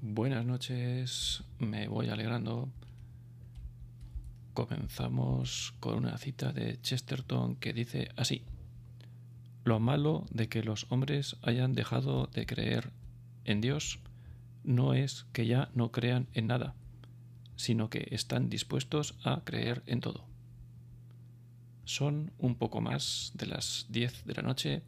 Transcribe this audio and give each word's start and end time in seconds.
Buenas 0.00 0.46
noches, 0.46 1.42
me 1.58 1.88
voy 1.88 2.08
alegrando. 2.08 2.68
Comenzamos 4.54 5.74
con 5.80 5.96
una 5.96 6.16
cita 6.18 6.52
de 6.52 6.80
Chesterton 6.80 7.56
que 7.56 7.72
dice 7.72 8.08
así. 8.14 8.44
Lo 9.64 9.80
malo 9.80 10.24
de 10.30 10.48
que 10.48 10.62
los 10.62 10.86
hombres 10.90 11.36
hayan 11.42 11.72
dejado 11.72 12.28
de 12.28 12.46
creer 12.46 12.92
en 13.44 13.60
Dios 13.60 13.98
no 14.62 14.94
es 14.94 15.26
que 15.32 15.48
ya 15.48 15.68
no 15.74 15.90
crean 15.90 16.28
en 16.32 16.46
nada, 16.46 16.76
sino 17.56 17.90
que 17.90 18.06
están 18.12 18.48
dispuestos 18.48 19.16
a 19.24 19.42
creer 19.44 19.82
en 19.86 20.00
todo. 20.00 20.24
Son 21.84 22.30
un 22.38 22.54
poco 22.54 22.80
más 22.80 23.32
de 23.34 23.46
las 23.46 23.86
10 23.88 24.26
de 24.26 24.34
la 24.34 24.42
noche. 24.42 24.82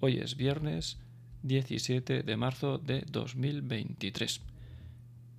Hoy 0.00 0.16
es 0.16 0.36
viernes 0.36 0.96
17 1.42 2.22
de 2.22 2.36
marzo 2.36 2.78
de 2.78 3.04
2023. 3.10 4.40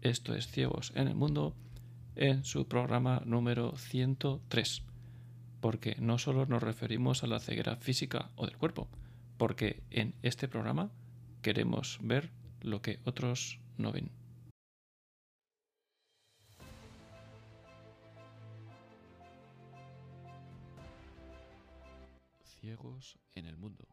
Esto 0.01 0.35
es 0.35 0.47
Ciegos 0.47 0.91
en 0.95 1.07
el 1.07 1.15
Mundo 1.15 1.55
en 2.15 2.43
su 2.43 2.67
programa 2.67 3.21
número 3.25 3.75
103. 3.77 4.83
Porque 5.61 5.95
no 5.99 6.17
solo 6.17 6.45
nos 6.45 6.61
referimos 6.61 7.23
a 7.23 7.27
la 7.27 7.39
ceguera 7.39 7.77
física 7.77 8.31
o 8.35 8.45
del 8.45 8.57
cuerpo, 8.57 8.89
porque 9.37 9.81
en 9.91 10.13
este 10.23 10.49
programa 10.49 10.91
queremos 11.41 11.99
ver 12.01 12.31
lo 12.61 12.81
que 12.81 12.99
otros 13.05 13.59
no 13.77 13.93
ven. 13.93 14.11
Ciegos 22.43 23.17
en 23.35 23.45
el 23.45 23.57
mundo. 23.57 23.92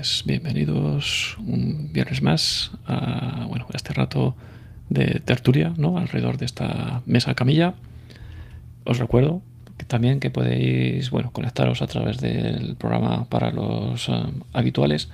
Pues 0.00 0.22
bienvenidos 0.24 1.36
un 1.46 1.92
viernes 1.92 2.22
más 2.22 2.70
a, 2.86 3.44
bueno, 3.50 3.66
a 3.70 3.76
este 3.76 3.92
rato 3.92 4.34
de 4.88 5.20
tertulia, 5.20 5.74
¿no? 5.76 5.98
Alrededor 5.98 6.38
de 6.38 6.46
esta 6.46 7.02
mesa 7.04 7.34
camilla. 7.34 7.74
Os 8.86 8.96
recuerdo 8.96 9.42
que 9.76 9.84
también 9.84 10.18
que 10.18 10.30
podéis, 10.30 11.10
bueno, 11.10 11.32
conectaros 11.32 11.82
a 11.82 11.86
través 11.86 12.18
del 12.18 12.76
programa 12.76 13.26
para 13.26 13.50
los 13.50 14.08
um, 14.08 14.40
habituales 14.54 15.10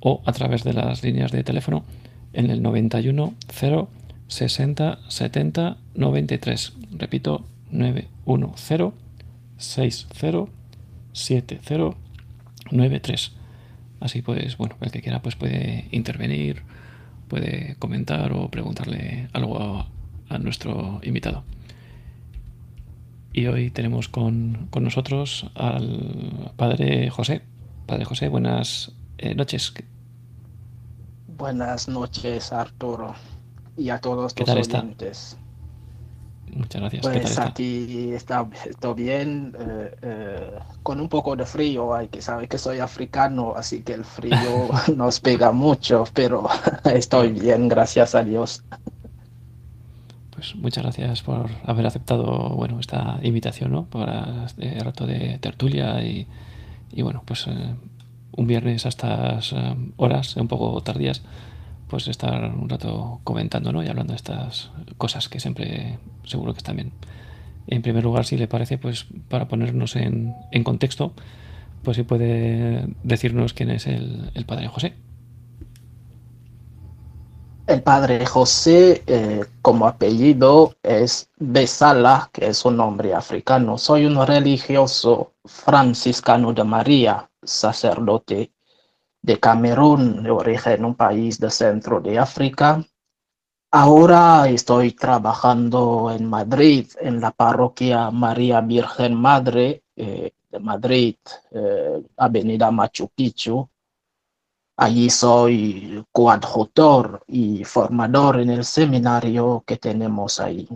o 0.00 0.22
a 0.24 0.32
través 0.32 0.64
de 0.64 0.72
las 0.72 1.02
líneas 1.02 1.30
de 1.30 1.44
teléfono 1.44 1.84
en 2.32 2.48
el 2.48 2.62
91 2.62 3.34
0 3.50 3.90
60 4.28 4.98
70 5.08 5.76
93. 5.94 6.72
Repito, 6.96 7.44
910 7.70 8.92
60 9.58 10.48
70 11.12 11.94
93. 12.70 13.41
Así 14.02 14.20
pues, 14.20 14.56
bueno, 14.56 14.76
el 14.80 14.90
que 14.90 15.00
quiera 15.00 15.22
pues 15.22 15.36
puede 15.36 15.86
intervenir, 15.92 16.62
puede 17.28 17.76
comentar 17.78 18.32
o 18.32 18.50
preguntarle 18.50 19.28
algo 19.32 19.58
a, 19.60 19.88
nuestro 20.38 20.98
invitado. 21.02 21.44
Y 23.34 23.46
hoy 23.46 23.70
tenemos 23.70 24.08
con, 24.08 24.70
nosotros 24.80 25.50
al 25.54 26.52
padre 26.56 27.10
José. 27.10 27.42
Padre 27.86 28.06
José, 28.06 28.28
buenas 28.28 28.92
eh, 29.18 29.34
noches. 29.34 29.74
Buenas 31.36 31.86
noches, 31.86 32.50
Arturo, 32.52 33.14
y 33.76 33.90
a 33.90 33.98
todos 34.00 34.34
los 34.34 34.48
oyentes. 34.48 35.36
Muchas 36.54 36.82
gracias. 36.82 37.02
Pues 37.02 37.38
aquí 37.38 38.12
está, 38.12 38.46
estoy 38.66 38.94
bien, 38.94 39.56
eh, 39.58 39.96
eh, 40.02 40.50
con 40.82 41.00
un 41.00 41.08
poco 41.08 41.34
de 41.34 41.46
frío, 41.46 41.94
hay 41.94 42.08
que 42.08 42.20
saber 42.20 42.46
que 42.46 42.58
soy 42.58 42.78
africano, 42.78 43.54
así 43.56 43.82
que 43.82 43.94
el 43.94 44.04
frío 44.04 44.68
nos 44.96 45.20
pega 45.20 45.50
mucho, 45.52 46.04
pero 46.12 46.46
estoy 46.84 47.32
bien, 47.32 47.68
gracias 47.68 48.14
a 48.14 48.22
Dios. 48.22 48.62
Pues 50.30 50.54
muchas 50.56 50.84
gracias 50.84 51.22
por 51.22 51.46
haber 51.64 51.86
aceptado 51.86 52.50
bueno, 52.50 52.80
esta 52.80 53.18
invitación 53.22 53.72
¿no? 53.72 53.84
para 53.86 54.44
este 54.44 54.78
rato 54.80 55.06
de 55.06 55.38
tertulia 55.38 56.02
y, 56.02 56.26
y 56.90 57.00
bueno, 57.00 57.22
pues 57.24 57.46
eh, 57.46 57.74
un 58.36 58.46
viernes 58.46 58.84
a 58.84 58.90
estas 58.90 59.54
horas, 59.96 60.36
un 60.36 60.48
poco 60.48 60.82
tardías, 60.82 61.22
pues 61.92 62.08
estar 62.08 62.54
un 62.54 62.70
rato 62.70 63.20
comentando 63.22 63.70
¿no? 63.70 63.82
y 63.82 63.86
hablando 63.86 64.14
de 64.14 64.16
estas 64.16 64.70
cosas 64.96 65.28
que 65.28 65.38
siempre 65.38 65.98
seguro 66.24 66.54
que 66.54 66.56
están 66.60 66.76
bien. 66.76 66.92
En 67.66 67.82
primer 67.82 68.02
lugar, 68.02 68.24
si 68.24 68.38
le 68.38 68.48
parece, 68.48 68.78
pues 68.78 69.04
para 69.28 69.46
ponernos 69.46 69.94
en, 69.96 70.34
contexto, 70.64 71.12
pues 71.82 71.98
si 71.98 72.02
puede 72.02 72.86
decirnos 73.02 73.52
quién 73.52 73.68
es 73.68 73.86
el, 73.86 74.32
padre 74.46 74.68
José. 74.68 74.94
El 77.66 77.82
padre 77.82 78.24
José, 78.24 79.02
eh, 79.06 79.44
como 79.60 79.86
apellido, 79.86 80.74
es 80.82 81.28
Besala, 81.36 82.30
que 82.32 82.46
es 82.46 82.64
un 82.64 82.78
nombre 82.78 83.12
africano. 83.12 83.76
Soy 83.76 84.06
un 84.06 84.26
religioso 84.26 85.34
franciscano 85.44 86.54
de 86.54 86.64
María, 86.64 87.28
sacerdote 87.42 88.50
de 89.22 89.38
Camerún, 89.38 90.22
de 90.22 90.30
origen 90.30 90.84
un 90.84 90.94
país 90.94 91.38
del 91.38 91.50
centro 91.52 92.00
de 92.00 92.18
África. 92.18 92.84
Ahora 93.70 94.48
estoy 94.48 94.92
trabajando 94.92 96.10
en 96.10 96.26
Madrid, 96.28 96.90
en 97.00 97.20
la 97.20 97.30
parroquia 97.30 98.10
María 98.10 98.60
Virgen 98.60 99.14
Madre 99.14 99.84
eh, 99.96 100.32
de 100.50 100.58
Madrid, 100.58 101.16
eh, 101.52 102.02
Avenida 102.16 102.70
Machu 102.70 103.08
Picchu. 103.08 103.68
Allí 104.76 105.08
soy 105.10 106.04
coadjutor 106.10 107.22
y 107.28 107.64
formador 107.64 108.40
en 108.40 108.50
el 108.50 108.64
seminario 108.64 109.62
que 109.66 109.76
tenemos 109.76 110.40
ahí. 110.40 110.68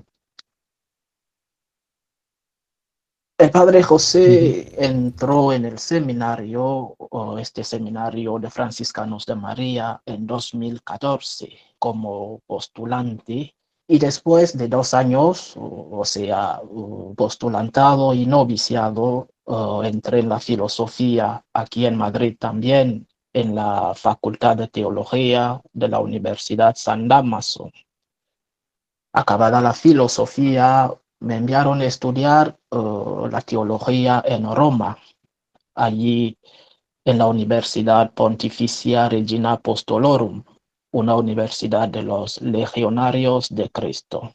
El 3.39 3.51
padre 3.51 3.83
José 3.83 4.73
entró 4.83 5.53
en 5.53 5.67
el 5.67 5.79
seminario, 5.79 6.65
o 6.99 7.39
este 7.39 7.65
seminario 7.65 8.39
de 8.39 8.49
franciscanos 8.49 9.27
de 9.27 9.35
María, 9.35 10.01
en 10.07 10.27
2014 10.27 11.51
como 11.79 12.41
postulante 12.47 13.55
y 13.87 13.99
después 13.99 14.57
de 14.57 14.69
dos 14.69 14.95
años, 14.95 15.53
o 15.57 16.03
sea, 16.07 16.63
postulantado 17.15 18.15
y 18.15 18.25
noviciado, 18.25 19.29
entré 19.85 20.21
en 20.21 20.31
la 20.31 20.41
filosofía 20.41 21.45
aquí 21.53 21.85
en 21.85 21.97
Madrid 21.97 22.37
también, 22.39 23.07
en 23.35 23.55
la 23.55 23.93
Facultad 23.95 24.57
de 24.57 24.69
Teología 24.69 25.61
de 25.75 25.89
la 25.89 26.01
Universidad 26.01 26.75
San 26.75 27.07
Damaso. 27.07 27.71
Acabada 29.13 29.61
la 29.61 29.75
filosofía, 29.75 30.91
me 31.21 31.37
enviaron 31.37 31.81
a 31.81 31.85
estudiar 31.85 32.57
uh, 32.71 33.29
la 33.29 33.41
teología 33.41 34.23
en 34.27 34.55
Roma, 34.55 34.99
allí 35.75 36.39
en 37.05 37.19
la 37.19 37.27
Universidad 37.27 38.13
Pontificia 38.13 39.09
Regina 39.09 39.53
Apostolorum, 39.53 40.45
una 40.93 41.15
universidad 41.15 41.89
de 41.89 42.03
los 42.03 42.41
legionarios 42.41 43.49
de 43.55 43.71
Cristo. 43.71 44.35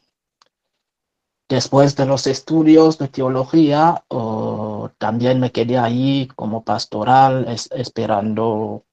Después 1.48 1.96
de 1.96 2.06
los 2.06 2.26
estudios 2.26 2.98
de 2.98 3.08
teología, 3.08 4.02
uh, 4.08 4.88
también 4.98 5.38
me 5.38 5.52
quedé 5.52 5.76
allí 5.78 6.28
como 6.28 6.64
pastoral 6.64 7.46
esperando 7.48 8.84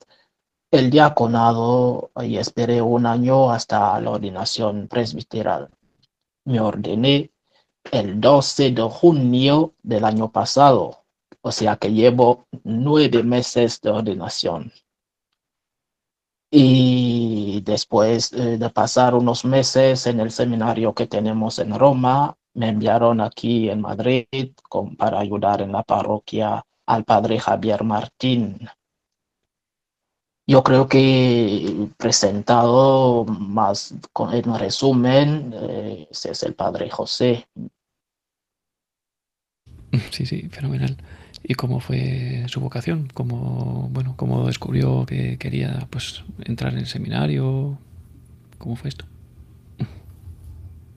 el 0.71 0.89
diaconado 0.89 2.11
y 2.21 2.37
esperé 2.37 2.81
un 2.81 3.05
año 3.05 3.49
hasta 3.51 3.99
la 4.01 4.11
ordenación 4.11 4.87
presbiteral. 4.87 5.69
Me 6.45 6.59
ordené 6.59 7.31
el 7.91 8.19
12 8.19 8.71
de 8.71 8.81
junio 8.83 9.73
del 9.83 10.05
año 10.05 10.31
pasado, 10.31 11.05
o 11.41 11.51
sea 11.51 11.77
que 11.77 11.91
llevo 11.91 12.47
nueve 12.63 13.23
meses 13.23 13.81
de 13.81 13.89
ordenación. 13.91 14.71
Y 16.51 17.61
después 17.61 18.33
eh, 18.33 18.57
de 18.57 18.69
pasar 18.71 19.13
unos 19.13 19.45
meses 19.45 20.07
en 20.07 20.19
el 20.19 20.31
seminario 20.31 20.93
que 20.93 21.05
tenemos 21.07 21.59
en 21.59 21.77
Roma, 21.77 22.35
me 22.55 22.69
enviaron 22.69 23.21
aquí 23.21 23.69
en 23.69 23.81
Madrid 23.81 24.25
para 24.97 25.19
ayudar 25.19 25.61
en 25.61 25.71
la 25.71 25.83
parroquia 25.83 26.63
al 26.87 27.03
padre 27.05 27.39
Javier 27.39 27.83
Martín. 27.83 28.67
Yo 30.47 30.63
creo 30.63 30.87
que 30.87 31.89
presentado 31.97 33.23
más 33.25 33.93
con, 34.11 34.33
en 34.33 34.57
resumen, 34.57 35.53
eh, 35.53 36.07
ese 36.09 36.31
es 36.31 36.41
el 36.41 36.55
padre 36.55 36.89
José. 36.89 37.47
Sí, 40.11 40.25
sí, 40.25 40.49
fenomenal. 40.49 40.97
¿Y 41.43 41.55
cómo 41.55 41.79
fue 41.79 42.45
su 42.47 42.59
vocación? 42.59 43.09
¿Cómo, 43.13 43.89
bueno, 43.91 44.13
cómo 44.17 44.45
descubrió 44.45 45.05
que 45.05 45.37
quería 45.37 45.87
pues, 45.89 46.23
entrar 46.45 46.73
en 46.73 46.79
el 46.79 46.87
seminario? 46.87 47.77
¿Cómo 48.57 48.75
fue 48.75 48.89
esto? 48.89 49.05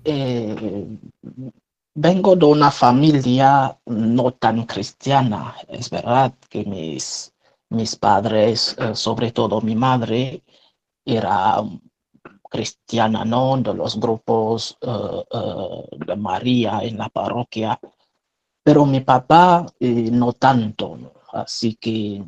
Eh, 0.05 0.99
vengo 1.95 2.35
de 2.35 2.45
una 2.45 2.73
familia 2.73 3.79
no 3.87 4.33
tan 4.33 4.67
cristiana. 4.67 5.55
Es 5.69 5.91
verdad 5.91 6.35
que 6.51 6.65
mis, 6.65 7.33
mis 7.71 7.95
padres, 7.95 8.75
eh, 8.81 8.97
sobre 8.97 9.31
todo 9.31 9.61
mi 9.61 9.77
madre, 9.77 10.43
era 11.05 11.63
cristiana, 12.51 13.25
¿no? 13.25 13.57
De 13.59 13.75
los 13.75 14.01
grupos 14.01 14.77
uh, 14.83 15.25
de 16.05 16.17
María 16.17 16.81
en 16.83 16.99
la 16.99 17.09
parroquia 17.09 17.79
pero 18.63 18.87
mi 18.87 19.01
papá 19.01 19.67
eh, 19.81 20.11
no 20.11 20.33
tanto, 20.35 20.99
así 21.33 21.75
que 21.77 22.25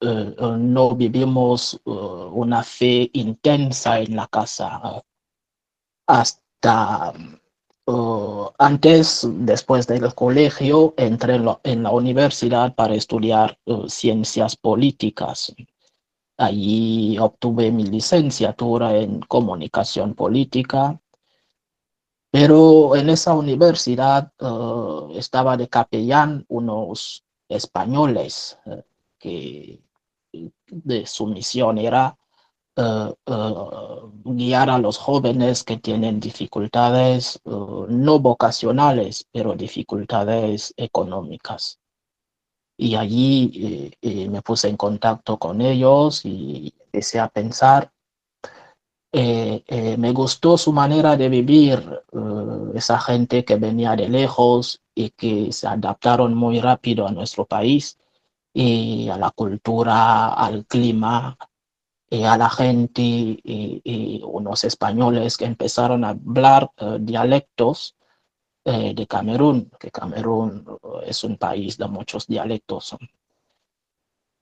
eh, 0.00 0.34
no 0.58 0.94
vivimos 0.96 1.80
eh, 1.84 1.90
una 1.90 2.62
fe 2.62 3.10
intensa 3.12 3.98
en 4.00 4.16
la 4.16 4.26
casa. 4.28 5.02
Hasta 6.06 7.12
antes, 8.58 9.26
después 9.28 9.86
del 9.88 10.14
colegio, 10.14 10.94
entré 10.96 11.34
en, 11.34 11.48
en 11.64 11.82
la 11.82 11.90
universidad 11.90 12.74
para 12.74 12.94
estudiar 12.94 13.58
ciencias 13.88 14.56
políticas. 14.56 15.52
Allí 16.38 17.18
obtuve 17.18 17.72
mi 17.72 17.84
licenciatura 17.84 18.96
en 18.96 19.20
comunicación 19.20 20.14
política 20.14 21.01
pero 22.32 22.96
en 22.96 23.10
esa 23.10 23.34
universidad 23.34 24.32
uh, 24.40 25.12
estaba 25.14 25.56
de 25.58 25.68
capellán 25.68 26.46
unos 26.48 27.24
españoles 27.46 28.58
uh, 28.64 28.80
que 29.18 29.82
de 30.66 31.06
su 31.06 31.26
misión 31.26 31.76
era 31.76 32.16
uh, 32.76 33.14
guiar 34.24 34.70
a 34.70 34.78
los 34.78 34.96
jóvenes 34.96 35.62
que 35.62 35.76
tienen 35.76 36.20
dificultades 36.20 37.38
no 37.44 38.18
vocacionales, 38.18 39.26
pero 39.30 39.54
dificultades 39.54 40.72
económicas. 40.78 41.82
Y 42.76 42.96
allí 42.96 43.50
eh, 43.54 43.90
eh, 44.02 44.28
me 44.28 44.42
puse 44.42 44.68
en 44.68 44.76
contacto 44.76 45.38
con 45.38 45.60
ellos 45.60 46.24
y 46.24 46.74
empecé 46.80 47.20
a 47.20 47.28
pensar 47.28 47.91
eh, 49.14 49.62
eh, 49.66 49.96
me 49.98 50.12
gustó 50.12 50.56
su 50.56 50.72
manera 50.72 51.16
de 51.18 51.28
vivir, 51.28 52.02
uh, 52.12 52.72
esa 52.74 52.98
gente 52.98 53.44
que 53.44 53.56
venía 53.56 53.94
de 53.94 54.08
lejos 54.08 54.80
y 54.94 55.10
que 55.10 55.52
se 55.52 55.66
adaptaron 55.68 56.34
muy 56.34 56.60
rápido 56.60 57.06
a 57.06 57.12
nuestro 57.12 57.44
país 57.44 57.98
y 58.54 59.10
a 59.10 59.18
la 59.18 59.30
cultura, 59.30 60.32
al 60.32 60.64
clima, 60.66 61.36
y 62.08 62.24
a 62.24 62.36
la 62.38 62.48
gente 62.50 63.02
y, 63.02 64.22
unos 64.24 64.64
españoles 64.64 65.36
que 65.36 65.46
empezaron 65.46 66.04
a 66.04 66.10
hablar 66.10 66.70
dialectos 67.00 67.96
eh, 68.64 68.94
de 68.94 69.06
Camerún, 69.06 69.70
que 69.78 69.90
Camerún 69.90 70.64
es 71.06 71.24
un 71.24 71.36
país 71.36 71.78
de 71.78 71.88
muchos 71.88 72.26
dialectos. 72.26 72.96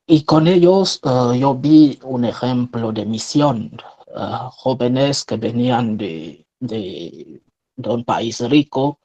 Y 0.06 0.24
con 0.24 0.46
ellos 0.48 1.00
yo 1.04 1.54
vi 1.54 1.98
un 2.02 2.24
ejemplo 2.24 2.92
de 2.92 3.06
misión, 3.06 3.70
jóvenes 4.52 5.24
que 5.24 5.36
venían 5.36 5.96
de, 5.96 6.46
de, 6.58 7.42
un 7.76 8.04
país 8.04 8.40
rico, 8.48 9.00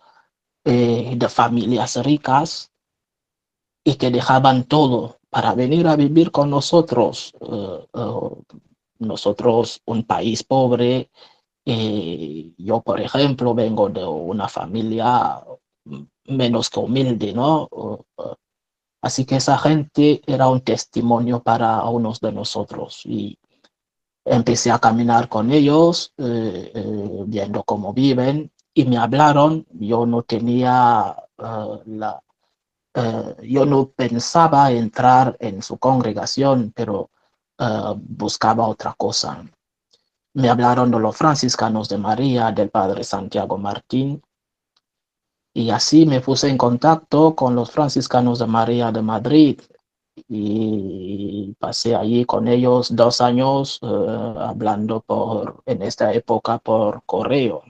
eh, 0.63 1.13
de 1.16 1.30
familias 1.30 1.96
ricas, 2.04 2.72
y 3.84 3.96
que 3.96 4.10
dejaban 4.10 4.63
todo 4.66 5.19
para 5.30 5.54
venir 5.54 5.88
a 5.88 5.96
vivir 5.96 6.31
con 6.31 6.50
nosotros. 6.50 7.34
Uh, 7.40 7.86
uh, 7.94 8.44
nosotros, 9.00 9.81
un 9.86 10.04
país 10.04 10.44
pobre, 10.44 11.12
eh, 11.66 12.54
yo, 12.58 12.81
por 12.81 13.01
ejemplo, 13.01 13.54
vengo 13.54 13.90
de 13.90 14.06
una 14.06 14.48
familia 14.48 15.44
menos 16.25 16.69
que 16.69 16.80
humilde, 16.80 17.34
¿no? 17.34 17.69
así 19.01 19.25
que 19.25 19.36
esa 19.36 19.58
gente 19.60 20.22
era 20.25 20.48
un 20.48 20.62
testimonio 20.62 21.44
para 21.44 21.84
unos 21.84 22.19
de 22.19 22.31
nosotros 22.31 23.01
y 23.06 23.38
empecé 24.25 24.72
a 24.72 24.80
caminar 24.80 25.30
con 25.30 25.51
ellos, 25.51 26.12
eh, 26.18 26.72
eh, 26.74 27.24
viendo 27.27 27.63
cómo 27.63 27.94
viven, 27.94 28.51
y 28.74 28.86
me 28.86 28.98
hablaron, 28.98 29.66
yo 29.72 30.06
no 30.06 30.24
tenía 30.24 31.16
uh, 31.38 31.77
la, 31.86 32.22
uh, 32.98 33.42
yo 33.42 33.66
no 33.66 33.88
pensaba 33.88 34.72
entrar 34.72 35.38
en 35.39 35.62
su 35.62 35.77
congregación, 35.77 36.74
pero 36.75 37.10
uh, 37.60 37.94
buscaba 37.95 38.68
otra 38.68 38.94
cosa. 38.98 39.45
Me 40.33 40.50
hablaron 40.50 40.92
de 40.92 41.00
los 41.00 41.16
franciscanos 41.16 41.88
de 41.88 41.98
María, 41.98 42.51
del 42.51 42.69
padre 42.69 43.04
Santiago 43.04 43.57
Martín, 43.57 44.22
y 45.54 45.69
así 45.69 46.06
me 46.06 46.19
puse 46.19 46.50
en 46.50 46.57
contacto 46.57 47.33
con 47.33 47.56
los 47.56 47.72
franciscanos 47.72 48.39
de 48.39 48.48
María 48.48 48.92
de 48.92 49.01
Madrid, 49.01 49.62
y 50.28 51.54
pasé 51.60 51.96
allí 51.96 52.26
con 52.26 52.48
ellos 52.48 52.96
dos 52.96 53.22
años 53.22 53.80
uh, 53.82 54.40
hablando 54.40 55.02
por, 55.02 55.64
en 55.66 55.82
esta 55.82 56.14
época 56.14 56.60
por 56.60 57.04
correo. 57.06 57.64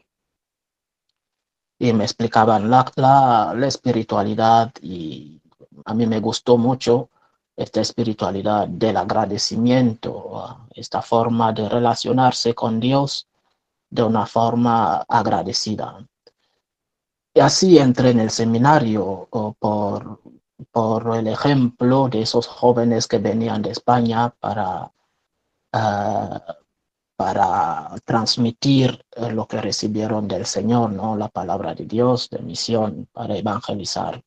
Y 1.79 1.91
me 1.93 2.05
explicaban 2.05 2.69
la, 2.69 2.91
la, 2.95 3.53
la, 3.55 3.67
espiritualidad 3.67 4.71
y 4.81 5.41
a 5.85 5.93
mí 5.93 6.05
me 6.07 6.19
gustó 6.19 6.57
mucho 6.57 7.09
esta 7.55 7.81
espiritualidad 7.81 8.67
del 8.67 8.97
agradecimiento, 8.97 10.67
esta 10.73 11.01
forma 11.01 11.51
de 11.53 11.67
relacionarse 11.69 12.53
con 12.53 12.79
Dios 12.79 13.27
de 13.89 14.03
una 14.03 14.25
forma 14.25 15.05
agradecida. 15.07 16.05
Y 17.33 17.39
así 17.39 17.77
entré 17.77 18.11
en 18.11 18.21
el 18.21 18.29
seminario 18.29 19.27
por 19.59 20.19
por 20.71 21.15
el 21.15 21.27
ejemplo 21.27 22.07
de 22.09 22.21
esos 22.21 22.47
jóvenes 22.47 23.07
que 23.07 23.17
venían 23.17 23.61
de 23.61 23.71
España 23.71 24.33
para, 24.39 24.91
uh, 25.73 26.39
para 27.15 27.95
transmitir 28.05 29.05
uh, 29.17 29.29
lo 29.29 29.47
que 29.47 29.61
recibieron 29.61 30.27
del 30.27 30.45
Señor, 30.45 30.91
¿no? 30.91 31.15
la 31.17 31.29
palabra 31.29 31.73
de 31.75 31.85
Dios, 31.85 32.29
de 32.29 32.39
misión, 32.39 33.07
para 33.11 33.35
evangelizar. 33.37 34.23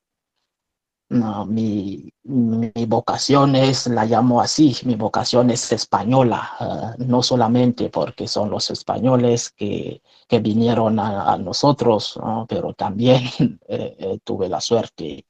Mi, 1.11 2.12
mi, 2.25 2.70
vocación 2.87 3.56
es, 3.56 3.87
la 3.87 4.04
llamo 4.04 4.42
así, 4.42 4.76
mi 4.85 4.94
vocación 4.94 5.49
es 5.50 5.73
española, 5.73 6.50
uh, 6.61 7.02
no 7.02 7.23
solamente 7.23 7.88
porque 7.88 8.28
son 8.28 8.50
los 8.50 8.70
españoles 8.70 9.50
que, 9.50 10.02
que 10.28 10.38
vinieron 10.40 11.00
a, 11.00 11.38
nosotros, 11.38 12.18
¿no? 12.23 12.44
pero 12.47 12.75
también 12.75 13.23
eh, 13.68 13.97
eh, 13.99 14.18
tuve 14.23 14.50
la 14.50 14.61
suerte 14.61 15.25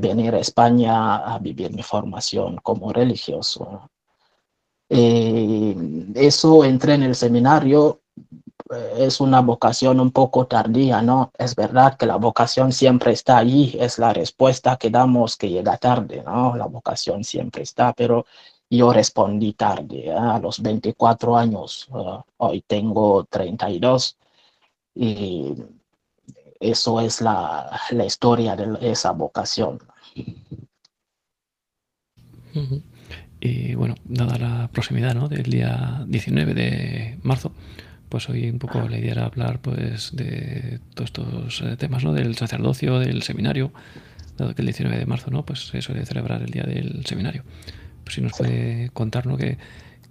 de 0.00 0.08
venir 0.08 0.34
a 0.34 0.40
España 0.40 1.16
a 1.16 1.38
vivir 1.38 1.72
mi 1.72 1.82
formación 1.82 2.56
como 2.62 2.92
religioso. 2.92 3.90
Eh, 4.88 5.74
eso 6.14 6.64
entré 6.64 6.94
en 6.94 7.04
el 7.04 7.14
seminario, 7.14 8.00
eh, 8.72 8.94
es 9.06 9.20
una 9.20 9.40
vocación 9.40 10.00
un 10.00 10.10
poco 10.10 10.46
tardía, 10.46 11.02
¿no? 11.02 11.30
Es 11.38 11.54
verdad 11.54 11.96
que 11.96 12.06
la 12.06 12.16
vocación 12.16 12.72
siempre 12.72 13.12
está 13.12 13.38
allí, 13.38 13.76
es 13.80 13.98
la 13.98 14.12
respuesta 14.12 14.76
que 14.76 14.90
damos 14.90 15.36
que 15.36 15.50
llega 15.50 15.76
tarde, 15.78 16.22
¿no? 16.24 16.56
La 16.56 16.66
vocación 16.66 17.24
siempre 17.24 17.62
está, 17.62 17.92
pero 17.92 18.26
yo 18.70 18.92
respondí 18.92 19.52
tarde, 19.54 20.06
¿eh? 20.08 20.12
a 20.12 20.38
los 20.38 20.60
24 20.62 21.36
años, 21.36 21.88
uh, 21.90 22.20
hoy 22.38 22.62
tengo 22.66 23.24
32 23.24 24.16
y 24.94 25.54
eso 26.70 27.00
es 27.00 27.20
la, 27.20 27.80
la 27.90 28.04
historia 28.04 28.56
de 28.56 28.90
esa 28.90 29.12
vocación. 29.12 29.78
Y 33.40 33.74
bueno, 33.74 33.94
dada 34.04 34.38
la 34.38 34.68
proximidad 34.68 35.14
¿no? 35.14 35.28
del 35.28 35.42
día 35.42 36.04
19 36.06 36.54
de 36.54 37.18
marzo, 37.22 37.52
pues 38.08 38.28
hoy 38.28 38.48
un 38.48 38.58
poco 38.58 38.88
la 38.88 38.98
idea 38.98 39.12
era 39.12 39.26
hablar 39.26 39.60
pues 39.60 40.14
de 40.14 40.80
todos 40.94 41.08
estos 41.08 41.60
eh, 41.62 41.76
temas, 41.76 42.04
¿no? 42.04 42.12
Del 42.12 42.36
sacerdocio, 42.36 43.00
del 43.00 43.22
seminario, 43.22 43.72
dado 44.38 44.54
que 44.54 44.62
el 44.62 44.66
19 44.66 44.98
de 44.98 45.06
marzo, 45.06 45.30
¿no? 45.30 45.44
Pues 45.44 45.66
se 45.66 45.82
suele 45.82 46.06
celebrar 46.06 46.42
el 46.42 46.50
día 46.50 46.62
del 46.62 47.04
seminario. 47.06 47.42
Pues 48.04 48.14
si 48.14 48.20
nos 48.20 48.32
puede 48.32 48.90
contar, 48.90 49.26
¿no? 49.26 49.36
Que, 49.36 49.58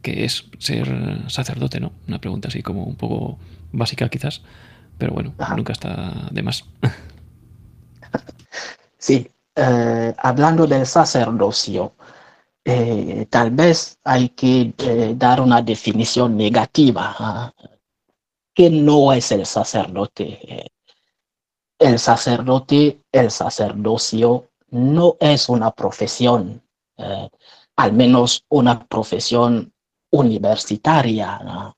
qué 0.02 0.26
es 0.26 0.46
ser 0.60 1.24
sacerdote, 1.28 1.80
¿no? 1.80 1.94
Una 2.08 2.20
pregunta 2.20 2.50
así 2.50 2.62
como 2.62 2.84
un 2.84 2.96
poco 2.96 3.40
básica 3.72 4.10
quizás, 4.10 4.42
pero 4.98 5.14
bueno, 5.14 5.34
nunca 5.56 5.74
está 5.74 6.30
de 6.32 6.44
más. 6.44 6.64
Sí, 8.98 9.30
eh, 9.56 10.14
hablando 10.18 10.66
del 10.66 10.86
sacerdocio, 10.88 11.94
eh, 12.64 13.28
tal 13.30 13.52
vez 13.52 14.00
hay 14.06 14.30
que 14.30 14.74
eh, 14.78 15.14
dar 15.18 15.42
una 15.42 15.62
definición 15.62 16.38
negativa. 16.38 17.54
que 18.56 18.70
no 18.70 19.12
es 19.12 19.32
el 19.32 19.46
sacerdote? 19.46 20.72
El 21.80 22.00
sacerdote, 22.00 23.02
el 23.12 23.30
sacerdocio 23.32 24.52
no 24.70 25.18
es 25.20 25.50
una 25.50 25.72
profesión, 25.72 26.62
al 27.76 27.94
menos 27.94 28.46
una 28.50 28.86
profesión 28.88 29.74
universitaria. 30.12 31.76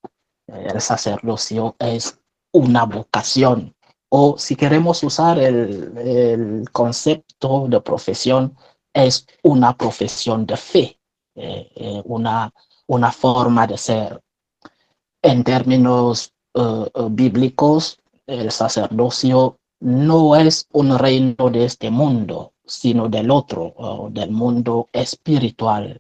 El 0.48 0.82
sacerdocio 0.82 1.76
es 1.80 2.20
una 2.56 2.86
vocación 2.86 3.76
o 4.18 4.38
si 4.38 4.56
queremos 4.56 5.04
usar 5.04 5.40
el, 5.40 6.66
concepto 6.72 7.68
de 7.68 7.82
profesión, 7.82 8.56
es 8.94 9.28
una 9.44 9.76
profesión 9.76 10.46
de 10.46 10.56
fe, 10.56 11.00
eh, 11.36 11.70
eh, 11.76 12.02
una, 12.06 12.50
una 12.88 13.12
forma 13.12 13.68
de 13.68 13.78
ser. 13.78 14.22
En 15.22 15.44
términos 15.44 16.32
eh, 16.54 16.86
bíblicos, 17.10 18.00
el 18.26 18.52
sacerdocio 18.52 19.58
no 19.82 20.36
es 20.38 20.66
un 20.72 20.98
reino 20.98 21.50
de 21.50 21.66
este 21.66 21.90
mundo, 21.90 22.54
sino 22.66 23.10
del 23.10 23.30
otro, 23.30 24.10
del 24.12 24.32
mundo 24.32 24.88
espiritual. 24.94 26.00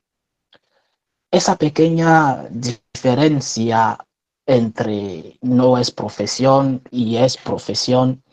Esa 1.29 1.57
pequeña 1.57 2.47
diferencia 2.49 3.97
entre 4.45 5.37
no 5.41 5.77
es 5.77 5.91
profesión 5.91 6.81
y 6.91 7.17
es 7.17 7.37
profesión, 7.37 8.23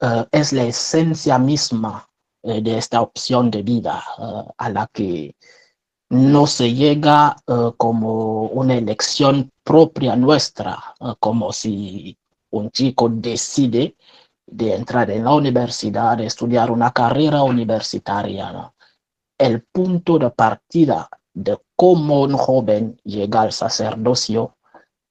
eh, 0.00 0.26
es 0.32 0.52
la 0.52 0.64
esencia 0.64 1.38
misma 1.38 2.08
eh, 2.42 2.60
de 2.60 2.78
esta 2.78 3.00
opción 3.00 3.50
de 3.50 3.62
vida 3.62 4.02
eh, 4.18 4.52
a 4.56 4.70
la 4.70 4.86
que 4.92 5.36
no 6.10 6.48
se 6.48 6.74
llega 6.74 7.36
como 7.76 8.46
una 8.46 8.74
elección 8.74 9.52
propia 9.62 10.16
nuestra, 10.16 10.76
como 11.20 11.52
si 11.52 12.18
un 12.50 12.68
chico 12.72 13.08
decide 13.08 13.94
de 14.44 14.74
entrar 14.74 15.08
en 15.12 15.22
la 15.22 15.34
universidad, 15.34 16.18
de 16.18 16.26
estudiar 16.26 16.72
una 16.72 16.90
carrera 16.90 17.44
universitaria. 17.44 18.72
El 19.38 19.62
punto 19.70 20.18
de 20.18 20.30
partida 20.30 21.08
de 21.32 21.58
cómo 21.76 22.22
un 22.22 22.32
joven 22.32 23.00
llega 23.04 23.42
al 23.42 23.52
sacerdocio 23.52 24.56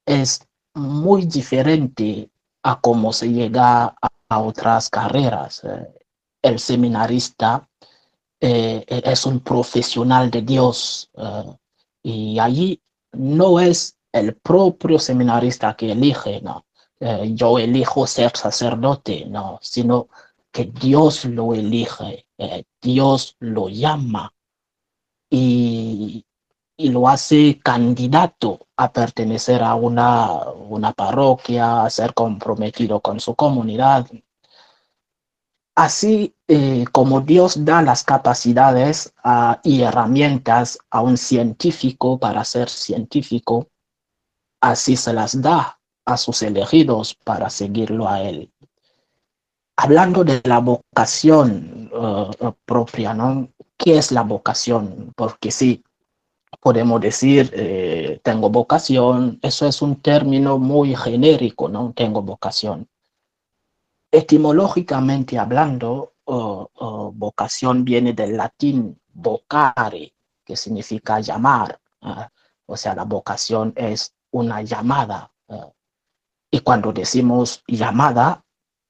es 0.05 0.48
muy 0.73 1.25
diferente 1.25 2.29
a 2.63 2.79
cómo 2.79 3.13
se 3.13 3.31
llega 3.31 3.95
a, 4.29 4.39
otras 4.39 4.89
carreras. 4.89 5.63
Eh, 5.63 5.87
el 6.43 6.59
seminarista 6.59 7.67
eh, 8.39 8.85
es 8.87 9.25
un 9.25 9.39
profesional 9.39 10.29
de 10.29 10.43
Dios 10.43 11.09
eh, 11.17 11.55
y 12.03 12.39
allí 12.39 12.79
no 13.13 13.59
es 13.59 13.97
el 14.11 14.35
propio 14.35 14.99
seminarista 14.99 15.75
que 15.75 15.91
elige, 15.91 16.41
no. 16.41 16.65
yo 17.33 17.57
elijo 17.59 18.05
ser 18.05 18.35
sacerdote, 18.35 19.25
no, 19.25 19.59
sino 19.61 20.09
que 20.51 20.65
Dios 20.65 21.25
lo 21.25 21.53
elige, 21.53 22.25
Dios 22.81 23.35
lo 23.39 23.69
llama. 23.69 24.33
Y, 25.29 26.25
y 26.79 26.91
lo 26.91 27.09
hace 27.09 27.59
candidato 27.61 28.67
a 28.77 28.93
pertenecer 28.93 29.61
a 29.61 29.75
una, 29.75 30.49
una 30.49 30.93
parroquia, 30.93 31.83
a 31.83 31.89
ser 31.89 32.13
comprometido 32.13 33.01
con 33.01 33.19
su 33.19 33.35
comunidad. 33.35 34.07
Así 35.75 36.33
eh, 36.47 36.85
como 36.93 37.19
Dios 37.19 37.65
da 37.65 37.81
las 37.81 38.05
capacidades 38.05 39.13
y 39.61 39.81
herramientas 39.81 40.79
a 40.89 41.01
un 41.01 41.17
científico 41.17 42.17
para 42.17 42.45
ser 42.45 42.69
científico, 42.69 43.67
así 44.61 44.95
se 44.95 45.11
las 45.11 45.41
da 45.41 45.81
a 46.05 46.15
sus 46.15 46.41
elegidos 46.43 47.13
para 47.13 47.49
seguirlo 47.49 48.07
a 48.07 48.21
Él. 48.21 48.53
Hablando 49.75 50.23
de 50.23 50.41
la 50.45 50.59
vocación 50.59 51.91
eh, 51.93 52.51
propia, 52.63 53.13
¿no? 53.13 53.49
¿Qué 53.75 53.97
es 53.97 54.13
la 54.13 54.23
vocación? 54.23 55.11
Porque 55.15 55.51
sí, 55.51 55.83
podemos 56.59 56.99
decir, 56.99 57.51
eh, 57.53 58.19
tengo 58.23 58.49
vocación, 58.49 59.39
eso 59.41 59.67
es 59.67 59.81
un 59.81 60.01
término 60.01 60.57
muy 60.57 60.95
genérico, 60.95 61.69
¿no? 61.69 61.93
Tengo 61.95 62.21
vocación. 62.21 62.87
Etimológicamente 64.11 65.37
hablando, 65.37 66.13
vocación 66.25 67.83
viene 67.83 68.13
del 68.13 68.37
latín 68.37 68.99
vocare, 69.13 70.13
que 70.43 70.55
significa 70.55 71.19
llamar. 71.19 71.79
O 72.65 72.77
sea, 72.77 72.95
la 72.95 73.03
vocación 73.05 73.73
es 73.75 74.13
una 74.31 74.61
llamada. 74.61 75.31
y 76.51 76.61
cuando 76.61 76.91
decimos 76.91 77.63
llamada, 77.67 78.43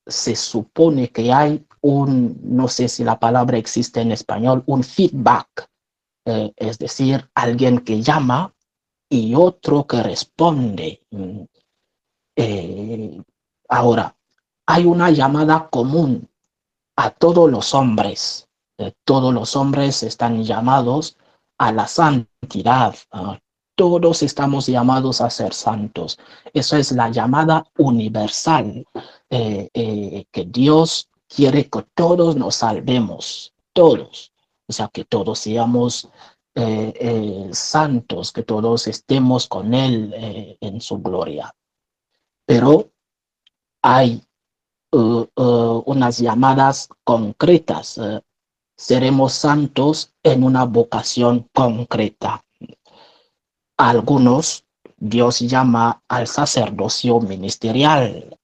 se 0.07 0.35
supone 0.35 1.09
que 1.09 1.31
hay 1.31 1.65
un, 1.81 2.39
no 2.41 2.67
sé 2.67 2.87
si 2.87 3.03
la 3.03 3.19
palabra 3.19 3.57
existe 3.57 4.01
en 4.01 4.11
español, 4.11 4.63
un 4.65 4.83
feedback 4.83 5.68
eh, 6.29 6.53
es 6.55 6.77
decir, 6.77 7.29
alguien 7.33 7.79
que 7.79 8.01
llama 8.01 8.53
y 9.09 9.35
otro 9.35 9.85
que 9.87 10.03
responde. 10.03 11.01
Mm, 11.11 11.41
eh, 12.35 13.21
ahora, 13.67 14.15
hay 14.67 14.85
una 14.85 15.09
llamada 15.09 15.67
común 15.69 16.29
a 16.95 17.09
todos 17.09 17.49
los 17.51 17.73
hombres. 17.73 18.47
Eh, 18.77 18.93
todos 19.03 19.33
los 19.33 19.55
hombres 19.55 20.03
están 20.03 20.43
llamados 20.43 21.17
a 21.57 21.71
la 21.71 21.87
santidad. 21.87 22.95
todos 23.75 24.23
estamos 24.23 24.67
llamados 24.67 25.21
a 25.21 25.29
ser 25.29 25.53
santos. 25.53 26.19
Eso 26.53 26.75
es 26.77 26.91
la 26.91 27.09
llamada 27.09 27.65
universal, 27.77 28.85
que 29.29 30.47
Dios 30.47 31.09
quiere 31.29 31.69
que 31.69 31.83
todos 31.95 32.35
nos 32.35 32.55
salvemos, 32.55 33.53
todos 33.73 34.28
o 34.69 34.71
sea, 34.71 34.87
que 34.87 35.03
todos 35.03 35.39
seamos 35.39 36.09
eh, 36.55 36.93
eh, 36.99 37.49
santos, 37.53 38.31
que 38.31 38.43
todos 38.43 38.87
estemos 38.87 39.47
con 39.47 39.73
Él 39.73 40.13
eh, 40.15 40.57
en 40.61 40.79
su 40.79 40.99
gloria. 40.99 41.51
Pero 42.45 42.91
hay 43.81 44.23
unas 44.91 46.17
llamadas 46.17 46.89
concretas. 47.03 47.99
seremos 48.75 49.33
santos 49.33 50.13
en 50.23 50.43
una 50.43 50.65
vocación 50.65 51.47
concreta. 51.53 52.43
algunos 53.77 54.65
Dios 54.97 55.39
llama 55.41 56.01
al 56.07 56.25
sacerdocio 56.25 57.19
ministerial, 57.19 58.35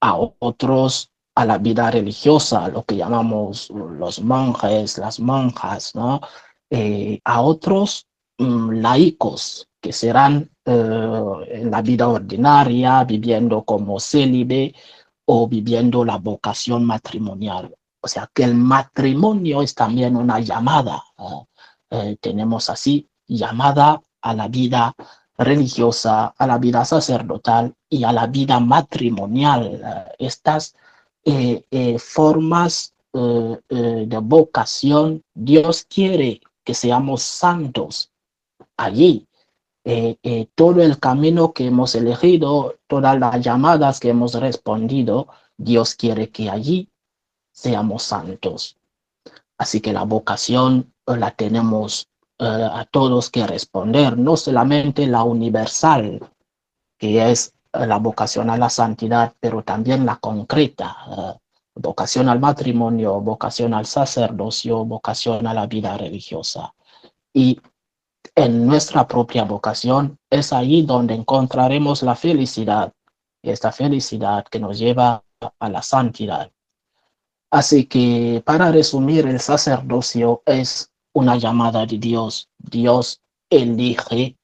a 0.00 0.16
otros 0.38 1.10
a 1.34 1.44
la 1.44 1.58
vida 1.58 1.90
religiosa, 1.90 2.68
lo 2.68 2.84
que 2.84 2.96
llamamos 2.96 3.70
los 3.70 4.20
monjes, 4.22 4.98
las 4.98 5.18
monjas, 5.18 5.94
¿no? 5.94 6.20
Eh, 6.70 7.20
a 7.24 7.42
otros 7.42 8.06
mm, 8.38 8.70
laicos 8.80 9.68
que 9.80 9.92
serán 9.92 10.50
eh, 10.64 11.30
en 11.48 11.70
la 11.70 11.82
vida 11.82 12.08
ordinaria, 12.08 13.04
viviendo 13.04 13.64
como 13.64 13.98
célibe 14.00 14.74
o 15.26 15.48
viviendo 15.48 16.04
la 16.04 16.18
vocación 16.18 16.84
matrimonial. 16.84 17.74
O 18.00 18.08
sea 18.08 18.30
que 18.32 18.44
el 18.44 18.54
matrimonio 18.54 19.62
es 19.62 19.74
también 19.74 20.16
una 20.16 20.38
llamada. 20.38 21.02
Eh, 21.90 22.16
tenemos 22.20 22.70
así 22.70 23.08
llamada 23.26 24.00
a 24.20 24.34
la 24.34 24.48
vida 24.48 24.94
religiosa, 25.36 26.34
a 26.36 26.46
la 26.46 26.58
vida 26.58 26.84
sacerdotal 26.84 27.74
y 27.88 28.04
a 28.04 28.12
la 28.12 28.26
vida 28.26 28.60
matrimonial. 28.60 29.80
estas 30.18 30.74
eh, 31.26 31.64
eh, 31.70 31.98
formas 31.98 32.94
eh, 33.14 33.58
de 33.68 34.18
vocación, 34.18 35.22
Dios 35.32 35.86
quiere 35.88 36.42
que 36.64 36.74
seamos 36.74 37.22
santos 37.22 38.10
allí. 38.76 39.26
todo 40.54 40.82
el 40.82 40.98
camino 40.98 41.52
que 41.52 41.66
hemos 41.66 41.94
elegido, 41.94 42.76
todas 42.86 43.18
las 43.18 43.40
llamadas 43.42 44.00
que 44.00 44.10
hemos 44.10 44.34
respondido, 44.34 45.28
Dios 45.58 45.94
quiere 45.94 46.30
que 46.30 46.48
allí 46.48 46.88
seamos 47.52 48.02
santos. 48.02 48.78
Así 49.58 49.80
que 49.80 49.92
la 49.92 50.04
vocación 50.04 50.92
la 51.06 51.30
tenemos 51.32 52.08
a 52.38 52.86
todos 52.90 53.30
que 53.30 53.46
responder, 53.46 54.18
no 54.18 54.36
solamente 54.36 55.06
la 55.06 55.22
universal, 55.22 56.20
que 56.98 57.30
es 57.30 57.54
la 57.74 57.98
vocación 57.98 58.50
a 58.50 58.56
la 58.56 58.70
santidad, 58.70 59.34
pero 59.40 59.62
también 59.62 60.06
la 60.06 60.16
concreta, 60.16 60.96
eh, 61.10 61.38
vocación 61.74 62.28
al 62.28 62.40
matrimonio, 62.40 63.20
vocación 63.20 63.74
al 63.74 63.86
sacerdocio, 63.86 64.84
vocación 64.84 65.46
a 65.46 65.54
la 65.54 65.66
vida 65.66 65.96
religiosa. 65.96 66.74
Y 67.32 67.60
en 68.34 68.66
nuestra 68.66 69.06
propia 69.06 69.44
vocación, 69.44 70.18
es 70.30 70.52
ahí 70.52 70.82
donde 70.82 71.14
encontraremos 71.14 72.02
la 72.02 72.14
felicidad, 72.14 72.92
esta 73.42 73.72
felicidad 73.72 74.44
que 74.44 74.58
nos 74.58 74.78
lleva 74.78 75.22
a 75.58 75.68
la 75.68 75.82
santidad. 75.82 76.50
Así 77.50 77.86
que 77.86 78.42
para 78.44 78.72
resumir, 78.72 79.26
el 79.26 79.38
sacerdocio 79.40 80.42
es 80.46 80.90
una 81.12 81.36
llamada 81.36 81.86
de 81.86 81.98
Dios. 81.98 82.48
Dios 82.58 83.20
elige 83.48 84.36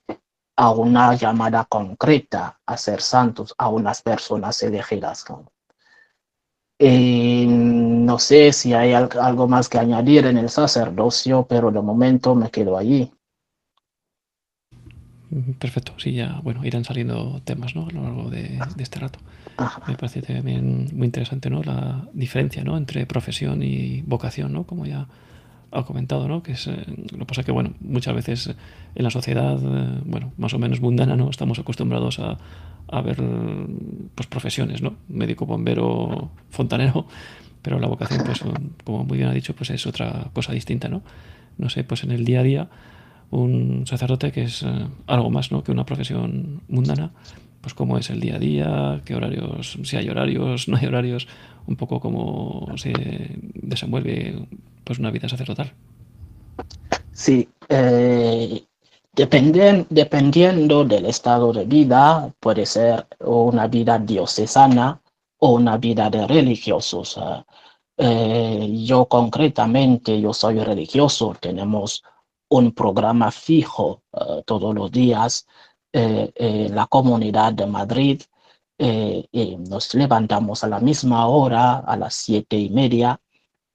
a 0.61 0.73
una 0.73 1.15
llamada 1.15 1.65
concreta 1.65 2.61
a 2.67 2.77
ser 2.77 3.01
santos, 3.01 3.55
a 3.57 3.71
unas 3.71 4.03
personas 4.03 4.63
elegidas. 4.63 5.25
Eh, 6.79 7.47
no 7.49 8.19
sé 8.19 8.53
si 8.53 8.75
hay 8.75 8.93
algo 8.93 9.49
más 9.49 9.71
que 9.71 9.79
añadir 9.79 10.27
en 10.27 10.37
el 10.37 10.51
sacerdocio, 10.51 11.47
pero 11.49 11.71
de 11.71 11.81
momento 11.81 12.35
me 12.35 12.51
quedo 12.51 12.77
allí. 12.77 13.11
Perfecto, 15.59 15.95
sí, 15.97 16.13
ya, 16.13 16.41
bueno, 16.43 16.63
irán 16.63 16.85
saliendo 16.85 17.41
temas, 17.43 17.75
¿no? 17.75 17.87
A 17.87 17.91
lo 17.93 18.03
largo 18.03 18.29
de, 18.29 18.61
este 18.79 18.99
rato. 18.99 19.19
Me 19.89 19.95
parece 19.95 20.21
también 20.21 20.91
muy 20.93 21.07
interesante, 21.07 21.49
¿no? 21.49 21.63
La 21.63 22.07
diferencia, 22.13 22.63
¿no? 22.65 22.77
Entre 22.77 23.07
profesión 23.07 23.63
y 23.63 24.03
vocación, 24.03 24.53
¿no? 24.53 24.65
Como 24.65 24.85
ya 24.85 25.09
ha 25.73 25.85
comentado, 25.85 26.29
¿no? 26.29 26.43
Que 26.43 26.53
es, 26.53 26.67
eh, 26.67 26.85
lo 27.13 27.19
que 27.19 27.27
pasa 27.27 27.43
que, 27.43 27.53
bueno, 27.53 27.75
muchas 27.81 28.15
veces 28.15 28.55
en 28.95 29.05
la 29.05 29.11
sociedad, 29.11 29.59
eh, 29.63 30.01
bueno, 30.05 30.33
más 30.37 30.55
o 30.55 30.59
menos 30.59 30.81
mundana, 30.81 31.17
¿no? 31.17 31.31
Estamos 31.31 31.59
acostumbrados 31.59 32.19
a, 32.19 32.39
a 32.89 33.01
ver, 33.01 33.23
pues, 34.15 34.27
profesiones, 34.27 34.83
¿no? 34.83 34.97
Médico, 35.09 35.47
bombero, 35.47 36.31
fontanero, 36.51 37.07
pero 37.63 37.79
la 37.79 37.87
vocación, 37.87 38.23
pues, 38.25 38.43
como 38.85 39.05
muy 39.05 39.19
bien 39.19 39.29
ha 39.29 39.35
dicho, 39.35 39.55
pues 39.55 39.71
es 39.71 39.87
otra 39.87 40.31
cosa 40.33 40.53
distinta, 40.53 40.89
¿no? 40.89 41.03
No 41.59 41.69
sé, 41.69 41.85
pues 41.85 42.05
en 42.05 42.11
el 42.11 42.25
día 42.25 42.41
a 42.41 42.43
día 42.43 42.69
un 43.31 43.87
sacerdote 43.87 44.33
que 44.33 44.43
es 44.43 44.63
eh, 44.63 44.87
algo 45.07 45.31
más 45.31 45.53
¿no? 45.53 45.63
que 45.63 45.73
una 45.73 45.87
profesión 45.87 46.63
mundana, 46.69 47.13
pues 47.61 47.75
cómo 47.75 47.99
es 47.99 48.11
el 48.11 48.21
día 48.21 48.37
a 48.37 48.39
día, 48.39 49.01
qué 49.05 49.15
horarios, 49.15 49.79
si 49.83 49.97
hay 49.97 50.09
horarios, 50.09 50.69
no 50.69 50.77
hay 50.77 50.87
horarios, 50.87 51.29
un 51.71 51.77
poco 51.77 52.01
cómo 52.01 52.67
se 52.77 52.93
desenvuelve 53.55 54.47
pues 54.85 54.99
una 54.99 55.11
vida 55.11 55.29
sacerdotal. 55.29 55.73
Sí, 57.13 57.49
eh, 57.69 58.65
dependiendo 59.15 60.85
del 60.85 61.07
estado 61.07 61.53
de 61.53 61.65
vida, 61.65 62.35
puede 62.41 62.67
ser 62.67 63.07
una 63.21 63.67
vida 63.69 63.99
diocesana 63.99 65.01
o 65.39 65.55
una 65.55 65.79
vida 65.79 66.11
de 66.11 66.27
religiosos. 66.27 67.19
Eh, 67.97 68.69
yo 68.85 69.07
concretamente, 69.07 70.21
yo 70.21 70.33
soy 70.33 70.59
religioso, 70.59 71.37
tenemos 71.41 72.03
un 72.49 72.73
programa 72.73 73.31
fijo 73.31 74.03
uh, 74.13 74.43
todos 74.45 74.75
los 74.75 74.91
días 74.91 75.47
eh, 75.93 76.33
en 76.35 76.75
la 76.75 76.87
comunidad 76.87 77.53
de 77.53 77.67
Madrid. 77.67 78.23
Eh, 78.83 79.59
nos 79.69 79.95
levantamos 79.95 80.65
a 80.65 80.69
la 80.69 80.81
misma 80.81 81.27
hora, 81.27 81.81
a 81.81 81.97
las 81.99 82.15
siete 82.15 82.57
y 82.57 82.71
media. 82.71 83.21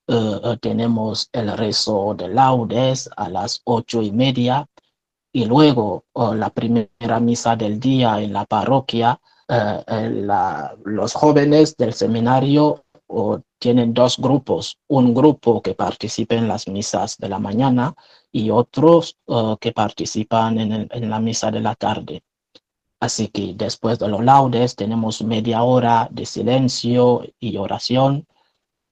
Uh, 0.08 0.58
tenemos 0.58 1.30
el 1.32 1.56
rezo 1.56 2.16
de 2.16 2.28
laudes 2.28 3.08
a 3.16 3.30
las 3.30 3.62
ocho 3.66 4.02
y 4.02 4.12
media. 4.12 4.68
Y 5.32 5.46
luego 5.46 6.06
uh, 6.14 6.34
la 6.34 6.50
primera 6.50 7.20
misa 7.20 7.56
del 7.56 7.80
día 7.80 8.20
en 8.20 8.34
la 8.34 8.46
parroquia. 8.46 9.20
La, 9.48 10.76
los 10.84 11.14
jóvenes 11.14 11.78
del 11.78 11.94
seminario 11.94 12.84
tienen 13.60 13.94
dos 13.94 14.18
grupos, 14.18 14.80
un 14.88 15.14
grupo 15.14 15.62
que 15.62 15.76
participa 15.76 16.34
en 16.34 16.48
las 16.48 16.68
misas 16.68 17.18
de 17.20 17.30
la 17.30 17.38
mañana 17.38 17.94
y 18.32 18.50
otros 18.50 19.18
uh, 19.28 19.56
que 19.58 19.72
participan 19.72 20.60
en, 20.60 20.88
en, 20.90 21.10
la 21.12 21.20
misa 21.20 21.52
de 21.52 21.62
la 21.62 21.76
tarde. 21.76 22.24
Así 23.06 23.28
que 23.28 23.54
después 23.56 24.00
de 24.00 24.08
los 24.08 24.24
laudes 24.24 24.76
tenemos 24.76 25.22
media 25.22 25.62
hora 25.62 26.08
de 26.12 26.26
silencio 26.26 27.22
y 27.40 27.58
oración. 27.58 28.26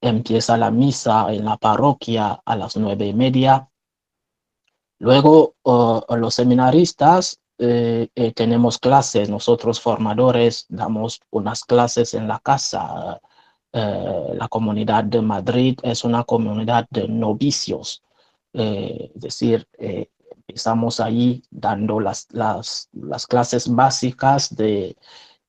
Empieza 0.01 0.55
la 0.55 0.69
misa 0.69 1.33
en 1.33 1.45
la 1.45 1.57
parroquia 1.57 2.39
a 2.45 2.55
las 2.55 2.77
nueve 2.77 3.07
y 3.07 3.13
media. 3.15 3.69
Luego 4.99 5.55
uh, 5.63 6.15
los 6.15 6.35
seminaristas 6.35 7.39
eh, 7.57 8.07
eh, 8.13 8.31
tenemos 8.33 8.77
clases, 8.77 9.29
nosotros 9.29 9.81
formadores 9.81 10.67
damos 10.69 11.19
unas 11.31 11.63
clases 11.63 12.13
en 12.13 12.27
la 12.27 12.39
casa 12.39 13.19
eh, 13.71 14.33
la 14.35 14.47
comunidad 14.47 15.05
de 15.05 15.21
Madrid 15.21 15.79
es 15.81 16.03
una 16.03 16.23
comunidad 16.23 16.85
de 16.91 17.07
novicios, 17.07 18.03
es 18.53 19.09
decir, 19.15 19.67
eh, 20.53 20.59
empezamos 20.59 20.99
ahí 20.99 21.41
dando 21.49 21.99
las, 21.99 22.27
las, 22.31 22.89
las 22.93 23.27
clases 23.27 23.67
básicas 23.73 24.55
de 24.55 24.95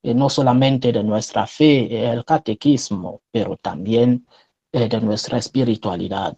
no 0.03 0.29
solamente 0.29 0.93
de 0.93 1.03
nuestra 1.03 1.47
fe, 1.47 2.11
el 2.11 2.25
catequismo, 2.27 3.23
pero 3.31 3.57
también 3.57 4.27
de 4.71 5.01
nuestra 5.01 5.38
espiritualidad. 5.38 6.37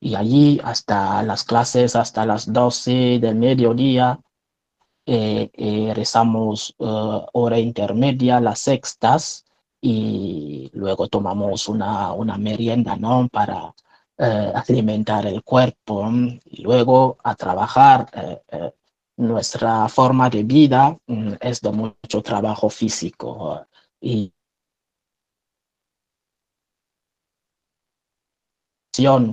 Y 0.00 0.14
allí 0.14 0.60
hasta 0.64 1.22
las 1.22 1.44
clases, 1.44 1.96
hasta 1.96 2.24
las 2.24 2.50
12 2.50 3.18
del 3.20 3.34
mediodía, 3.34 4.18
rezamos 5.06 6.74
hora 6.78 7.58
intermedia, 7.58 8.40
las 8.40 8.60
sextas, 8.60 9.44
y 9.80 10.70
luego 10.72 11.08
tomamos 11.08 11.68
una, 11.68 12.12
una 12.12 12.38
merienda, 12.38 12.96
¿no? 12.96 13.28
Para 13.30 13.74
eh, 14.18 14.52
alimentar 14.54 15.26
el 15.26 15.42
cuerpo 15.42 16.08
y 16.44 16.62
luego 16.62 17.18
a 17.24 17.34
trabajar. 17.34 18.08
Eh, 18.12 18.42
eh, 18.52 18.72
nuestra 19.18 19.88
forma 19.88 20.28
de 20.30 20.42
vida 20.44 20.96
mm, 21.06 21.34
es 21.40 21.60
de 21.62 21.70
mucho 21.72 22.22
trabajo 22.22 22.68
físico 22.70 23.66
y 24.00 24.32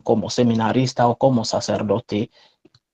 como 0.03 0.29
seminarista 0.29 1.07
o 1.07 1.17
como 1.17 1.45
sacerdote, 1.45 2.31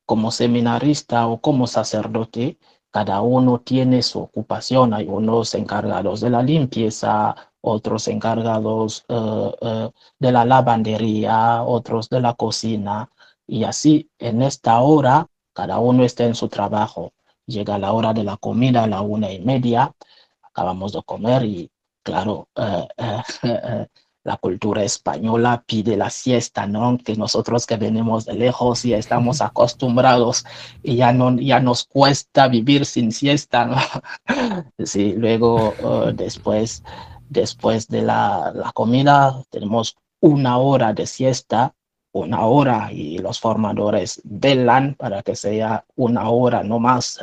como 0.05 0.31
seminarista 0.31 1.27
o 1.27 1.41
como 1.41 1.67
sacerdote, 1.67 2.57
cada 2.91 3.21
uno 3.21 3.59
tiene 3.59 4.01
su 4.03 4.19
ocupación. 4.19 4.93
Hay 4.93 5.07
unos 5.07 5.55
encargados 5.55 6.21
de 6.21 6.29
la 6.29 6.43
limpieza, 6.43 7.35
otros 7.61 8.07
encargados 8.07 9.05
uh, 9.09 9.13
uh, 9.13 9.91
de 10.19 10.31
la 10.31 10.45
lavandería, 10.45 11.63
otros 11.63 12.09
de 12.09 12.21
la 12.21 12.33
cocina. 12.33 13.09
Y 13.47 13.63
así, 13.63 14.09
en 14.19 14.41
esta 14.41 14.79
hora, 14.81 15.27
cada 15.53 15.79
uno 15.79 16.03
está 16.03 16.25
en 16.25 16.35
su 16.35 16.47
trabajo. 16.47 17.13
Llega 17.45 17.77
la 17.77 17.93
hora 17.93 18.13
de 18.13 18.23
la 18.23 18.37
comida 18.37 18.83
a 18.83 18.87
la 18.87 19.01
una 19.01 19.31
y 19.31 19.39
media, 19.39 19.93
acabamos 20.43 20.93
de 20.93 21.03
comer 21.03 21.43
y, 21.45 21.71
claro, 22.03 22.47
uh, 22.55 22.87
la 24.23 24.37
cultura 24.37 24.83
española 24.83 25.63
pide 25.65 25.95
la 25.97 26.09
siesta, 26.09 26.67
¿no? 26.67 26.97
Que 27.03 27.15
nosotros 27.15 27.65
que 27.65 27.77
venimos 27.77 28.25
de 28.25 28.33
lejos 28.33 28.85
y 28.85 28.93
estamos 28.93 29.41
acostumbrados 29.49 30.45
y 30.83 30.97
ya, 30.97 31.11
no, 31.13 31.35
ya 31.37 31.59
nos 31.59 31.85
cuesta 31.85 32.47
vivir 32.47 32.85
sin 32.85 33.11
siesta, 33.11 33.65
¿no? 33.65 33.77
Sí, 34.85 35.13
luego 35.17 35.73
uh, 35.83 36.11
después, 36.13 36.83
después 37.29 37.87
de 37.87 38.01
la, 38.01 38.51
la 38.53 38.71
comida 38.71 39.43
tenemos 39.49 39.97
una 40.19 40.57
hora 40.57 40.93
de 40.93 41.07
siesta, 41.07 41.75
una 42.11 42.45
hora 42.45 42.91
y 42.91 43.19
los 43.19 43.39
formadores 43.39 44.21
velan 44.23 44.95
para 44.95 45.21
que 45.23 45.35
sea 45.35 45.85
una 45.95 46.29
hora 46.29 46.63
no 46.63 46.79
más. 46.79 47.19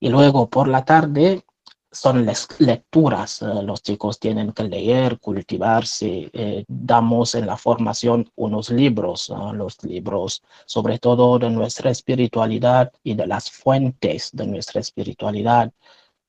Y 0.00 0.08
luego 0.10 0.48
por 0.48 0.68
la 0.68 0.84
tarde 0.84 1.44
son 1.90 2.26
las 2.26 2.48
lecturas. 2.60 3.42
Eh, 3.42 3.62
los 3.62 3.82
chicos 3.82 4.18
tienen 4.18 4.52
que 4.52 4.64
leer, 4.64 5.18
cultivarse. 5.18 6.30
Eh, 6.32 6.64
damos 6.68 7.34
en 7.34 7.46
la 7.46 7.56
formación 7.56 8.30
unos 8.36 8.70
libros, 8.70 9.32
los 9.54 9.82
libros 9.84 10.42
sobre 10.66 10.98
todo 10.98 11.38
de 11.38 11.50
nuestra 11.50 11.90
espiritualidad 11.90 12.92
y 13.02 13.14
de 13.14 13.26
las 13.26 13.50
fuentes 13.50 14.30
de 14.32 14.46
nuestra 14.46 14.80
espiritualidad, 14.80 15.72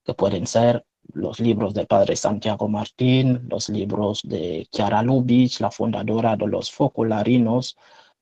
que 0.03 0.13
pueden 0.13 0.47
ser 0.47 0.85
los 1.13 1.39
libros 1.39 1.73
del 1.73 1.87
padre 1.87 2.15
Santiago 2.15 2.67
Martín, 2.67 3.47
los 3.49 3.69
libros 3.69 4.21
de 4.23 4.67
Chiara 4.71 5.01
Lubich, 5.01 5.59
la 5.59 5.71
fundadora 5.71 6.35
de 6.35 6.47
los 6.47 6.71
focularinos, 6.71 7.77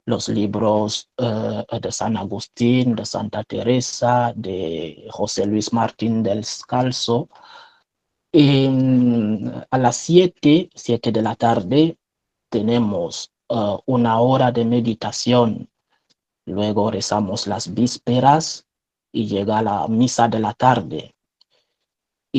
los 0.06 0.30
libros 0.30 1.10
uh, 1.18 1.80
de 1.80 1.92
San 1.92 2.16
Agustín, 2.16 2.96
de 2.96 3.06
Santa 3.06 3.44
Teresa, 3.44 4.32
de 4.36 5.06
José 5.12 5.46
Luis 5.46 5.74
Martín 5.74 6.24
del 6.24 6.46
Scalzo. 6.46 7.30
Y, 8.32 8.68
a 9.70 9.78
las 9.78 9.98
7, 9.98 10.70
7 10.74 11.12
de 11.12 11.22
la 11.22 11.36
tarde, 11.36 11.98
tenemos 12.50 13.32
uh, 13.50 13.80
una 13.86 14.20
hora 14.20 14.52
de 14.52 14.64
meditación. 14.64 15.70
Luego 16.46 16.90
rezamos 16.90 17.46
las 17.48 17.74
vísperas 17.74 18.66
y 19.12 19.28
llega 19.28 19.62
la 19.62 19.88
misa 19.90 20.30
de 20.30 20.40
la 20.40 20.54
tarde. 20.54 21.17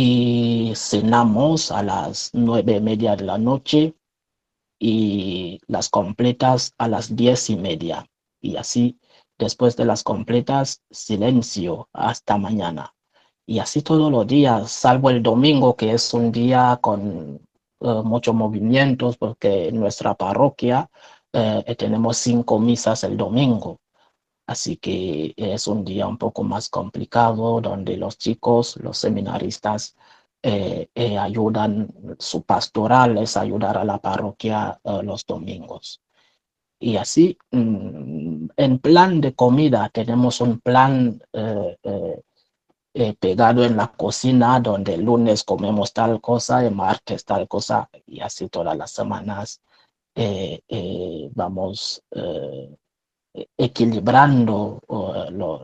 Y 0.01 0.73
cenamos 0.77 1.73
a 1.73 1.83
las 1.83 2.31
nueve 2.33 2.77
y 2.77 2.81
media 2.81 3.17
de 3.17 3.25
la 3.25 3.37
noche 3.37 3.95
y 4.79 5.61
las 5.67 5.89
completas 5.89 6.73
a 6.79 6.87
las 6.87 7.17
diez 7.17 7.51
y 7.51 7.57
media. 7.57 8.07
Y 8.41 8.57
así 8.57 8.99
Después 9.39 9.77
de 9.77 9.85
las 9.85 10.03
completas, 10.03 10.83
silencio 10.91 11.89
hasta 11.93 12.37
mañana. 12.39 12.93
Y 13.47 13.61
así 13.61 13.83
todos 13.83 14.11
los 14.11 14.27
días, 14.27 14.71
salvo 14.73 15.11
el 15.11 15.23
domingo, 15.23 15.77
que 15.77 15.93
es 15.93 16.13
un 16.13 16.33
día 16.33 16.79
con 16.83 17.41
uh, 17.79 18.03
muchos 18.03 18.35
movimientos, 18.35 19.17
porque 19.17 19.69
en 19.69 19.79
nuestra 19.79 20.15
parroquia 20.15 20.91
eh, 21.33 21.77
tenemos 21.79 22.17
cinco 22.17 22.59
misas 22.59 23.05
el 23.05 23.17
domingo. 23.17 23.79
Así 24.49 24.79
que 24.79 25.35
es 25.37 25.67
un 25.69 25.85
día 25.85 26.07
un 26.09 26.17
poco 26.17 26.43
más 26.43 26.71
complicado 26.71 27.61
donde 27.61 27.99
los 27.99 28.17
chicos, 28.17 28.79
los 28.79 28.97
seminaristas, 28.97 29.95
eh, 30.43 30.89
eh, 30.95 31.19
ayudan, 31.19 31.89
su 32.19 32.45
pastoral 32.45 33.19
es 33.19 33.37
ayudar 33.37 33.77
a 33.77 33.85
la 33.85 33.99
parroquia 33.99 34.81
eh, 34.83 35.03
los 35.03 35.27
domingos. 35.27 36.01
Y 36.81 36.97
así, 36.97 37.37
mm, 37.51 38.47
en 38.57 38.79
plan 38.79 39.21
de 39.21 39.35
comida, 39.35 39.91
tenemos 39.91 40.41
un 40.41 40.61
plan 40.61 41.21
pegado 43.21 43.65
en 43.65 43.77
la 43.77 43.89
cocina 43.93 44.61
donde 44.61 44.95
el 44.95 45.03
lunes 45.05 45.45
comemos 45.45 45.93
tal 45.93 46.21
cosa, 46.23 46.65
el 46.65 46.75
martes 46.75 47.25
tal 47.25 47.47
cosa, 47.49 47.89
y 48.07 48.21
así 48.21 48.49
todas 48.49 48.77
las 48.77 48.93
semanas 48.93 49.61
vamos 51.35 52.03
equilibrando 53.57 54.81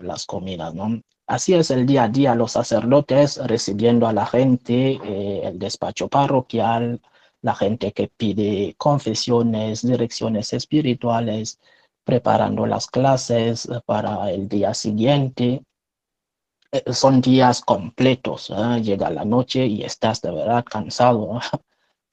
las 0.03 0.27
comidas, 0.27 0.75
¿no? 0.75 1.01
Así 1.27 1.55
es 1.55 1.71
el 1.71 1.87
día 1.87 2.05
a 2.05 2.09
día, 2.09 2.35
los 2.35 2.53
sacerdotes 2.53 3.39
recibiendo 3.47 4.07
a 4.07 4.13
la 4.13 4.27
gente, 4.27 5.01
eh, 5.03 5.41
el 5.45 5.59
despacho 5.59 6.09
parroquial, 6.09 7.01
la 7.41 7.55
gente 7.55 7.93
que 7.93 8.09
pide 8.09 8.75
confesiones, 8.77 9.83
direcciones 9.87 10.53
espirituales, 10.53 11.61
preparando 12.05 12.67
las 12.67 12.89
clases 12.89 13.69
para 13.87 14.31
el 14.33 14.49
día 14.49 14.75
siguiente. 14.75 15.63
Eh, 16.73 16.93
son 16.93 17.23
días 17.23 17.63
completos, 17.63 18.51
¿eh? 18.51 18.83
llega 18.83 19.09
la 19.09 19.25
noche 19.25 19.67
y 19.67 19.83
estás 19.83 20.21
de 20.21 20.31
verdad 20.31 20.63
cansado, 20.65 21.41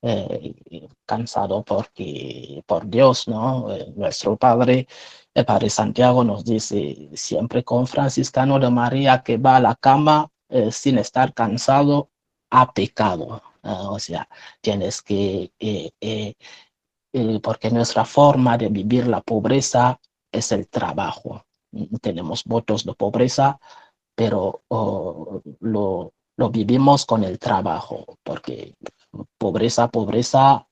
cansado 1.05 1.63
porque 1.63 2.63
por 2.65 2.89
Dios, 2.89 3.27
¿no? 3.27 3.67
nuestro 3.95 4.37
Padre 4.37 4.87
el 5.33 5.45
Padre 5.45 5.69
Santiago 5.69 6.23
nos 6.23 6.43
dice 6.43 7.09
siempre 7.13 7.63
con 7.63 7.87
franciscano 7.87 8.59
de 8.59 8.69
María 8.69 9.23
que 9.23 9.37
va 9.37 9.57
a 9.57 9.59
la 9.61 9.75
cama 9.75 10.29
eh, 10.49 10.71
sin 10.71 10.97
estar 10.97 11.33
cansado, 11.33 12.09
ha 12.49 12.73
pecado. 12.73 13.41
o 13.63 13.99
sea, 13.99 14.27
tienes 14.61 15.01
que, 15.01 15.53
eh, 15.59 15.91
eh, 16.01 16.35
porque 17.41 17.69
nuestra 17.71 18.05
forma 18.05 18.57
de 18.57 18.69
vivir 18.69 19.07
la 19.07 19.21
pobreza 19.21 19.99
es 20.31 20.51
el 20.51 20.67
trabajo. 20.67 21.45
Tenemos 22.01 22.43
votos 22.43 22.85
de 22.85 22.93
pobreza, 22.95 23.59
pero 24.15 24.63
oh, 24.69 25.41
lo, 25.61 26.13
lo 26.37 26.49
vivimos 26.49 27.05
con 27.05 27.23
el 27.23 27.39
trabajo, 27.39 28.05
porque 28.23 28.75
pobreza, 29.37 29.89
pobreza, 29.89 30.67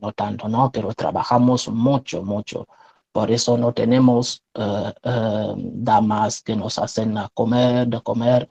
no 0.00 0.12
tanto, 0.12 0.48
¿no? 0.48 0.70
Pero 0.72 0.94
trabajamos 0.94 1.68
mucho, 1.68 2.22
mucho. 2.22 2.66
Por 3.12 3.30
eso 3.30 3.58
no 3.58 3.72
tenemos 3.74 4.42
eh, 4.54 4.92
eh, 5.02 5.54
damas 5.56 6.42
que 6.42 6.56
nos 6.56 6.78
hacen 6.78 7.18
a 7.18 7.28
comer, 7.28 7.86
de 7.88 8.00
comer, 8.00 8.48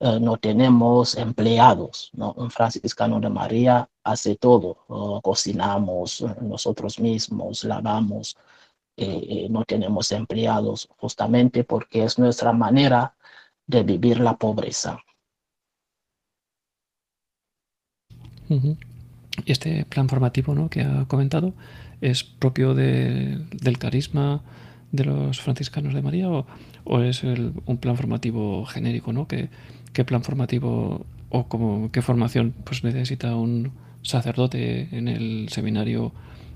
eh, 0.00 0.20
no 0.20 0.36
tenemos 0.36 1.16
empleados. 1.16 2.10
¿no? 2.12 2.32
Un 2.34 2.50
franciscano 2.50 3.20
de 3.20 3.30
María 3.30 3.88
hace 4.04 4.36
todo, 4.36 4.84
cocinamos 5.22 6.24
nosotros 6.42 6.98
mismos, 7.00 7.64
lavamos, 7.64 8.36
no 9.48 9.64
tenemos 9.64 10.12
empleados, 10.12 10.88
justamente 10.98 11.64
porque 11.64 12.04
es 12.04 12.18
nuestra 12.18 12.52
manera 12.52 13.14
de 13.66 13.82
vivir 13.84 14.20
la 14.20 14.36
pobreza. 14.36 14.98
Este 19.46 19.84
plan 19.86 20.08
formativo 20.08 20.54
¿no? 20.54 20.68
que 20.68 20.82
ha 20.82 21.06
comentado 21.06 21.54
es 22.02 22.24
propio 22.24 22.74
del 22.74 23.78
carisma 23.78 24.42
de 24.90 25.04
los 25.04 25.40
franciscanos 25.40 25.94
de 25.94 26.02
María 26.02 26.28
o, 26.28 26.44
es 27.00 27.22
un 27.22 27.78
plan 27.80 27.96
formativo 27.96 28.66
genérico, 28.66 29.12
¿no? 29.12 29.26
¿Qué, 29.28 29.48
qué 29.92 30.04
plan 30.04 30.22
formativo 30.24 31.06
o 31.30 31.48
como, 31.48 31.90
qué 31.92 32.02
formación 32.02 32.54
pues 32.64 32.84
necesita 32.84 33.36
un 33.36 33.72
sacerdote 34.02 34.88
en 34.90 35.08
el 35.08 35.48
seminario 35.48 36.12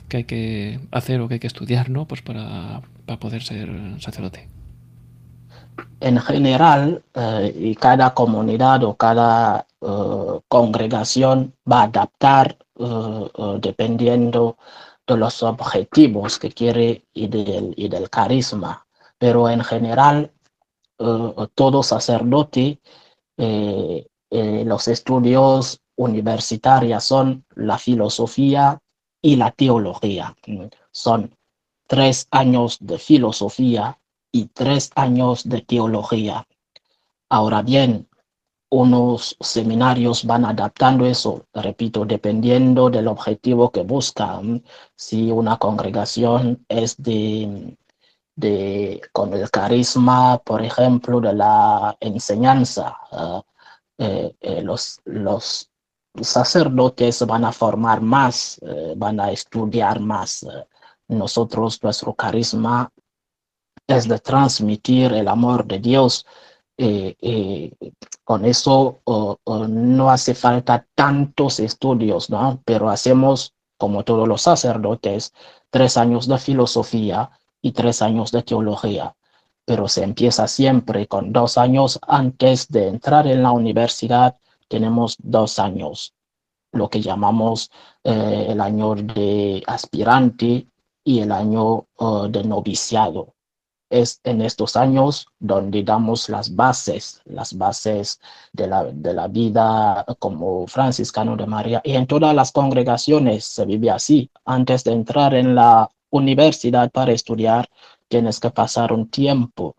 que 0.09 0.19
hay 0.19 0.25
que 0.25 0.81
hacer 0.91 1.21
o 1.21 1.29
que 1.29 1.35
hay 1.35 1.41
que 1.41 1.47
estudiar, 1.47 1.91
¿no? 1.91 2.07
Pues 2.07 2.23
para, 2.23 2.83
para 3.07 3.21
poder 3.21 3.43
ser 3.43 3.71
sacerdote. 4.01 4.49
En 6.01 6.19
general, 6.19 7.03
eh, 7.15 7.55
y 7.59 7.75
cada 7.75 8.15
comunidad 8.15 8.83
o 8.85 8.97
cada 8.97 9.67
eh, 9.81 10.41
congregación 10.49 11.55
va 11.71 11.83
a 11.83 11.85
adaptar 11.85 12.57
eh, 12.79 13.25
dependiendo 13.61 14.57
de 15.07 15.17
los 15.17 15.43
objetivos 15.43 16.39
que 16.39 16.51
quiere 16.51 17.05
y 17.15 17.29
del, 17.29 17.75
y 17.77 17.89
del 17.89 18.11
carisma. 18.11 18.87
Pero 19.19 19.49
en 19.49 19.63
general, 19.63 20.33
eh, 20.99 21.47
todo 21.55 21.83
sacerdote, 21.83 22.81
eh, 23.37 24.07
eh, 24.31 24.65
los 24.65 24.89
estudios 24.89 25.81
universitarios 25.97 27.05
son 27.05 27.45
la 27.55 27.79
filosofía 27.79 28.79
y 29.23 29.37
la 29.37 29.51
teología. 29.51 30.35
Son 30.91 31.35
tres 31.87 32.27
años 32.31 32.79
de 32.81 32.99
filosofía 32.99 33.99
y 34.33 34.47
tres 34.47 34.91
años 34.95 35.49
de 35.49 35.63
teología. 35.63 36.47
Ahora 37.29 37.63
bien, 37.63 38.09
unos 38.77 39.37
seminarios 39.41 40.25
van 40.25 40.45
adaptando 40.45 41.07
eso, 41.07 41.47
repito, 41.55 42.05
dependiendo 42.05 42.91
del 42.91 43.09
objetivo 43.09 43.71
que 43.71 43.83
buscan. 43.83 44.63
Si 44.95 45.31
una 45.31 45.57
congregación 45.57 46.65
es 46.69 46.97
de, 46.99 47.77
de 48.35 49.01
con 49.13 49.33
el 49.33 49.51
carisma, 49.51 50.39
por 50.39 50.63
ejemplo, 50.63 51.21
de 51.21 51.33
la 51.33 51.97
enseñanza, 52.01 52.97
eh, 53.99 54.35
eh, 54.41 54.63
los, 54.63 55.01
los 55.05 55.71
sacerdotes 56.21 57.25
van 57.27 57.45
a 57.45 57.53
formar 57.53 58.01
más, 58.03 58.59
eh, 58.63 58.95
van 58.97 59.21
a 59.21 59.31
estudiar 59.31 60.01
más. 60.01 60.47
Nosotros, 61.09 61.83
nuestro 61.83 62.15
carisma 62.15 62.91
es 63.87 64.09
de 64.09 64.19
transmitir 64.19 65.13
el 65.13 65.29
amor 65.29 65.65
de 65.67 65.79
Dios 65.79 66.27
eh, 66.79 67.17
eh, 67.23 67.73
con 68.23 68.45
eso 68.45 69.01
no 69.69 70.11
hace 70.11 70.35
falta 70.35 70.87
tantos 70.95 71.61
estudios, 71.61 72.29
¿no? 72.29 72.61
Pero 72.65 72.91
hacemos, 72.91 73.55
como 73.79 74.05
todos 74.05 74.29
los 74.29 74.43
sacerdotes, 74.43 75.33
tres 75.71 75.97
años 75.97 76.29
de 76.29 76.39
filosofía 76.39 77.31
y 77.63 77.73
tres 77.73 78.03
años 78.03 78.31
de 78.33 78.43
teología. 78.43 79.17
Pero 79.65 79.89
se 79.89 80.05
empieza 80.05 80.47
siempre 80.49 81.07
con 81.07 81.33
dos 81.33 81.57
años 81.59 81.99
antes 82.07 82.69
de 82.69 82.89
entrar 82.89 83.27
en 83.27 83.43
la 83.43 83.53
universidad. 83.53 84.37
Tenemos 84.69 85.17
dos 85.19 85.59
años, 85.59 86.15
lo 86.73 86.91
que 86.91 87.01
llamamos 87.01 87.71
eh, 88.05 88.47
el 88.51 88.61
año 88.61 88.95
de 88.95 89.63
aspirante 89.67 90.69
y 91.05 91.21
el 91.21 91.33
año 91.33 91.87
de 92.31 92.45
noviciado 92.45 93.36
es 93.91 94.21
en 94.25 94.43
estos 94.43 94.77
años 94.77 95.29
donde 95.39 95.83
damos 95.83 96.29
las 96.29 96.55
bases, 96.55 97.21
las 97.25 97.57
bases 97.57 98.21
de 98.53 98.67
la, 98.67 98.85
de 98.85 99.15
la 99.15 99.29
vida 99.29 100.05
como 100.19 100.67
franciscano 100.67 101.37
de 101.37 101.47
María. 101.47 101.81
Y 101.85 101.95
en 101.95 102.07
todas 102.07 102.35
las 102.35 102.53
congregaciones 102.53 103.45
se 103.45 103.65
vive 103.65 103.91
así. 103.91 104.31
Antes 104.45 104.85
de 104.85 104.93
entrar 104.93 105.35
en 105.35 105.55
la 105.55 105.91
universidad 106.11 106.91
para 106.91 107.13
estudiar, 107.13 107.69
tienes 108.09 108.41
que 108.41 108.51
pasar 108.51 108.93
un 108.93 109.09
tiempo. 109.11 109.77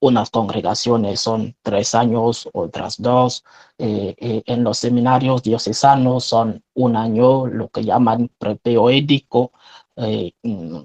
Unas 0.00 0.28
congregaciones 0.30 1.20
son 1.20 1.56
tres 1.62 1.94
años, 1.94 2.48
otras 2.52 3.00
dos. 3.00 3.44
Eh, 3.78 4.14
eh, 4.18 4.42
en 4.46 4.62
los 4.62 4.78
seminarios 4.78 5.42
diocesanos 5.42 6.24
son 6.24 6.62
un 6.74 6.96
año, 6.96 7.46
lo 7.46 7.68
que 7.70 7.84
llaman 7.84 8.30
prepeoédico. 8.38 9.52
Eh, 9.96 10.32
mm, 10.42 10.80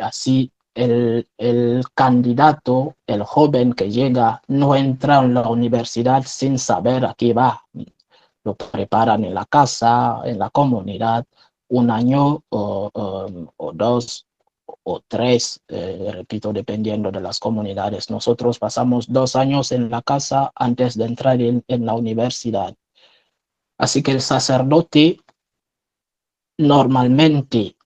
así 0.00 0.53
el, 0.74 1.28
el, 1.38 1.84
candidato, 1.94 2.96
el 3.06 3.22
joven 3.22 3.72
que 3.72 3.90
llega, 3.90 4.42
no 4.48 4.74
entra 4.74 5.20
en 5.20 5.34
la 5.34 5.48
universidad 5.48 6.24
sin 6.26 6.58
saber 6.58 7.04
a 7.06 7.14
qué 7.14 7.32
va. 7.32 7.64
Lo 8.44 8.54
preparan 8.54 9.24
en 9.24 9.34
la 9.34 9.46
casa, 9.46 10.20
en 10.24 10.38
la 10.38 10.50
comunidad, 10.50 11.24
un 11.68 11.90
año 11.90 12.42
o, 12.50 12.90
o, 13.56 13.72
dos 13.72 14.26
o 14.82 15.00
tres, 15.06 15.60
eh, 15.68 16.10
repito, 16.12 16.52
dependiendo 16.52 17.10
de 17.10 17.20
las 17.20 17.38
comunidades. 17.38 18.10
Nosotros 18.10 18.58
pasamos 18.58 19.06
dos 19.10 19.36
años 19.36 19.72
en 19.72 19.90
la 19.90 20.02
casa 20.02 20.52
antes 20.54 20.96
de 20.96 21.04
entrar 21.06 21.40
en, 21.40 21.64
en 21.68 21.86
la 21.86 21.94
universidad. 21.94 22.74
Así 23.78 24.02
que 24.02 24.12
el 24.12 24.20
sacerdote 24.20 25.18
normalmente 26.58 27.76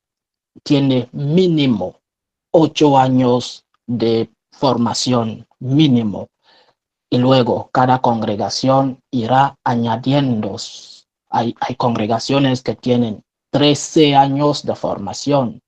tiene 0.62 1.08
mínimo 1.12 1.97
ocho 2.58 2.98
años 2.98 3.64
de 3.86 4.30
formación 4.50 5.46
mínimo 5.60 6.28
y 7.08 7.18
luego 7.18 7.70
cada 7.72 8.00
congregación 8.00 9.00
irá 9.10 9.56
añadiendo. 9.64 10.56
Hay, 11.30 11.54
hay 11.60 11.74
congregaciones 11.76 12.62
que 12.62 12.74
tienen 12.74 13.22
13 13.50 14.16
años 14.16 14.64
de 14.64 14.74
formación 14.74 15.60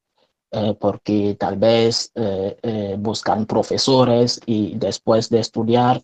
eh, 0.53 0.75
porque 0.81 1.37
tal 1.39 1.57
vez 1.57 2.11
eh, 2.17 2.59
eh, 2.63 2.97
buscan 2.99 3.47
profesores 3.47 4.41
y 4.47 4.75
después 4.77 5.31
de 5.31 5.41
estudiar 5.41 6.03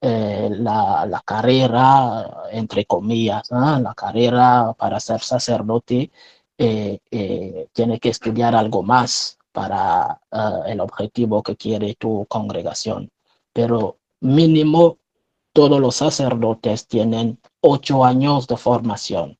la, 0.00 1.06
la, 1.08 1.22
carrera, 1.24 2.44
entre 2.50 2.84
comillas, 2.84 3.50
la 3.50 3.94
carrera 3.96 4.74
para 4.76 5.00
ser 5.00 5.20
sacerdote, 5.20 6.10
tiene 6.58 7.98
que 7.98 8.10
estudiar 8.10 8.54
algo 8.54 8.82
más 8.82 9.38
para 9.54 10.20
el 10.66 10.80
objetivo 10.80 11.42
que 11.44 11.56
quiere 11.56 11.94
tu 11.94 12.26
congregación. 12.26 13.08
Pero 13.52 13.98
mínimo, 14.20 14.98
todos 15.52 15.80
los 15.80 15.94
sacerdotes 15.94 16.88
tienen 16.88 17.40
ocho 17.60 18.04
años 18.04 18.48
de 18.48 18.56
formación. 18.56 19.38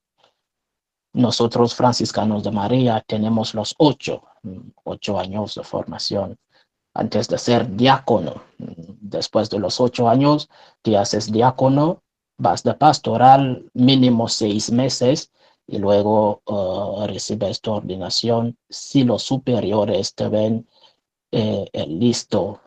Nosotros, 1.13 1.75
franciscanos 1.75 2.45
de 2.45 2.53
María, 2.53 3.03
tenemos 3.05 3.55
los 3.55 3.75
ocho 3.79 4.23
ocho 4.85 5.19
años 5.19 5.55
de 5.55 5.65
formación 5.65 6.37
antes 6.95 7.29
de 7.29 7.39
ser 7.39 7.75
diácono. 7.75 8.43
Después 8.59 9.51
de 9.51 9.59
los 9.59 9.81
ocho 9.81 10.09
años, 10.09 10.49
te 10.83 10.97
haces 10.97 11.33
diácono, 11.33 12.03
vas 12.39 12.63
de 12.63 12.75
pastoral 12.75 13.69
mínimo 13.75 14.29
seis 14.29 14.71
meses 14.71 15.33
y 15.67 15.79
luego 15.79 16.43
uh, 16.47 17.07
recibes 17.07 17.61
tu 17.61 17.73
ordenación 17.73 18.57
si 18.69 19.05
los 19.05 19.23
superiores 19.23 20.15
te 20.15 20.29
ven 20.29 20.67
eh, 21.33 21.69
listo. 21.89 22.61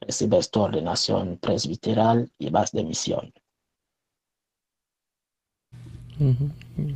Recibes 0.00 0.50
tu 0.50 0.60
ordenación 0.60 1.38
presbiteral 1.38 2.30
y 2.38 2.50
vas 2.50 2.72
de 2.72 2.84
misión. 2.84 3.32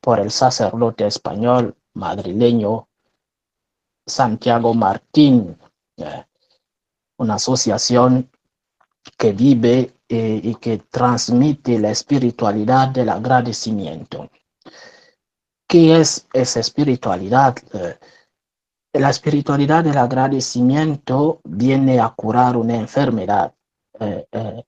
por 0.00 0.20
el 0.20 0.30
sacerdote 0.30 1.06
español 1.06 1.74
madrileño 1.94 2.86
Santiago 4.06 4.74
Martín, 4.74 5.58
eh, 5.96 6.24
una 7.18 7.34
asociación 7.34 8.30
que 9.16 9.32
vive 9.32 9.94
eh, 10.08 10.40
y 10.42 10.54
que 10.56 10.78
transmite 10.90 11.78
la 11.78 11.90
espiritualidad 11.90 12.88
del 12.88 13.10
agradecimiento. 13.10 14.30
¿Qué 15.66 16.00
es 16.00 16.26
esa 16.32 16.60
espiritualidad? 16.60 17.56
la 18.92 19.10
espiritualidad 19.10 19.84
del 19.84 19.98
agradecimiento 19.98 21.40
viene 21.44 22.00
a 22.00 22.08
curar 22.08 22.56
una 22.56 22.76
enfermedad 22.76 23.54
eh, 24.00 24.26
eh, 24.32 24.62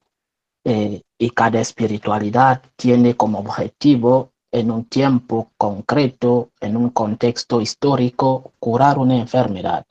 eh, 0.65 1.03
y 1.19 1.31
cada 1.31 1.61
espiritualidad 1.61 2.63
tiene 2.77 3.17
como 3.17 3.39
objetivo 3.39 4.33
en 4.53 4.71
un 4.71 4.85
tiempo 4.85 5.53
concreto, 5.57 6.51
en 6.61 6.77
un 6.77 6.91
contexto 6.91 7.61
histórico, 7.61 8.53
curar 8.59 8.99
una 8.99 9.17
enfermedad. 9.17 9.87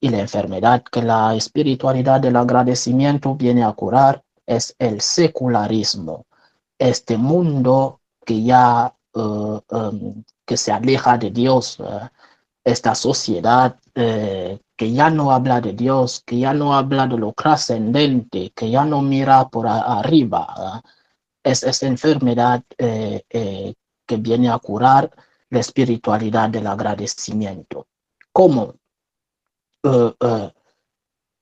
Y 0.00 0.10
la 0.10 0.20
enfermedad 0.20 0.82
que 0.82 1.02
la 1.02 1.34
espiritualidad 1.34 2.20
del 2.20 2.36
agradecimiento 2.36 3.34
viene 3.34 3.64
a 3.64 3.72
curar 3.72 4.22
es 4.46 4.74
el 4.78 5.00
secularismo, 5.00 6.26
este 6.78 7.16
mundo 7.16 8.00
que 8.24 8.42
ya 8.42 8.94
um, 9.14 10.22
que 10.44 10.56
se 10.56 10.72
aleja 10.72 11.18
de 11.18 11.30
Dios, 11.30 11.78
esta 12.64 12.94
sociedad 12.94 13.76
eh, 13.94 14.58
que 14.76 14.92
ya 14.92 15.08
no 15.08 15.32
habla 15.32 15.60
de 15.60 15.72
Dios, 15.72 16.22
que 16.26 16.38
ya 16.38 16.52
no 16.52 16.74
habla 16.74 17.06
de 17.06 17.16
lo 17.16 17.32
trascendente, 17.32 18.52
que 18.54 18.70
ya 18.70 18.84
no 18.84 19.02
mira 19.02 19.48
por 19.48 19.66
arriba. 19.66 20.82
Es 21.42 21.62
esa 21.62 21.86
enfermedad 21.86 22.62
eh, 22.76 23.22
eh, 23.30 23.74
que 24.04 24.16
viene 24.16 24.50
a 24.50 24.58
curar 24.58 25.10
la 25.48 25.60
espiritualidad 25.60 26.50
del 26.50 26.66
agradecimiento. 26.66 27.86
¿Cómo? 28.32 28.74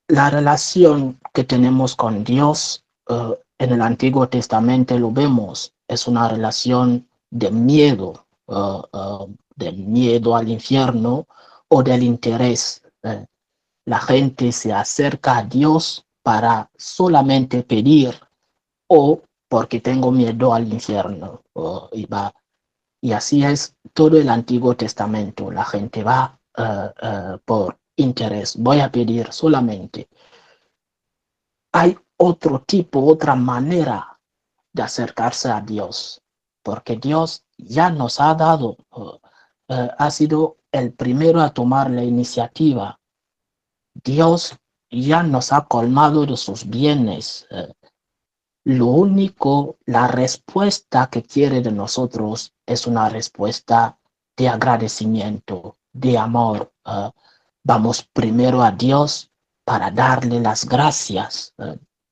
La 0.09 0.31
relación 0.31 1.19
que 1.33 1.45
tenemos 1.45 1.97
con 1.97 2.25
Dios 2.25 2.85
en 3.09 3.73
el 3.73 3.81
Antiguo 3.81 4.29
Testamento 4.29 4.99
lo 4.99 5.11
vemos, 5.11 5.73
es 5.89 6.07
una 6.07 6.29
relación 6.29 7.09
de 7.31 7.51
miedo, 7.51 8.27
del 9.57 9.77
miedo 9.79 10.37
al 10.37 10.49
infierno 10.49 11.27
o 11.69 11.83
del 11.83 12.03
interés. 12.03 12.83
Eh, 13.03 13.27
la 13.87 13.99
gente 13.99 14.53
se 14.53 14.73
acerca 14.73 15.39
a 15.39 15.43
Dios 15.43 16.07
para 16.23 16.71
solamente 16.77 17.63
pedir 17.63 18.15
o 18.89 19.21
porque 19.49 19.81
tengo 19.81 20.11
miedo 20.11 20.55
al 20.55 20.73
infierno. 20.73 21.43
y, 21.93 22.07
va. 22.07 22.33
y 23.01 23.13
así 23.13 23.45
es 23.45 23.77
todo 23.93 24.19
el 24.19 24.29
Antiguo 24.29 24.75
Testamento. 24.77 25.51
La 25.51 25.65
gente 25.65 26.03
va 26.03 26.39
eh, 26.57 26.91
eh, 27.03 27.39
por 27.45 27.79
interés. 27.97 28.57
Voy 28.57 28.81
a 28.81 28.91
pedir 28.91 29.33
solamente. 29.33 30.09
Hay 31.73 31.97
otro 32.17 32.61
tipo, 32.61 33.05
otra 33.05 33.35
manera 33.35 34.19
de 34.73 34.83
acercarse 34.83 35.51
a 35.51 35.61
Dios, 35.61 36.23
porque 36.63 36.97
Dios 36.97 37.45
ya 37.57 37.91
nos 37.91 38.21
ha 38.21 38.35
dado 38.35 38.77
eh, 39.69 39.89
ha 39.99 40.11
sido 40.11 40.59
el 40.73 40.93
primero 40.93 41.41
a 41.41 41.55
tomar 41.55 41.91
la 41.91 42.05
iniciativa. 42.05 43.01
Dios 43.95 44.57
ya 44.91 45.23
nos 45.23 45.53
ha 45.53 45.65
colmado 45.67 46.27
de 46.27 46.37
sus 46.37 46.69
bienes. 46.69 47.47
Eh, 47.51 47.73
lo 48.65 48.87
único, 48.87 49.79
la 49.87 50.07
respuesta 50.09 51.09
que 51.11 51.23
quiere 51.23 51.61
de 51.61 51.73
nosotros 51.73 52.53
es 52.67 52.87
una 52.87 53.09
respuesta 53.09 53.99
de 54.37 54.49
agradecimiento, 54.49 55.77
de 55.93 56.19
amor. 56.19 56.73
Eh, 57.65 57.67
vamos 57.67 58.09
primero 58.13 58.63
a 58.63 58.71
Dios 58.71 59.31
para 59.65 59.91
darle 59.91 60.41
las 60.41 60.67
gracias, 60.67 61.55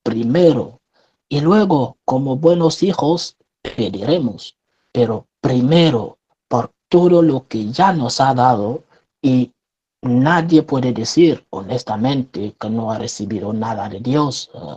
primero. 0.02 0.80
Y 1.28 1.40
luego, 1.40 1.98
como 2.04 2.36
buenos 2.36 2.82
hijos, 2.82 3.36
pediremos. 3.62 4.56
Pero 4.92 5.26
primero 5.40 6.18
todo 6.92 7.22
lo 7.22 7.48
que 7.48 7.72
ya 7.72 7.94
nos 7.94 8.20
ha 8.20 8.34
dado 8.34 8.84
y 9.22 9.50
nadie 10.02 10.62
puede 10.62 10.92
decir 10.92 11.46
honestamente 11.48 12.54
que 12.60 12.68
no 12.68 12.92
ha 12.92 12.98
recibido 12.98 13.54
nada 13.54 13.88
de 13.88 14.00
Dios. 14.00 14.50
Eh, 14.52 14.76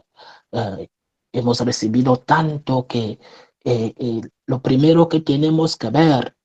eh, 0.54 0.88
hemos 1.34 1.60
recibido 1.60 2.16
tanto 2.16 2.88
que 2.88 3.20
eh, 3.66 4.22
lo 4.46 4.62
primero 4.62 5.10
que 5.10 5.20
tenemos 5.20 5.76
que 5.76 5.90
ver 5.90 6.38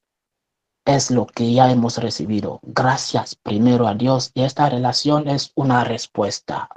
es 0.95 1.11
lo 1.11 1.27
que 1.27 1.53
ya 1.53 1.71
hemos 1.71 1.99
recibido. 1.99 2.61
Gracias 2.63 3.35
primero 3.35 3.87
a 3.87 3.95
Dios. 3.95 4.31
Y 4.35 4.43
esta 4.43 4.69
relación 4.69 5.29
es 5.29 5.53
una 5.55 5.85
respuesta, 5.85 6.69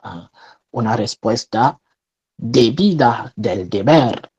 una 0.71 0.95
respuesta 0.95 1.79
debida 2.37 3.31
del 3.35 3.69
deber 3.69 4.31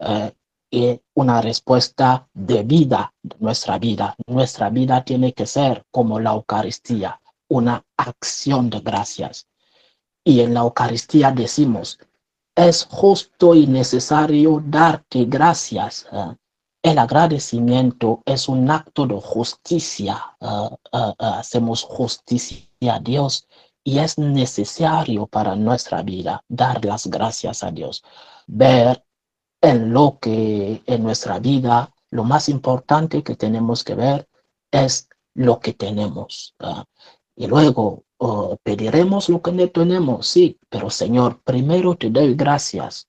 y 0.70 1.00
una 1.14 1.40
respuesta 1.40 2.28
de 2.34 2.62
vida 2.62 3.14
de 3.22 3.36
nuestra 3.38 3.78
vida. 3.78 4.16
Nuestra 4.26 4.70
vida 4.70 5.04
tiene 5.04 5.32
que 5.32 5.46
ser 5.46 5.84
como 5.90 6.18
la 6.18 6.32
Eucaristía, 6.32 7.20
una 7.48 7.84
acción 7.96 8.70
de 8.70 8.80
gracias. 8.80 9.46
Y 10.24 10.40
en 10.40 10.54
la 10.54 10.60
Eucaristía 10.60 11.30
decimos, 11.30 11.98
es 12.56 12.86
justo 12.90 13.54
y 13.54 13.66
necesario 13.66 14.62
darte 14.64 15.24
gracias. 15.24 16.06
¿eh? 16.12 16.36
El 16.84 16.98
agradecimiento 16.98 18.22
es 18.26 18.46
un 18.46 18.70
acto 18.70 19.06
de 19.06 19.18
justicia. 19.18 20.36
¿eh? 20.38 20.68
¿eh? 20.92 21.14
hacemos 21.18 21.82
justicia 21.82 22.68
a 22.92 23.00
Dios 23.00 23.48
y 23.82 23.98
es 24.00 24.18
necesario 24.18 25.26
para 25.26 25.56
nuestra 25.56 26.02
vida 26.02 26.44
dar 26.46 26.84
las 26.84 27.06
gracias 27.06 27.64
a 27.64 27.70
Dios. 27.70 28.04
Ver 28.46 29.02
en 29.62 29.94
lo 29.94 30.18
que 30.20 30.82
en 30.84 31.02
nuestra 31.02 31.38
vida 31.38 31.90
lo 32.10 32.22
más 32.22 32.50
importante 32.50 33.22
que 33.22 33.34
tenemos 33.34 33.82
que 33.82 33.94
ver 33.94 34.28
es 34.70 35.08
lo 35.32 35.60
que 35.60 35.72
tenemos. 35.72 36.54
Y 37.34 37.46
luego 37.46 38.04
oh, 38.18 38.58
pediremos 38.62 39.30
lo 39.30 39.40
que 39.40 39.52
no 39.52 39.66
tenemos, 39.70 40.26
sí, 40.26 40.58
pero 40.68 40.90
Señor, 40.90 41.40
primero 41.42 41.94
te 41.94 42.10
doy 42.10 42.34
gracias 42.34 43.08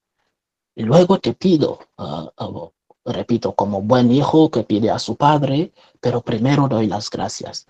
y 0.75 0.83
luego 0.83 1.19
te 1.19 1.33
pido, 1.33 1.79
ah, 1.97 2.31
ah, 2.37 2.69
repito, 3.05 3.53
como 3.53 3.81
buen 3.81 4.11
hijo 4.11 4.49
que 4.49 4.63
pide 4.63 4.89
a 4.89 4.99
su 4.99 5.15
padre, 5.15 5.71
pero 5.99 6.21
primero 6.21 6.67
doy 6.67 6.87
las 6.87 7.09
gracias. 7.09 7.67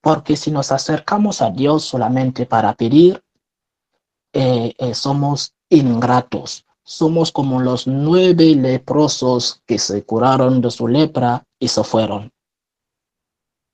Porque 0.00 0.36
si 0.36 0.50
nos 0.50 0.72
acercamos 0.72 1.42
a 1.42 1.50
Dios 1.50 1.84
solamente 1.84 2.46
para 2.46 2.74
pedir, 2.74 3.22
eh, 4.32 4.74
eh, 4.78 4.94
somos 4.94 5.54
ingratos. 5.68 6.64
Somos 6.84 7.32
como 7.32 7.60
los 7.60 7.86
nueve 7.86 8.54
leprosos 8.54 9.62
que 9.66 9.78
se 9.78 10.04
curaron 10.04 10.60
de 10.60 10.70
su 10.70 10.86
lepra 10.86 11.44
y 11.58 11.68
se 11.68 11.82
fueron. 11.82 12.32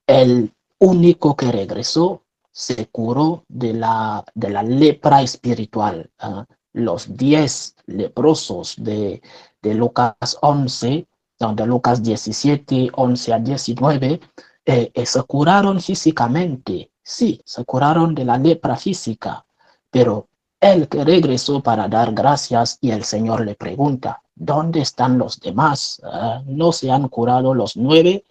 El 0.06 0.54
único 0.78 1.36
que 1.36 1.52
regresó 1.52 2.22
se 2.50 2.86
curó 2.86 3.44
de 3.48 3.74
la, 3.74 4.24
de 4.34 4.50
la 4.50 4.62
lepra 4.62 5.22
espiritual. 5.22 6.10
¿ah? 6.18 6.46
Los 6.72 7.16
diez 7.16 7.76
leprosos 7.86 8.74
de, 8.78 9.20
de 9.62 9.74
Lucas 9.74 10.38
11, 10.40 11.06
de 11.38 11.66
Lucas 11.66 12.02
17, 12.02 12.90
11 12.94 13.32
a 13.32 13.38
19, 13.38 14.20
eh, 14.64 14.90
eh, 14.94 15.06
se 15.06 15.22
curaron 15.24 15.80
físicamente, 15.80 16.92
sí, 17.02 17.40
se 17.44 17.64
curaron 17.64 18.14
de 18.14 18.24
la 18.24 18.38
lepra 18.38 18.76
física, 18.76 19.44
pero 19.90 20.28
él 20.60 20.88
que 20.88 21.04
regresó 21.04 21.60
para 21.60 21.88
dar 21.88 22.12
gracias 22.12 22.78
y 22.80 22.92
el 22.92 23.02
Señor 23.02 23.44
le 23.44 23.56
pregunta, 23.56 24.22
¿dónde 24.36 24.80
están 24.80 25.18
los 25.18 25.40
demás? 25.40 26.00
Ah, 26.04 26.42
¿No 26.46 26.70
se 26.70 26.90
han 26.90 27.08
curado 27.08 27.54
los 27.54 27.76
nueve? 27.76 28.24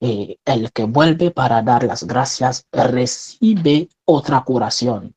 Eh, 0.00 0.38
el 0.44 0.72
que 0.72 0.84
vuelve 0.84 1.30
para 1.30 1.60
dar 1.60 1.84
las 1.84 2.04
gracias 2.04 2.66
recibe 2.72 3.88
otra 4.06 4.42
curación, 4.44 5.14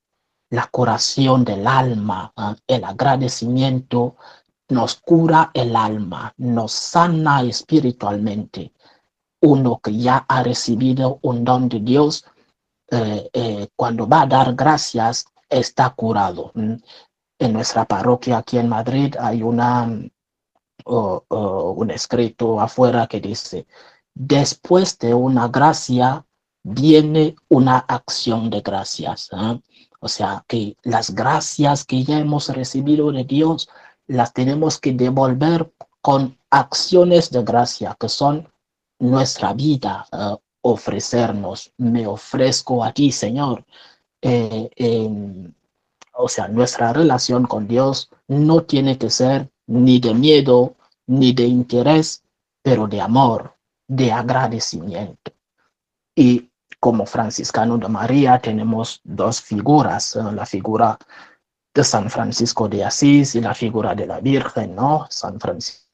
la 0.49 0.67
curación 0.67 1.45
del 1.45 1.65
alma, 1.67 2.33
ah, 2.35 2.55
el 2.67 2.83
agradecimiento 2.83 4.17
nos 4.71 4.95
cura 4.95 5.51
el 5.53 5.75
alma, 5.75 6.33
nos 6.37 6.71
sana 6.71 7.41
espiritualmente 7.43 8.71
uno 9.41 9.79
que 9.83 9.97
ya 9.97 10.25
ha 10.27 10.43
recibido 10.43 11.19
un 11.23 11.43
don 11.43 11.67
de 11.67 11.79
Dios, 11.79 12.25
eh, 12.89 13.29
eh, 13.33 13.67
cuando 13.75 14.07
va 14.07 14.21
a 14.21 14.27
dar 14.27 14.53
gracias, 14.53 15.25
está 15.49 15.89
curado. 15.91 16.51
En 16.55 17.53
nuestra 17.53 17.85
parroquia 17.85 18.37
aquí 18.37 18.57
en 18.57 18.69
Madrid 18.69 19.15
hay 19.19 19.41
una, 19.41 19.89
un 20.85 21.91
escrito 21.91 22.61
afuera 22.61 23.07
que 23.07 23.19
dice, 23.19 23.65
después 24.13 24.97
de 24.99 25.13
una 25.13 25.47
gracia 25.47 26.25
viene 26.63 27.35
una 27.49 27.79
acción 27.79 28.49
de 28.49 28.61
gracias. 28.61 29.29
¿eh? 29.33 29.59
O 29.99 30.07
sea, 30.07 30.45
que 30.47 30.77
las 30.83 31.15
gracias 31.15 31.83
que 31.83 32.03
ya 32.03 32.19
hemos 32.19 32.49
recibido 32.49 33.11
de 33.11 33.23
Dios 33.23 33.67
las 34.11 34.33
tenemos 34.33 34.79
que 34.79 34.91
devolver 34.91 35.71
con 36.01 36.37
acciones 36.49 37.31
de 37.31 37.43
gracia, 37.43 37.95
que 37.99 38.09
son 38.09 38.47
nuestra 38.99 39.53
vida, 39.53 40.05
uh, 40.11 40.37
ofrecernos, 40.61 41.71
me 41.77 42.05
ofrezco 42.05 42.83
a 42.83 42.91
ti, 42.91 43.11
Señor. 43.11 43.65
Eh, 44.21 44.69
o 46.13 46.27
sea, 46.27 46.47
nuestra 46.47 46.93
relación 46.93 47.45
con 47.45 47.67
Dios 47.67 48.09
no 48.27 48.63
tiene 48.63 48.97
que 48.97 49.09
ser 49.09 49.49
ni 49.65 49.99
de 49.99 50.13
miedo, 50.13 50.75
ni 51.07 51.33
de 51.33 51.45
interés, 51.45 52.23
pero 52.61 52.87
de 52.87 53.01
amor, 53.01 53.55
de 53.87 54.11
agradecimiento. 54.11 55.31
Y 56.15 56.51
como 56.79 57.05
franciscano 57.05 57.77
de 57.77 57.87
María 57.87 58.39
tenemos 58.39 58.99
dos 59.03 59.41
figuras, 59.41 60.15
uh, 60.15 60.31
la 60.31 60.45
figura 60.45 60.97
de 61.73 61.83
San 61.83 62.09
Francisco 62.09 62.67
de 62.67 62.83
Asís 62.83 63.35
y 63.35 63.41
la 63.41 63.53
figura 63.53 63.95
de 63.95 64.07
la 64.07 64.19
Virgen, 64.19 64.75
¿no? 64.75 65.07
San 65.09 65.39
Francisco. 65.39 65.87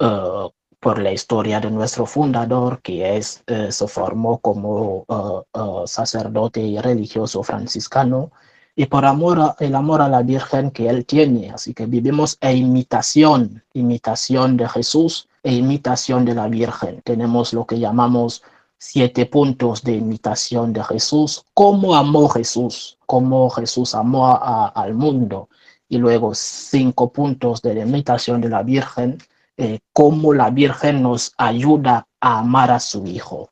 Uh, 0.00 0.50
por 0.80 0.98
la 0.98 1.12
historia 1.12 1.60
de 1.60 1.70
nuestro 1.70 2.06
fundador, 2.06 2.80
que 2.82 3.16
es, 3.16 3.44
uh, 3.50 3.70
se 3.70 3.86
formó 3.88 4.38
como 4.38 5.04
uh, 5.06 5.86
sacerdote 5.86 6.60
y 6.60 6.78
religioso 6.78 7.42
franciscano, 7.42 8.32
y 8.74 8.86
por 8.86 9.04
amor 9.04 9.54
el 9.58 9.74
amor 9.74 10.02
a 10.02 10.08
la 10.08 10.22
Virgen 10.22 10.70
que 10.70 10.88
él 10.88 11.06
tiene. 11.06 11.50
Así 11.50 11.72
que 11.72 11.86
vivimos 11.86 12.36
e 12.40 12.54
imitación, 12.54 13.64
imitación 13.72 14.56
de 14.56 14.68
Jesús 14.68 15.28
e 15.42 15.54
imitación 15.54 16.24
de 16.24 16.34
la 16.34 16.48
Virgen. 16.48 17.00
Tenemos 17.02 17.52
lo 17.52 17.66
que 17.66 17.78
llamamos 17.78 18.42
siete 18.78 19.26
puntos 19.26 19.82
de 19.82 19.94
imitación 19.94 20.72
de 20.72 20.84
Jesús, 20.84 21.44
cómo 21.54 21.94
amó 21.94 22.28
Jesús, 22.28 22.98
cómo 23.06 23.50
Jesús 23.50 23.94
amó 23.94 24.36
al 24.36 24.94
mundo, 24.94 25.48
y 25.88 25.98
luego 25.98 26.34
cinco 26.34 27.12
puntos 27.12 27.62
de 27.62 27.80
imitación 27.80 28.40
de 28.40 28.48
la 28.48 28.62
Virgen, 28.62 29.18
eh, 29.56 29.78
cómo 29.92 30.34
la 30.34 30.50
Virgen 30.50 31.02
nos 31.02 31.32
ayuda 31.38 32.06
a 32.20 32.40
amar 32.40 32.70
a 32.70 32.80
su 32.80 33.06
Hijo. 33.06 33.50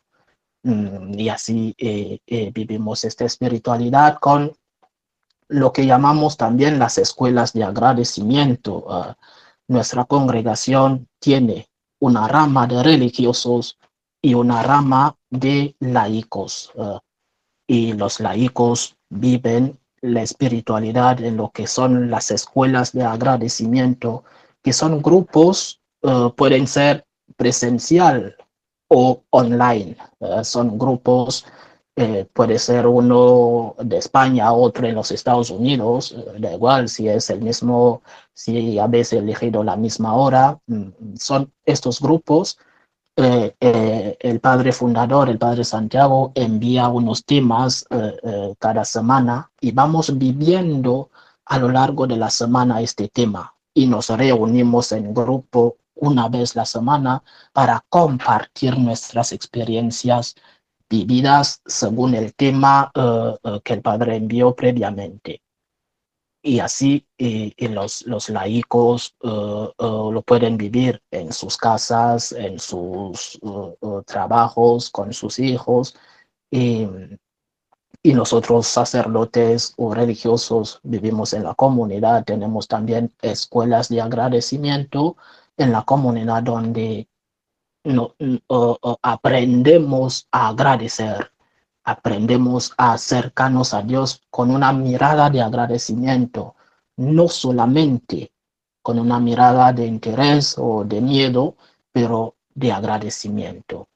Mm, 0.64 1.18
y 1.18 1.28
así 1.28 1.74
eh, 1.78 2.18
eh, 2.26 2.50
vivimos 2.52 3.04
esta 3.04 3.24
espiritualidad 3.24 4.18
con 4.18 4.52
lo 5.48 5.72
que 5.72 5.86
llamamos 5.86 6.36
también 6.36 6.78
las 6.78 6.98
escuelas 6.98 7.52
de 7.52 7.64
agradecimiento. 7.64 8.84
Ah, 8.88 9.16
nuestra 9.68 10.04
congregación 10.04 11.06
tiene 11.18 11.68
una 12.00 12.26
rama 12.28 12.66
de 12.66 12.82
religiosos 12.82 13.78
y 14.24 14.32
una 14.32 14.62
rama 14.62 15.14
de 15.28 15.76
laicos. 15.80 16.72
Eh, 16.76 16.98
y 17.66 17.92
los 17.92 18.20
laicos 18.20 18.96
viven 19.10 19.78
la 20.00 20.22
espiritualidad 20.22 21.22
en 21.22 21.36
lo 21.36 21.50
que 21.50 21.66
son 21.66 22.10
las 22.10 22.30
escuelas 22.30 22.92
de 22.92 23.04
agradecimiento, 23.04 24.24
que 24.62 24.72
son 24.72 25.02
grupos, 25.02 25.82
uh, 26.02 26.30
pueden 26.30 26.66
ser 26.66 27.04
presencial 27.36 28.34
o 28.88 29.22
online. 29.28 29.96
Uh, 30.20 30.42
son 30.42 30.78
grupos, 30.78 31.44
eh, 31.96 32.26
puede 32.32 32.58
ser 32.58 32.86
uno 32.86 33.74
de 33.78 33.98
España, 33.98 34.52
otro 34.54 34.86
en 34.86 34.94
los 34.94 35.10
Estados 35.10 35.50
Unidos, 35.50 36.16
da 36.38 36.54
igual 36.54 36.88
si 36.88 37.08
es 37.08 37.28
el 37.28 37.42
mismo, 37.42 38.02
si 38.32 38.78
habéis 38.78 39.12
elegido 39.12 39.62
la 39.62 39.76
misma 39.76 40.14
hora. 40.14 40.58
Mm, 40.66 41.16
son 41.16 41.52
estos 41.66 42.00
grupos 42.00 42.58
eh, 43.16 43.54
eh, 43.60 44.16
el 44.18 44.40
padre 44.40 44.72
fundador, 44.72 45.30
el 45.30 45.38
padre 45.38 45.62
Santiago, 45.64 46.32
envía 46.34 46.88
unos 46.88 47.24
temas 47.24 47.86
eh, 47.90 48.54
cada 48.58 48.84
semana 48.84 49.50
y 49.60 49.70
vamos 49.70 50.18
viviendo 50.18 51.10
a 51.44 51.58
lo 51.58 51.68
largo 51.68 52.08
de 52.08 52.16
la 52.16 52.30
semana 52.30 52.80
este 52.80 53.08
tema. 53.08 53.54
Y 53.72 53.86
nos 53.86 54.08
reunimos 54.08 54.90
en 54.92 55.14
grupo 55.14 55.76
una 55.94 56.28
vez 56.28 56.56
la 56.56 56.64
semana 56.64 57.22
para 57.52 57.84
compartir 57.88 58.78
nuestras 58.78 59.32
experiencias 59.32 60.34
vividas 60.88 61.62
según 61.66 62.14
el 62.14 62.34
tema 62.34 62.90
que 63.64 63.72
el 63.74 63.82
padre 63.82 64.16
envió 64.16 64.54
previamente 64.54 65.43
y 66.44 66.60
así 66.60 67.06
los, 67.58 68.06
los 68.06 68.28
laicos 68.28 69.16
uh, 69.22 69.68
uh, 69.78 70.12
lo 70.12 70.20
pueden 70.22 70.58
vivir 70.58 71.02
en 71.10 71.32
sus 71.32 71.56
casas, 71.56 72.32
en 72.32 72.58
sus 72.58 73.40
trabajos, 74.06 74.90
con 74.90 75.14
sus 75.14 75.38
hijos. 75.38 75.96
Y, 76.50 76.86
y 78.02 78.12
nosotros 78.12 78.66
sacerdotes 78.66 79.72
o 79.78 79.94
religiosos 79.94 80.80
vivimos 80.82 81.32
en 81.32 81.44
la 81.44 81.54
comunidad, 81.54 82.24
tenemos 82.24 82.68
también 82.68 83.10
escuelas 83.22 83.88
de 83.88 84.02
agradecimiento 84.02 85.16
en 85.56 85.72
la 85.72 85.82
comunidad 85.82 86.42
donde 86.42 87.08
no, 87.84 88.14
aprendemos 89.00 90.28
a 90.30 90.48
agradecer 90.48 91.32
aprendemos 91.84 92.72
a 92.78 92.94
acercarnos 92.94 93.74
a 93.74 93.82
Dios 93.82 94.22
con 94.30 94.50
una 94.50 94.72
mirada 94.72 95.30
de 95.30 95.42
agradecimiento, 95.42 96.56
no 96.96 97.28
solamente 97.28 98.32
con 98.82 98.98
una 98.98 99.20
mirada 99.20 99.72
de 99.72 99.86
interés 99.86 100.56
o 100.58 100.84
de 100.84 101.00
miedo, 101.00 101.56
pero 101.92 102.36
de 102.54 102.72
agradecimiento. 102.72 103.88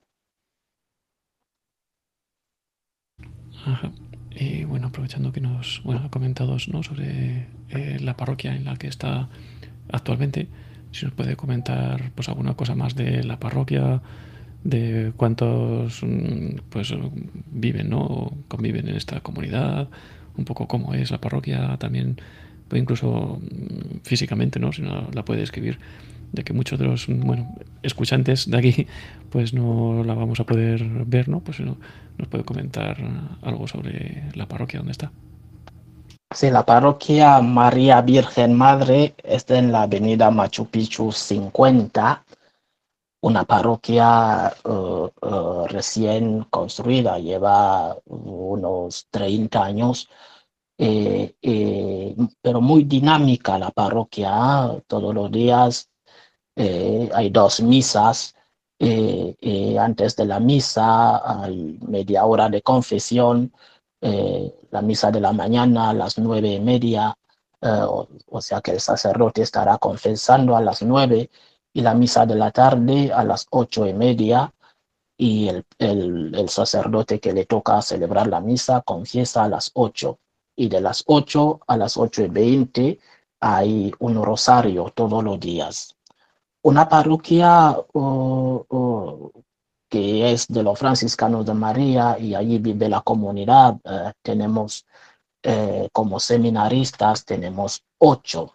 Y 4.30 4.64
bueno, 4.64 4.88
aprovechando 4.88 5.32
que 5.32 5.40
nos 5.40 5.82
bueno, 5.84 6.02
ha 6.04 6.10
comentado 6.10 6.56
¿no? 6.68 6.82
sobre 6.82 7.48
eh, 7.70 7.98
la 8.00 8.16
parroquia 8.16 8.54
en 8.54 8.64
la 8.64 8.76
que 8.76 8.86
está 8.86 9.28
actualmente, 9.90 10.48
si 10.92 11.04
nos 11.04 11.14
puede 11.14 11.36
comentar 11.36 12.12
pues 12.14 12.28
alguna 12.28 12.54
cosa 12.54 12.74
más 12.74 12.94
de 12.94 13.24
la 13.24 13.38
parroquia, 13.38 14.00
de 14.64 15.12
cuántos 15.16 16.02
mm, 16.02 16.60
pues 16.70 16.94
viven, 17.50 17.90
¿no? 17.90 18.32
conviven 18.48 18.88
en 18.88 18.96
esta 18.96 19.20
comunidad, 19.20 19.88
un 20.36 20.44
poco 20.44 20.66
cómo 20.68 20.94
es 20.94 21.10
la 21.10 21.20
parroquia, 21.20 21.76
también 21.78 22.20
incluso 22.72 23.40
mm, 23.40 24.00
físicamente, 24.02 24.58
¿no? 24.58 24.72
Si 24.72 24.82
no 24.82 25.08
la 25.12 25.24
puede 25.24 25.42
escribir, 25.42 25.78
de 26.32 26.44
que 26.44 26.52
muchos 26.52 26.78
de 26.78 26.84
los 26.84 27.06
bueno, 27.08 27.54
escuchantes 27.82 28.50
de 28.50 28.58
aquí 28.58 28.86
pues 29.30 29.54
no 29.54 30.02
la 30.04 30.14
vamos 30.14 30.40
a 30.40 30.44
poder 30.44 30.82
ver, 31.06 31.28
¿no? 31.28 31.40
Pues 31.40 31.60
no, 31.60 31.76
nos 32.18 32.28
puede 32.28 32.44
comentar 32.44 32.98
algo 33.42 33.66
sobre 33.66 34.24
la 34.34 34.46
parroquia, 34.46 34.80
¿dónde 34.80 34.92
está? 34.92 35.10
Sí, 36.34 36.50
la 36.50 36.66
parroquia 36.66 37.40
María 37.40 38.02
Virgen 38.02 38.54
Madre 38.54 39.14
está 39.24 39.58
en 39.58 39.72
la 39.72 39.82
avenida 39.82 40.30
Machu 40.30 40.66
Picchu 40.66 41.10
50, 41.10 42.22
una 43.20 43.44
parroquia 43.44 44.52
uh, 44.64 45.08
uh, 45.22 45.66
recién 45.66 46.44
construida, 46.50 47.18
lleva 47.18 47.96
unos 48.06 49.08
30 49.10 49.64
años, 49.64 50.08
eh, 50.80 51.34
eh, 51.42 52.14
pero 52.40 52.60
muy 52.60 52.84
dinámica 52.84 53.58
la 53.58 53.70
parroquia, 53.72 54.80
todos 54.86 55.12
los 55.12 55.30
días 55.32 55.90
eh, 56.56 57.10
hay 57.12 57.30
dos 57.30 57.60
misas, 57.60 58.34
antes 58.80 60.14
de 60.16 60.24
la 60.24 60.38
misa 60.38 61.42
hay 61.42 61.78
media 61.82 62.24
hora 62.26 62.48
de 62.48 62.62
confesión, 62.62 63.52
la 64.00 64.82
misa 64.82 65.10
de 65.10 65.20
la 65.20 65.32
mañana 65.32 65.90
a 65.90 65.94
las 65.94 66.18
nueve 66.18 66.52
y 66.52 66.60
media, 66.60 67.16
o 67.60 68.40
sea 68.40 68.60
que 68.60 68.72
el 68.72 68.80
sacerdote 68.80 69.42
estará 69.42 69.78
confesando 69.78 70.56
a 70.56 70.60
las 70.60 70.82
nueve 70.82 71.30
y 71.78 71.80
la 71.80 71.94
misa 71.94 72.26
de 72.26 72.34
la 72.34 72.50
tarde 72.50 73.12
a 73.12 73.22
las 73.22 73.46
ocho 73.50 73.86
y 73.86 73.94
media 73.94 74.52
y 75.16 75.46
el, 75.46 75.64
el, 75.78 76.48
sacerdote 76.48 77.20
que 77.20 77.32
le 77.32 77.44
toca 77.44 77.80
celebrar 77.82 78.26
la 78.26 78.40
misa 78.40 78.80
confiesa 78.80 79.44
a 79.44 79.48
las 79.48 79.70
ocho 79.74 80.18
y 80.56 80.68
de 80.68 80.80
las 80.80 81.04
ocho 81.06 81.60
a 81.68 81.76
las 81.76 81.96
ocho 81.96 82.24
y 82.24 82.28
veinte 82.28 82.98
hay 83.38 83.92
un 84.00 84.20
rosario 84.20 84.92
todos 84.92 85.22
los 85.22 85.38
días. 85.38 85.94
Una 86.62 86.88
parroquia 86.88 87.76
que 89.88 90.32
es 90.32 90.48
de 90.48 90.62
los 90.64 90.76
franciscanos 90.76 91.46
de 91.46 91.54
María 91.54 92.18
y 92.18 92.34
allí 92.34 92.58
vive 92.58 92.88
la 92.88 93.02
comunidad. 93.02 93.76
Eh, 93.84 94.12
tenemos 94.20 94.84
eh, 95.44 95.88
como 95.92 96.18
seminaristas, 96.18 97.24
tenemos 97.24 97.84
ocho, 97.98 98.52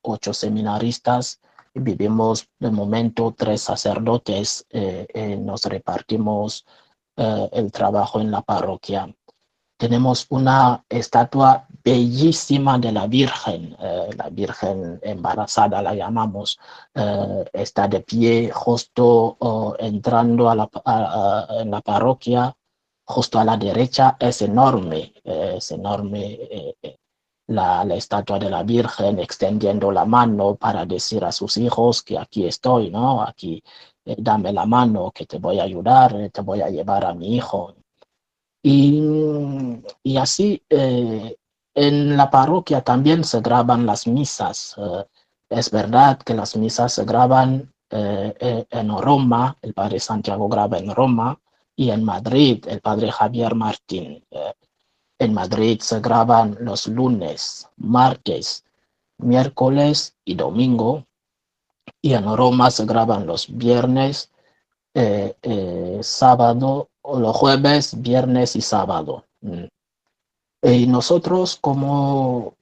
ocho 0.00 0.32
seminaristas 0.32 1.38
vivimos 1.74 2.48
de 2.58 2.70
momento 2.70 3.34
tres 3.36 3.62
sacerdotes, 3.62 4.66
eh, 4.70 5.06
eh, 5.12 5.36
nos 5.36 5.64
repartimos 5.64 6.66
eh, 7.16 7.48
el 7.52 7.72
trabajo 7.72 8.20
en 8.20 8.30
la 8.30 8.42
parroquia. 8.42 9.14
Tenemos 9.78 10.26
una 10.30 10.84
estatua 10.88 11.66
bellísima 11.82 12.78
de 12.78 12.92
la 12.92 13.08
Virgen, 13.08 13.76
la 14.16 14.28
Virgen 14.30 15.00
embarazada 15.02 15.82
la 15.82 15.92
llamamos, 15.92 16.56
está 17.52 17.88
de 17.88 18.00
pie 18.02 18.52
justo 18.52 19.36
entrando 19.80 20.48
a 20.48 20.54
la, 20.54 20.68
en 21.58 21.72
la 21.72 21.80
parroquia, 21.80 22.54
justo 23.04 23.40
a 23.40 23.44
la 23.44 23.56
derecha, 23.56 24.16
es 24.20 24.42
enorme, 24.42 25.14
es 25.24 25.72
enorme 25.72 26.76
la, 27.48 27.84
estatua 27.94 28.38
de 28.38 28.50
la 28.50 28.62
Virgen 28.62 29.18
extendiendo 29.18 29.90
la 29.90 30.04
mano 30.04 30.54
para 30.56 30.86
decir 30.86 31.24
a 31.24 31.32
sus 31.32 31.56
hijos 31.56 32.02
que 32.02 32.18
aquí 32.18 32.46
estoy, 32.46 32.90
¿no? 32.90 33.22
Aquí 33.22 33.62
eh, 34.04 34.16
dame 34.18 34.52
la 34.52 34.66
mano, 34.66 35.10
que 35.12 35.26
te 35.26 35.38
voy 35.38 35.58
a 35.60 35.64
ayudar, 35.64 36.14
eh, 36.20 36.30
te 36.30 36.40
voy 36.42 36.60
a 36.62 36.70
llevar 36.70 37.04
a 37.04 37.14
mi 37.14 37.36
hijo. 37.36 37.74
Y, 38.62 39.02
y 40.02 40.16
así 40.16 40.62
eh, 40.68 41.36
en 41.74 42.16
la 42.16 42.30
parroquia 42.30 42.82
también 42.82 43.24
se 43.24 43.40
graban 43.40 43.86
las 43.86 44.06
misas. 44.06 44.76
es 45.48 45.70
verdad 45.70 46.18
que 46.18 46.34
las 46.34 46.56
misas 46.56 46.92
se 46.94 47.04
graban 47.04 47.72
en 47.90 48.88
Roma, 48.98 49.56
el 49.60 49.74
Padre 49.74 50.00
Santiago 50.00 50.48
graba 50.48 50.78
en 50.78 50.94
Roma, 50.94 51.38
y 51.76 51.90
en 51.90 52.04
Madrid, 52.04 52.64
el 52.68 52.80
Padre 52.80 53.10
Javier 53.10 53.54
Martín. 53.54 54.24
En 55.22 55.34
Madrid 55.34 55.80
se 55.80 56.00
graban 56.00 56.56
los 56.58 56.88
lunes, 56.88 57.68
martes, 57.76 58.64
miércoles 59.18 60.16
y 60.24 60.34
domingo. 60.34 61.06
Y 62.00 62.14
en 62.14 62.24
Roma 62.36 62.72
se 62.72 62.84
graban 62.86 63.24
los 63.24 63.46
viernes, 63.56 64.32
eh, 64.94 65.36
eh, 65.42 66.00
sábado, 66.02 66.88
o 67.02 67.20
los 67.20 67.36
jueves, 67.36 68.02
viernes 68.02 68.56
y 68.56 68.62
sábado. 68.62 69.24
Mm. 69.42 69.66
Y 70.62 70.86
nosotros 70.88 71.56
como 71.60 72.56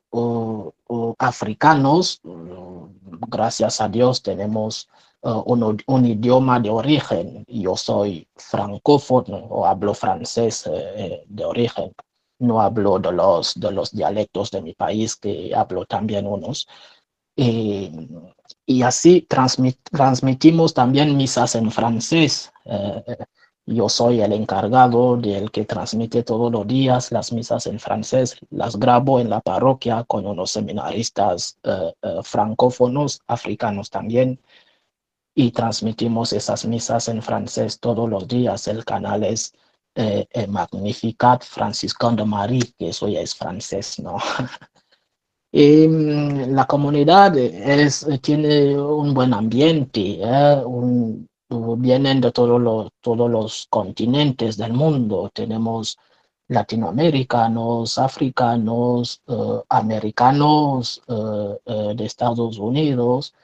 africanos, 1.19 2.21
mm, 2.25 2.85
gracias 3.27 3.81
a 3.81 3.89
Dios, 3.89 4.23
tenemos 4.23 4.87
un, 5.23 6.05
idioma 6.05 6.61
de 6.61 6.69
origen. 6.69 7.43
Yo 7.49 7.75
soy 7.75 8.29
francófono 8.37 9.39
o 9.49 9.65
hablo 9.65 9.95
francés 9.95 10.67
eh, 10.67 11.25
de 11.27 11.45
origen 11.47 11.95
no 12.41 12.61
hablo 12.61 12.99
de 12.99 13.13
los, 13.13 13.55
de 13.59 13.71
los 13.73 13.93
dialectos 13.93 14.51
de 14.51 14.63
mi 14.63 14.75
país, 14.75 15.17
que 15.17 15.53
hablo 15.55 15.85
también 15.87 16.27
unos. 16.27 16.67
y 18.67 18.83
así 18.83 19.27
transmitimos 19.29 20.75
también 20.75 21.17
misas 21.17 21.55
en 21.55 21.71
francés. 21.71 22.53
Eh, 22.65 23.17
yo 23.67 23.89
soy 23.89 24.21
el 24.21 24.33
encargado 24.33 25.17
del 25.17 25.51
que 25.53 25.65
transmite 25.65 26.25
todos 26.25 26.51
los 26.51 26.67
días 26.67 27.13
las 27.13 27.33
misas 27.33 27.67
en 27.67 27.79
francés. 27.79 28.37
Las 28.51 28.77
grabo 28.77 29.21
en 29.21 29.31
la 29.31 29.41
parroquia 29.41 30.03
con 30.05 30.27
unos 30.27 30.51
seminaristas 30.51 31.59
eh, 31.63 31.93
eh, 32.03 32.19
francófonos, 32.25 33.21
africanos 33.29 33.89
también. 33.91 34.41
Y 35.35 35.53
transmitimos 35.53 36.33
esas 36.33 36.65
misas 36.67 37.09
en 37.09 37.23
francés 37.23 37.79
todos 37.79 38.09
los 38.11 38.27
días. 38.27 38.67
El 38.67 38.85
canal 38.85 39.23
es 39.25 39.53
eh, 39.95 40.27
eh, 40.31 40.47
Magnificat 40.47 41.43
Franciscano 41.45 42.17
de 42.17 42.25
María, 42.25 42.63
que 42.79 42.91
eso 42.91 43.09
ya 43.09 43.21
es 43.21 43.35
francés, 43.35 43.99
¿no? 43.99 44.17
y, 45.53 45.89
mm, 45.89 46.55
la 46.55 46.65
comunidad 46.67 47.37
es, 47.37 48.07
tiene 48.23 48.79
un 48.79 49.13
buen 49.15 49.35
ambiente, 49.35 50.21
¿eh? 50.23 50.63
vienen 51.79 52.21
de 52.21 52.31
todos 52.33 52.61
los, 52.61 52.91
todos 53.01 53.29
los 53.31 53.67
continentes 53.71 54.57
del 54.57 54.73
mundo, 54.73 55.31
tenemos 55.35 55.99
latinoamericanos, 56.49 57.99
africanos, 57.99 59.21
americanos 59.69 61.03
de 61.09 62.05
Estados 62.05 62.59
Unidos, 62.59 63.35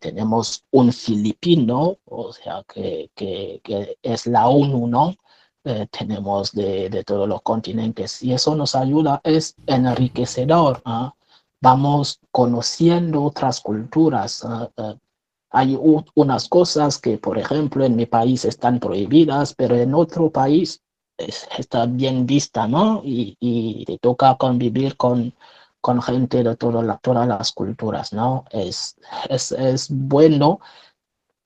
tenemos 0.00 0.64
un 0.70 0.92
filipino, 0.92 1.96
o 2.04 2.32
sea, 2.32 2.62
que, 2.72 3.10
que, 3.14 3.60
que, 3.64 3.96
es 4.02 4.26
la 4.26 4.48
ONU, 4.48 4.86
¿no? 4.86 5.14
Eh, 5.68 5.86
tenemos 5.90 6.52
de, 6.52 7.04
todos 7.04 7.28
los 7.28 7.42
continentes 7.42 8.22
y 8.22 8.32
eso 8.32 8.54
nos 8.54 8.74
ayuda, 8.74 9.20
es 9.22 9.54
enriquecedor. 9.66 10.80
¿ah? 10.86 11.12
Vamos 11.60 12.20
conociendo 12.30 13.22
otras 13.24 13.60
culturas. 13.60 14.42
¿ah? 14.46 14.70
Eh, 14.78 14.94
hay 15.50 15.78
unas 16.14 16.48
cosas 16.48 16.96
que, 16.96 17.18
por 17.18 17.36
ejemplo, 17.36 17.84
en 17.84 17.96
mi 17.96 18.06
país 18.06 18.46
están 18.46 18.80
prohibidas, 18.80 19.54
pero 19.54 19.76
en 19.76 19.94
otro 19.94 20.30
país 20.30 20.80
está 21.18 21.84
bien 21.84 22.24
vista, 22.24 22.66
¿no? 22.66 23.02
Y, 23.04 23.84
te 23.84 23.98
toca 23.98 24.36
convivir 24.38 24.96
con, 24.96 25.34
con 25.82 26.00
gente 26.00 26.42
de 26.42 26.56
todas 26.56 27.28
las 27.28 27.52
culturas, 27.52 28.14
¿no? 28.14 28.44
Es, 28.50 28.96
es, 29.28 29.52
es 29.52 29.88
bueno 29.90 30.60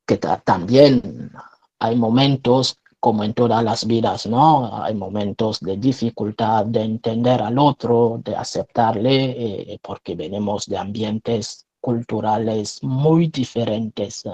que 0.06 0.18
también 0.18 1.32
hay 1.80 1.96
momentos 1.96 2.78
como 3.03 3.24
en 3.24 3.34
todas 3.34 3.64
las 3.64 3.84
vidas, 3.84 4.26
¿no? 4.26 4.80
Hay 4.80 4.94
momentos 4.94 5.59
de 5.59 5.76
dificultad 5.76 6.66
de 6.66 6.82
entender 6.82 7.42
al 7.42 7.59
otro, 7.59 8.20
de 8.24 8.36
aceptarle, 8.36 9.72
eh, 9.72 9.80
porque 9.82 10.14
venimos 10.14 10.66
de 10.66 10.78
ambientes 10.78 11.66
culturales 11.80 12.80
muy 12.84 13.26
diferentes 13.26 14.24
eh, 14.24 14.30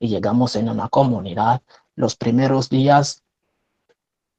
y 0.00 0.08
llegamos 0.08 0.56
en 0.56 0.68
una 0.68 0.88
comunidad. 0.88 1.62
Los 1.94 2.16
primeros 2.16 2.68
días 2.68 3.22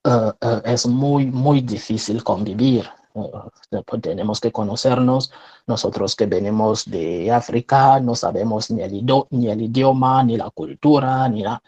eh, 0.04 0.34
es 0.66 0.86
muy, 0.86 1.28
muy 1.28 1.62
difícil 1.62 2.22
convivir. 2.22 2.90
Pues 3.14 4.02
tenemos 4.02 4.42
que 4.42 4.52
conocernos. 4.52 5.32
Nosotros 5.68 6.18
que 6.18 6.26
venimos 6.26 6.84
de 6.84 7.32
África 7.32 8.02
no 8.02 8.14
sabemos 8.16 8.70
ni 8.72 8.82
el, 8.82 9.06
ni 9.30 9.48
el 9.48 9.62
idioma, 9.62 10.22
ni 10.22 10.36
la 10.36 10.50
cultura, 10.50 11.30
ni 11.30 11.44
la... 11.44 11.64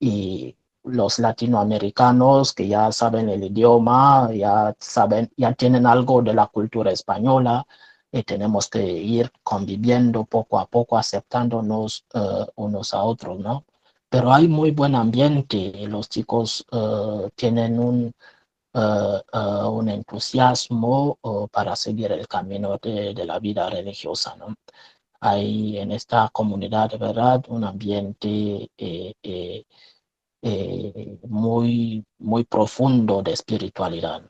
Y 0.00 0.54
los 0.88 1.18
latinoamericanos 1.18 2.52
que 2.54 2.68
ya 2.68 2.92
saben 2.92 3.28
el 3.28 3.44
idioma, 3.44 4.30
ya 4.32 4.74
saben, 4.78 5.30
ya 5.36 5.52
tienen 5.54 5.86
algo 5.86 6.22
de 6.22 6.34
la 6.34 6.46
cultura 6.48 6.90
española 6.92 7.66
y 8.12 8.22
tenemos 8.22 8.68
que 8.68 8.82
ir 8.82 9.30
conviviendo 9.42 10.24
poco 10.24 10.58
a 10.58 10.66
poco, 10.66 10.96
aceptándonos 10.98 12.04
eh, 12.14 12.46
unos 12.56 12.94
a 12.94 13.02
otros, 13.02 13.38
¿no? 13.40 13.64
Pero 14.08 14.32
hay 14.32 14.48
muy 14.48 14.70
buen 14.70 14.94
ambiente, 14.94 15.86
los 15.86 16.08
chicos 16.08 16.64
eh, 16.72 17.30
tienen 17.34 17.78
un, 17.78 18.12
un 18.74 19.88
entusiasmo 19.88 21.18
para 21.52 21.74
seguir 21.76 22.12
el 22.12 22.28
camino 22.28 22.78
de, 22.78 23.14
la 23.24 23.38
vida 23.38 23.68
religiosa. 23.70 24.36
¿no? 24.36 24.54
Hay 25.20 25.78
en 25.78 25.92
esta 25.92 26.28
comunidad, 26.30 26.98
verdad, 26.98 27.44
un 27.48 27.64
ambiente 27.64 28.70
muy, 30.42 32.04
muy 32.18 32.44
profundo 32.44 33.22
de 33.22 33.32
espiritualidad. 33.32 34.22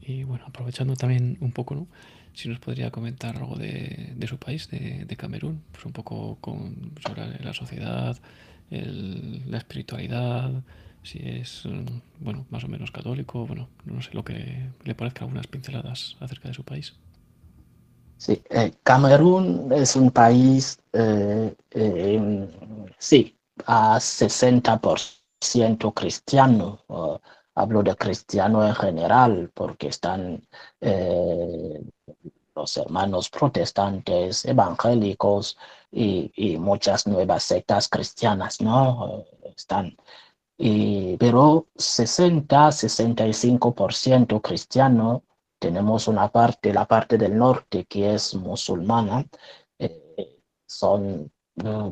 Y 0.00 0.24
bueno, 0.24 0.44
aprovechando 0.46 0.94
también 0.96 1.38
un 1.40 1.52
poco, 1.52 1.74
¿no? 1.74 1.88
Si 2.34 2.48
nos 2.48 2.58
podría 2.60 2.90
comentar 2.90 3.36
algo 3.36 3.56
de, 3.56 4.12
de 4.14 4.26
su 4.26 4.38
país, 4.38 4.68
de, 4.70 5.04
de, 5.06 5.16
Camerún, 5.16 5.62
pues 5.72 5.84
un 5.86 5.92
poco 5.92 6.36
con, 6.40 6.92
sobre 7.04 7.42
la 7.42 7.54
sociedad, 7.54 8.16
la 8.70 9.58
espiritualidad, 9.58 10.62
si 11.02 11.20
es, 11.22 11.62
bueno, 12.20 12.46
más 12.50 12.64
o 12.64 12.68
menos 12.68 12.90
católico, 12.90 13.46
bueno, 13.46 13.68
no 13.84 14.02
sé 14.02 14.10
lo 14.12 14.24
que 14.24 14.70
le 14.84 14.94
parezca 14.94 15.24
algunas 15.24 15.46
pinceladas 15.46 16.16
acerca 16.20 16.48
de 16.48 16.54
su 16.54 16.64
país. 16.64 16.94
Sí, 18.18 18.42
eh, 18.50 18.72
Camerún 18.82 19.70
es 19.72 19.94
un 19.96 20.10
país, 20.10 20.78
eh, 20.92 21.54
eh, 21.70 22.48
sí, 22.98 23.38
a 23.66 23.98
60% 24.00 25.92
cristiano. 25.92 26.80
Hablo 27.54 27.82
de 27.82 27.96
cristiano 27.96 28.66
en 28.66 28.74
general 28.74 29.50
porque 29.54 29.88
están 29.88 30.46
eh, 30.80 31.80
los 32.54 32.76
hermanos 32.76 33.28
protestantes, 33.30 34.44
evangélicos 34.44 35.56
y, 35.90 36.30
y, 36.36 36.58
muchas 36.58 37.06
nuevas 37.06 37.44
sectas 37.44 37.88
cristianas, 37.88 38.60
¿no? 38.60 39.24
Están, 39.56 39.96
y, 40.58 41.16
pero 41.18 41.66
60-65% 41.76 44.40
cristiano, 44.42 45.22
tenemos 45.58 46.08
una 46.08 46.28
parte, 46.30 46.72
la 46.72 46.86
parte 46.86 47.18
del 47.18 47.36
norte 47.36 47.84
que 47.86 48.14
es 48.14 48.34
musulmana, 48.34 49.24
eh, 49.78 50.40
son 50.66 51.32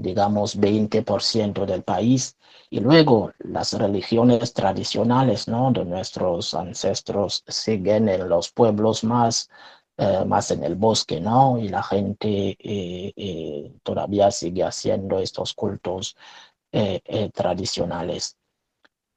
digamos 0.00 0.60
20% 0.60 1.64
del 1.64 1.84
país 1.84 2.36
y 2.68 2.80
luego 2.80 3.32
las 3.38 3.72
religiones 3.72 4.52
tradicionales 4.52 5.48
¿no? 5.48 5.72
de 5.72 5.86
nuestros 5.86 6.52
ancestros 6.52 7.42
siguen 7.48 8.10
en 8.10 8.28
los 8.28 8.52
pueblos 8.52 9.04
más, 9.04 9.48
eh, 9.96 10.22
más 10.26 10.50
en 10.50 10.64
el 10.64 10.74
bosque 10.74 11.18
¿no? 11.18 11.58
y 11.58 11.70
la 11.70 11.82
gente 11.82 12.58
eh, 12.58 13.72
todavía 13.82 14.30
sigue 14.30 14.64
haciendo 14.64 15.18
estos 15.18 15.54
cultos 15.54 16.14
tradicionales. 17.32 18.36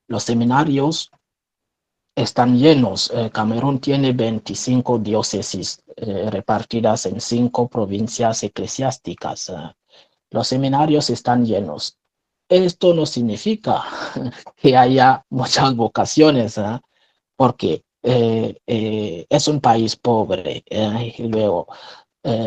Los 0.08 0.24
seminarios 0.24 1.12
están 2.18 2.58
llenos. 2.58 3.14
Camerún 3.32 3.80
tiene 3.80 4.12
25 4.12 5.00
diócesis 5.00 5.82
repartidas 5.96 7.06
en 7.06 7.22
cinco 7.22 7.70
provincias 7.70 8.44
eclesiásticas 8.44 9.52
los 10.30 10.48
seminarios 10.48 11.10
están 11.10 11.46
llenos. 11.46 11.98
Esto 12.50 12.94
no 12.94 13.06
significa 13.06 13.84
que 14.56 14.78
haya 14.78 15.26
muchas 15.30 15.76
vocaciones, 15.76 16.58
¿eh? 16.58 16.80
porque 17.36 17.84
eh, 18.04 18.58
eh, 18.66 19.26
es 19.30 19.48
un 19.48 19.60
país 19.60 19.96
pobre 19.96 20.64
y 20.70 21.24
luego 21.24 21.68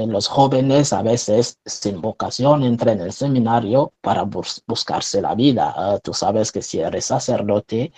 los 0.07 0.29
jóvenes 0.29 0.93
a 0.93 1.03
veces 1.03 1.59
sin 1.65 2.01
vocación 2.01 2.65
entran 2.65 2.99
en 2.99 3.07
el 3.07 3.13
seminario 3.13 3.93
para 4.03 4.25
bus 4.25 4.63
buscarse 4.67 5.23
la 5.23 5.35
vida. 5.35 5.99
tú 6.03 6.13
sabes 6.13 6.53
que 6.53 6.61
si 6.63 6.81
eres 6.81 7.07
sacerdote 7.07 7.93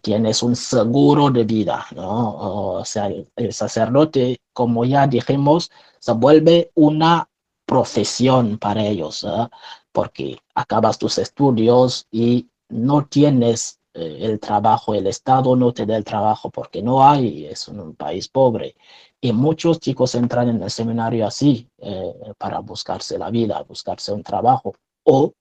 tienes 0.00 0.42
un 0.42 0.54
seguro 0.54 1.30
de 1.30 1.44
vida, 1.44 1.86
¿no? 1.94 2.78
O 2.78 2.84
sea, 2.84 3.08
el 3.36 3.52
sacerdote, 3.52 4.38
como 4.52 4.84
ya 4.84 5.06
dijimos, 5.08 5.70
se 5.98 6.12
vuelve 6.12 6.70
una 6.74 7.28
profesión 7.66 8.58
para 8.58 8.84
ellos, 8.84 9.24
¿eh? 9.24 9.48
porque 9.92 10.38
acabas 10.54 10.98
tus 10.98 11.18
estudios 11.18 12.06
y 12.10 12.48
no 12.68 13.06
tienes 13.06 13.80
eh, 13.94 14.18
el 14.20 14.40
trabajo, 14.40 14.94
el 14.94 15.06
Estado 15.06 15.56
no 15.56 15.72
te 15.72 15.86
da 15.86 15.96
el 15.96 16.04
trabajo 16.04 16.50
porque 16.50 16.82
no 16.82 17.06
hay, 17.08 17.46
es 17.46 17.68
un 17.68 17.94
país 17.94 18.28
pobre. 18.28 18.76
Y 19.24 19.32
muchos 19.32 19.80
chicos 19.80 20.14
entran 20.16 20.50
en 20.50 20.62
el 20.62 20.70
seminario 20.70 21.26
así, 21.26 21.66
eh, 21.78 22.12
para 22.36 22.58
buscarse 22.58 23.16
la 23.16 23.30
vida, 23.30 23.62
buscarse 23.62 24.12
un 24.12 24.22
trabajo 24.22 24.74
o 25.02 25.32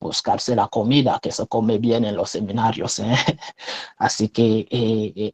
buscarse 0.00 0.56
la 0.56 0.68
comida 0.68 1.18
que 1.20 1.30
se 1.30 1.46
come 1.46 1.76
bien 1.76 2.06
en 2.06 2.16
los 2.16 2.30
seminarios. 2.30 2.98
Así 3.98 4.30
que 4.30 4.66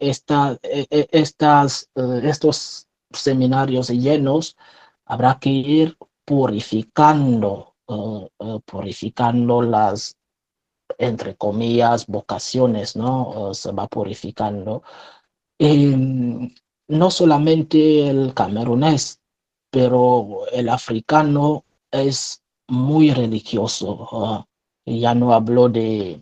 esta, 0.00 0.58
estas, 0.90 1.88
estos 2.24 2.88
seminarios 3.12 3.88
llenos 3.90 4.56
habrá 5.04 5.38
que 5.38 5.50
ir 5.50 5.96
purificando, 6.24 7.76
purificando 8.64 9.62
las, 9.62 10.16
entre 10.98 11.36
comillas, 11.36 12.08
vocaciones, 12.08 12.96
¿no? 12.96 13.54
Se 13.54 13.70
va 13.70 13.86
purificando. 13.86 14.82
Y, 15.56 16.52
no 16.92 17.10
solamente 17.10 18.08
el 18.08 18.34
camerunés, 18.34 19.20
pero 19.70 20.46
el 20.52 20.68
africano 20.68 21.64
es 21.90 22.42
muy 22.68 23.12
religioso. 23.12 24.46
ya 24.84 25.14
no 25.14 25.32
hablo 25.32 25.68
de, 25.68 26.20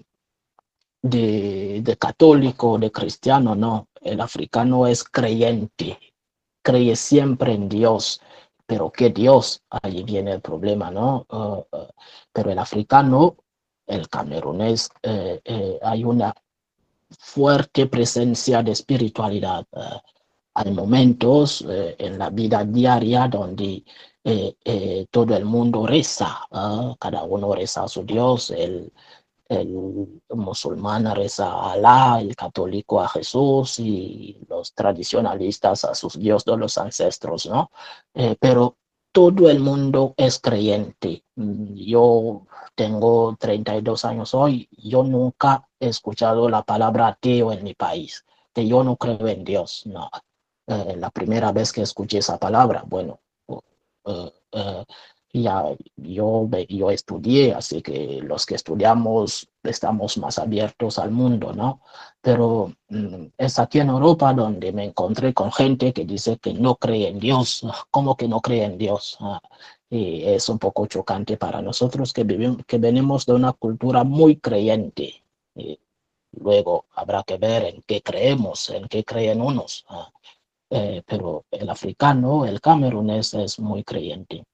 de, 1.03 1.97
católico, 1.99 2.79
de 2.79 2.91
cristiano, 2.93 3.55
no. 3.55 3.89
El 4.01 4.21
africano 4.21 4.87
es 4.87 5.05
creyente, 5.05 5.99
cree 6.63 6.97
siempre 6.97 7.55
en 7.55 7.69
Dios 7.69 8.21
pero 8.71 8.93
que 8.93 9.11
Dios, 9.11 9.65
ahí 9.69 10.05
viene 10.05 10.31
el 10.31 10.41
problema, 10.41 10.93
¿no? 10.93 11.27
Uh, 11.29 11.77
uh, 11.77 11.89
pero 12.33 12.53
el 12.53 12.59
africano, 12.61 13.37
el 13.85 14.09
camerunés, 14.09 14.89
eh, 15.03 15.41
eh, 15.45 15.77
hay 15.83 16.05
una 16.05 16.33
fuerte 17.19 17.87
presencia 17.89 18.63
de 18.63 18.71
espiritualidad. 18.71 19.67
Hay 20.55 20.73
momentos 20.73 21.65
eh, 21.69 21.97
en 21.99 22.19
la 22.19 22.31
vida 22.31 22.65
diaria 22.65 23.29
donde 23.29 23.85
todo 25.11 25.35
el 25.35 25.47
mundo 25.47 25.87
reza, 25.87 26.41
cada 27.01 27.23
uno 27.25 27.55
reza 27.55 27.85
a 27.85 27.89
su 27.89 28.05
Dios, 28.05 28.51
el, 28.51 28.93
el 29.51 30.21
musulmán 30.29 31.13
reza 31.15 31.51
a 31.51 31.73
Alá, 31.73 32.21
el 32.21 32.37
católico 32.37 33.01
a 33.01 33.09
Jesús 33.09 33.81
y 33.81 34.39
los 34.49 34.73
tradicionalistas 34.73 35.85
a 35.85 35.95
sus 35.95 36.17
dioses 36.17 36.45
de 36.45 36.57
los 36.57 36.79
ancestros, 36.79 37.47
¿no? 37.47 37.73
Eh, 38.15 38.37
pero 38.39 38.77
todo 39.11 39.51
el 39.51 39.59
mundo 39.59 40.15
es 40.17 40.39
creyente. 40.39 41.25
Yo 41.35 42.47
tengo 42.77 43.37
32 43.41 44.05
años 44.05 44.35
hoy, 44.35 44.69
yo 44.71 45.03
nunca 45.03 45.69
he 45.81 45.89
escuchado 45.89 46.49
la 46.49 46.63
palabra 46.63 47.09
ateo 47.09 47.53
en 47.53 47.65
mi 47.65 47.75
país, 47.75 48.25
que 48.55 48.69
yo 48.69 48.85
no 48.85 48.97
creo 48.97 49.27
en 49.27 49.43
Dios, 49.43 49.83
no. 49.87 50.09
Eh, 50.71 50.97
la 50.97 51.11
primera 51.11 51.51
vez 51.53 51.73
que 51.73 51.83
escuché 51.83 52.19
esa 52.19 52.39
palabra, 52.39 52.85
bueno, 52.87 53.19
uh, 53.49 53.59
uh, 54.05 54.85
ya 55.33 55.65
yo, 55.97 56.49
yo 56.69 56.91
estudié, 56.93 57.55
así 57.55 57.83
que 57.83 58.21
los 58.23 58.47
que 58.47 58.55
estudiamos 58.55 59.49
estamos 59.65 60.17
más 60.19 60.39
abiertos 60.39 60.99
al 61.01 61.11
mundo, 61.11 61.53
¿no? 61.53 61.81
Pero 62.21 62.73
mm, 62.89 63.27
es 63.37 63.59
aquí 63.59 63.81
en 63.81 63.89
Europa 63.89 64.33
donde 64.33 64.73
me 64.73 64.85
encontré 64.85 65.35
con 65.35 65.51
gente 65.53 65.93
que 65.93 66.05
dice 66.05 66.39
que 66.39 66.55
no 66.55 66.77
cree 66.77 67.09
en 67.09 67.19
Dios. 67.19 67.63
¿Cómo 67.91 68.17
que 68.17 68.29
no 68.29 68.41
cree 68.41 68.65
en 68.65 68.79
Dios? 68.79 69.17
Ah, 69.21 69.41
y 69.89 70.23
es 70.25 70.49
un 70.49 70.59
poco 70.61 70.87
chocante 70.87 71.37
para 71.37 71.61
nosotros 71.63 72.13
que, 72.13 72.23
vivimos, 72.25 72.65
que 72.67 72.79
venimos 72.79 73.27
de 73.27 73.33
una 73.35 73.53
cultura 73.55 74.05
muy 74.05 74.37
creyente. 74.37 75.25
Luego 76.33 76.87
habrá 76.95 77.23
que 77.25 77.39
ver 77.39 77.65
en 77.65 77.83
qué 77.83 78.03
creemos, 78.03 78.71
en 78.71 78.87
qué 78.89 79.05
creen 79.05 79.41
unos. 79.43 79.85
Ah, 79.89 80.11
eh, 80.71 81.03
pero 81.07 81.45
el 81.51 81.69
africano, 81.69 82.47
el 82.47 82.61
camerunés 82.61 83.35
es 83.35 83.59
muy 83.59 83.85
creyente 83.85 84.45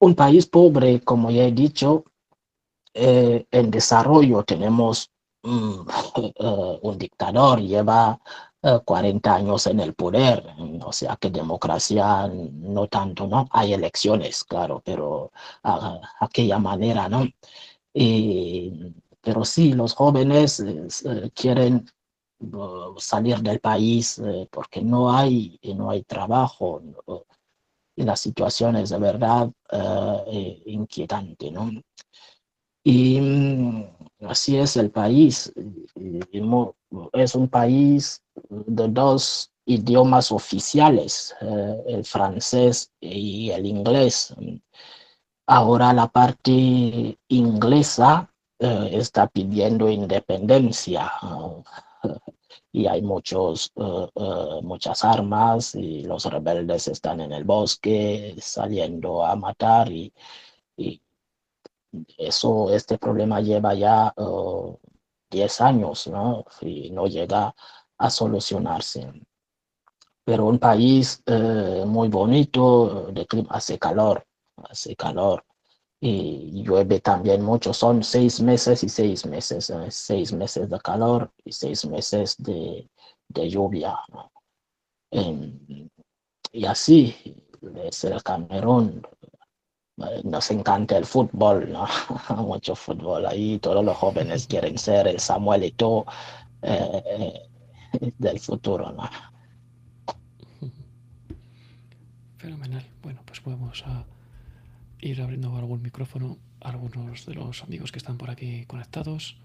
un 0.00 0.14
país 0.14 0.46
pobre, 0.46 1.00
como 1.02 1.30
ya 1.30 1.44
he 1.44 1.52
dicho, 1.52 2.04
eh, 2.94 3.46
en 3.50 3.70
desarrollo 3.70 4.42
tenemos 4.44 5.10
mm, 5.42 5.80
eh, 6.40 6.78
un 6.82 6.98
dictador, 6.98 7.60
lleva 7.60 8.18
40 8.84 9.30
eh, 9.30 9.32
años 9.32 9.66
en 9.66 9.80
el 9.80 9.94
poder, 9.94 10.44
o 10.84 10.92
sea 10.92 11.16
que 11.16 11.30
democracia 11.30 12.28
no 12.28 12.88
tanto, 12.88 13.26
¿no? 13.26 13.48
Hay 13.52 13.72
elecciones, 13.72 14.44
claro, 14.44 14.82
pero 14.84 15.32
a, 15.62 16.00
aquella 16.20 16.58
manera, 16.58 17.08
¿no? 17.08 17.24
pero 19.22 19.44
sí, 19.44 19.72
los 19.74 19.94
jóvenes 19.94 20.64
quieren 21.34 21.86
salir 22.98 23.38
del 23.40 23.60
país 23.60 24.20
porque 24.50 24.82
no 24.82 25.12
hay, 25.14 25.58
no 25.76 25.90
hay 25.90 26.02
trabajo, 26.02 26.82
y 27.96 28.02
la 28.02 28.16
situación 28.16 28.76
es 28.76 28.90
de 28.90 28.98
verdad 28.98 29.50
uh, 29.72 30.30
inquietante, 30.66 31.50
¿no? 31.50 31.70
Y 32.82 33.20
mm, 33.20 33.84
así 34.26 34.56
es 34.56 34.76
el 34.76 34.90
país. 34.90 35.52
Es 37.12 37.34
un 37.34 37.48
país 37.48 38.22
de 38.48 38.88
dos 38.88 39.50
idiomas 39.66 40.32
oficiales, 40.32 41.34
eh, 41.42 41.82
el 41.88 42.04
francés 42.04 42.90
y 43.00 43.50
el 43.50 43.66
inglés. 43.66 44.34
Ahora 45.46 45.92
la 45.92 46.08
parte 46.08 47.18
inglesa 47.28 48.32
eh, 48.58 48.90
está 48.92 49.26
pidiendo 49.26 49.90
independencia 49.90 51.12
y 52.72 52.86
hay 52.86 53.02
muchos, 53.02 53.72
muchas 54.62 55.04
armas 55.04 55.74
y 55.74 56.02
los 56.02 56.24
rebeldes 56.26 56.88
están 56.88 57.20
en 57.20 57.32
el 57.32 57.44
bosque 57.44 58.34
saliendo 58.40 59.24
a 59.24 59.36
matar 59.36 59.90
y, 59.92 60.12
y 60.76 61.00
eso, 62.18 62.72
este 62.72 62.98
problema 62.98 63.40
lleva 63.40 63.74
ya 63.74 64.12
10 65.30 65.60
años, 65.60 66.06
¿no? 66.08 66.44
Y 66.60 66.90
no 66.90 67.06
llega 67.06 67.54
a 67.98 68.10
solucionarse. 68.10 69.12
Pero 70.24 70.46
un 70.46 70.58
país 70.58 71.22
eh, 71.26 71.84
muy 71.86 72.08
bonito, 72.08 73.08
de 73.12 73.26
clima, 73.26 73.48
hace 73.50 73.78
calor, 73.78 74.24
hace 74.68 74.94
calor. 74.96 75.44
Y 76.02 76.62
llueve 76.64 77.00
también 77.00 77.42
mucho, 77.42 77.74
son 77.74 78.02
seis 78.02 78.40
meses 78.40 78.82
y 78.84 78.88
seis 78.88 79.26
meses, 79.26 79.68
¿eh? 79.68 79.90
seis 79.90 80.32
meses 80.32 80.70
de 80.70 80.80
calor 80.80 81.30
y 81.44 81.52
seis 81.52 81.84
meses 81.84 82.36
de, 82.38 82.88
de 83.28 83.50
lluvia. 83.50 83.94
y 86.52 86.64
así 86.64 87.14
es 87.84 88.04
el 88.04 88.22
Camerún, 88.22 89.02
nos 90.24 90.50
encanta 90.50 90.96
el 90.96 91.04
fútbol. 91.04 91.76
Mucho 92.36 92.74
fútbol 92.74 93.26
ahí, 93.26 93.58
todos 93.58 93.84
los 93.84 93.96
jóvenes 93.96 94.46
quieren 94.46 94.78
ser 94.78 95.06
el 95.08 95.20
Samuel 95.20 95.64
Eto'o 95.64 96.06
eh, 96.62 97.48
del 98.18 98.40
futuro, 98.40 98.92
¿no? 98.92 99.08
Fenomenal. 102.38 102.86
Bueno, 103.02 103.20
pues 103.26 103.40
podemos 103.40 103.82
a 103.86 104.06
ir 105.00 105.22
abriendo 105.22 105.56
algún 105.56 105.82
micrófono 105.82 106.38
a 106.60 106.70
algunos 106.70 107.26
de 107.26 107.34
los 107.34 107.62
amigos 107.62 107.92
que 107.92 107.98
están 107.98 108.18
por 108.18 108.30
aquí 108.30 108.64
conectados. 108.66 109.36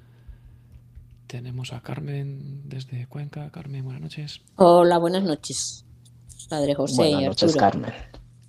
Tenemos 1.28 1.74
a 1.74 1.82
Carmen 1.82 2.70
desde 2.70 3.08
Cuenca. 3.08 3.49
Carmen, 3.51 3.84
buenas 3.84 4.01
noches. 4.01 4.41
Hola, 4.58 4.97
buenas 4.97 5.24
noches, 5.24 5.86
Padre 6.49 6.76
José. 6.76 7.03
Buenas 7.03 7.24
noches, 7.24 7.56
Carmen. 7.56 7.91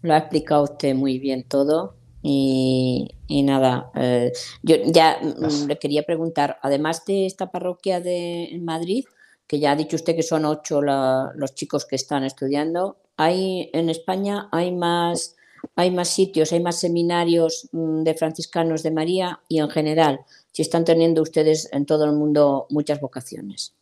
Lo 0.02 0.14
ha 0.14 0.18
explicado 0.18 0.64
usted 0.64 0.94
muy 0.94 1.18
bien 1.18 1.44
todo. 1.44 1.96
Y, 2.22 3.08
nada, 3.28 3.92
eh, 3.94 4.32
yo 4.62 4.76
ya 4.86 5.18
mm, 5.22 5.68
le 5.68 5.78
quería 5.78 6.02
preguntar, 6.02 6.58
además 6.60 7.04
de 7.06 7.24
esta 7.24 7.52
parroquia 7.52 8.00
de 8.00 8.58
Madrid, 8.60 9.04
que 9.46 9.60
ya 9.60 9.72
ha 9.72 9.76
dicho 9.76 9.94
usted 9.94 10.16
que 10.16 10.24
son 10.24 10.44
ocho 10.44 10.82
los 10.82 11.54
chicos 11.54 11.86
que 11.86 11.94
están 11.94 12.24
estudiando, 12.24 12.96
¿hay 13.16 13.70
en 13.72 13.88
España 13.88 14.48
hay 14.50 14.72
más, 14.72 15.36
hay 15.74 15.90
más 15.90 16.08
sitios, 16.08 16.52
hay 16.52 16.60
más 16.60 16.78
seminarios 16.78 17.68
mm, 17.72 18.02
de 18.02 18.14
franciscanos 18.14 18.82
de 18.82 18.90
María 18.90 19.40
y 19.48 19.58
en 19.58 19.68
general, 19.70 20.20
si 20.52 20.62
están 20.62 20.84
teniendo 20.84 21.22
ustedes 21.22 21.68
en 21.72 21.86
todo 21.86 22.04
el 22.04 22.12
mundo 22.12 22.66
muchas 22.70 23.00
vocaciones? 23.00 23.74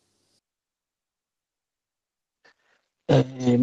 Eh, 3.07 3.59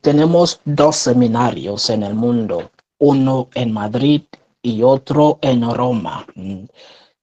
tenemos 0.00 0.60
dos 0.64 0.96
seminarios 0.96 1.90
en 1.90 2.02
el 2.02 2.14
mundo, 2.14 2.70
uno 2.98 3.48
en 3.54 3.72
Madrid 3.72 4.22
y 4.62 4.82
otro 4.82 5.38
en 5.42 5.62
Roma. 5.70 6.26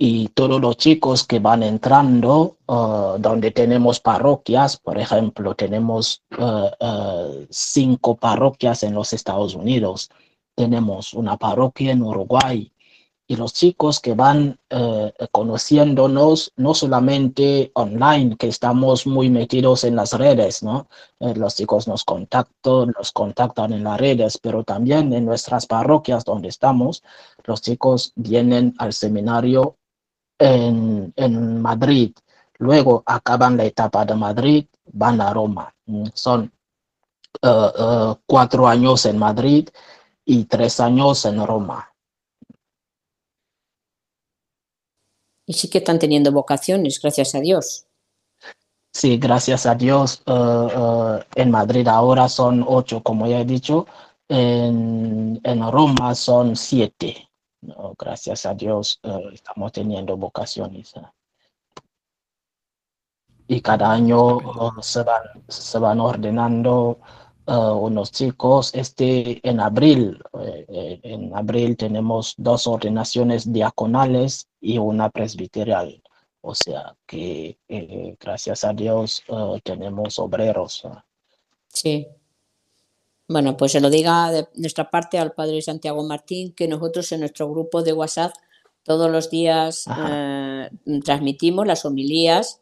Y 0.04 0.30
todos 0.30 0.60
los 0.60 0.78
chicos 0.78 1.28
que 1.28 1.38
van 1.38 1.62
entrando, 1.62 2.58
uh, 2.66 3.20
donde 3.20 3.52
tenemos 3.52 4.00
parroquias, 4.00 4.78
por 4.78 4.98
ejemplo, 4.98 5.54
tenemos 5.54 6.24
uh, 6.40 6.72
uh, 6.84 7.46
cinco 7.52 8.18
parroquias 8.18 8.82
en 8.82 8.96
los 8.96 9.14
Estados 9.14 9.54
Unidos, 9.54 10.10
tenemos 10.56 11.14
una 11.14 11.38
parroquia 11.38 11.92
en 11.92 12.02
Uruguay, 12.02 12.72
y 13.32 13.38
los 13.38 13.54
chicos 13.54 14.02
que 14.02 14.14
van 14.14 14.60
eh, 14.70 15.14
conociéndonos, 15.32 16.52
no 16.58 16.74
solamente 16.74 17.72
online, 17.76 18.36
que 18.36 18.50
estamos 18.50 19.08
muy 19.08 19.30
metidos 19.30 19.86
en 19.86 19.96
las 19.96 20.12
redes, 20.12 20.64
¿no? 20.64 20.90
Eh, 21.22 21.34
los 21.36 21.56
chicos 21.56 21.88
nos 21.88 22.04
contactan, 22.04 22.92
nos 22.98 23.14
contactan 23.14 23.72
en 23.72 23.86
las 23.86 24.02
redes, 24.02 24.38
pero 24.38 24.66
también 24.66 25.14
en 25.14 25.24
nuestras 25.24 25.66
parroquias 25.66 26.26
donde 26.26 26.50
estamos, 26.50 27.04
los 27.46 27.62
chicos 27.62 28.12
vienen 28.16 28.74
al 28.80 28.92
seminario 28.92 29.78
en, 30.42 31.14
en 31.16 31.62
Madrid, 31.62 32.12
luego 32.58 33.04
acaban 33.06 33.58
la 33.58 33.66
etapa 33.66 34.06
de 34.06 34.16
Madrid, 34.16 34.66
van 34.94 35.22
a 35.22 35.34
Roma. 35.34 35.74
Mm, 35.86 36.08
son 36.14 36.52
uh, 37.44 38.16
cuatro 38.26 38.68
años 38.68 39.06
en 39.06 39.18
Madrid 39.18 39.70
y 40.26 40.46
tres 40.46 40.80
años 40.80 41.26
en 41.26 41.46
Roma. 41.46 41.92
y 45.52 45.54
sí 45.54 45.70
que 45.70 45.80
están 45.80 46.00
teniendo 46.00 46.32
vocaciones, 46.32 47.02
gracias 47.02 47.36
a 47.36 47.42
Dios. 47.42 47.86
Sí, 48.94 49.18
gracias 49.18 49.66
a 49.66 49.76
Dios. 49.76 50.24
Uh, 50.26 51.20
en 51.36 51.52
Madrid 51.52 51.86
ahora 51.90 52.30
son 52.30 52.64
ocho, 52.66 53.04
como 53.04 53.28
ya 53.28 53.42
he 53.42 53.46
dicho. 53.46 53.86
En, 54.30 55.42
en 55.44 55.72
Roma 55.72 56.16
son 56.16 56.56
siete. 56.56 57.31
No, 57.62 57.94
gracias 57.98 58.46
a 58.46 58.54
Dios 58.56 59.00
uh, 59.04 59.30
estamos 59.30 59.72
teniendo 59.72 60.18
vocaciones. 60.18 60.94
Y 63.48 63.62
cada 63.62 63.92
año 63.92 64.40
se 64.82 65.04
van, 65.04 65.24
se 65.48 65.78
van 65.78 66.00
ordenando 66.00 67.00
uh, 67.46 67.74
unos 67.74 68.12
chicos. 68.12 68.74
Este, 68.74 69.48
en 69.48 69.60
abril, 69.60 70.22
eh, 70.40 71.00
en 71.04 71.36
abril 71.36 71.78
tenemos 71.78 72.34
dos 72.38 72.66
ordenaciones 72.66 73.52
diaconales 73.52 74.48
y 74.60 74.78
una 74.78 75.10
presbiterial. 75.10 76.02
O 76.42 76.56
sea 76.56 76.96
que 77.06 77.60
eh, 77.68 78.16
gracias 78.20 78.64
a 78.64 78.74
Dios 78.74 79.24
tenemos 79.64 80.18
obreros. 80.18 80.88
Sí. 81.68 82.08
Bueno, 83.32 83.56
pues 83.56 83.72
se 83.72 83.80
lo 83.80 83.90
diga 83.90 84.30
de 84.30 84.48
nuestra 84.56 84.90
parte 84.90 85.18
al 85.18 85.32
padre 85.32 85.62
Santiago 85.62 86.04
Martín, 86.04 86.54
que 86.54 86.68
nosotros 86.68 87.10
en 87.14 87.22
nuestro 87.22 87.50
grupo 87.50 87.82
de 87.82 87.94
WhatsApp 87.94 88.34
todos 88.84 89.10
los 89.10 89.30
días 89.30 89.86
eh, 89.88 90.70
transmitimos 91.06 91.66
las 91.66 91.86
homilías 91.86 92.62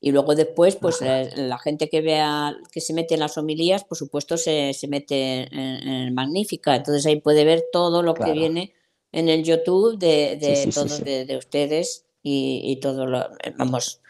y 0.00 0.10
luego 0.10 0.34
después, 0.34 0.74
pues 0.74 1.00
eh, 1.02 1.30
la, 1.36 1.58
gente 1.58 1.88
que 1.88 2.00
vea, 2.00 2.56
que 2.72 2.80
se 2.80 2.94
mete 2.94 3.14
en 3.14 3.20
las 3.20 3.38
homilías, 3.38 3.84
por 3.84 3.96
supuesto, 3.96 4.36
se, 4.36 4.72
se 4.72 4.88
mete 4.88 5.48
en, 5.52 6.14
Magnífica. 6.14 6.74
Entonces 6.74 7.06
ahí 7.06 7.20
puede 7.20 7.44
ver 7.44 7.64
todo 7.72 8.02
lo 8.02 8.14
que 8.14 8.32
viene 8.32 8.72
en 9.12 9.28
el 9.28 9.44
YouTube 9.44 9.98
de, 9.98 10.36
de 10.36 10.68
todos 10.72 11.04
de, 11.04 11.36
ustedes 11.36 12.06
y, 12.24 12.60
y 12.64 12.80
todo 12.80 13.06
lo, 13.06 13.20
eh, 13.20 13.54
vamos, 13.56 14.00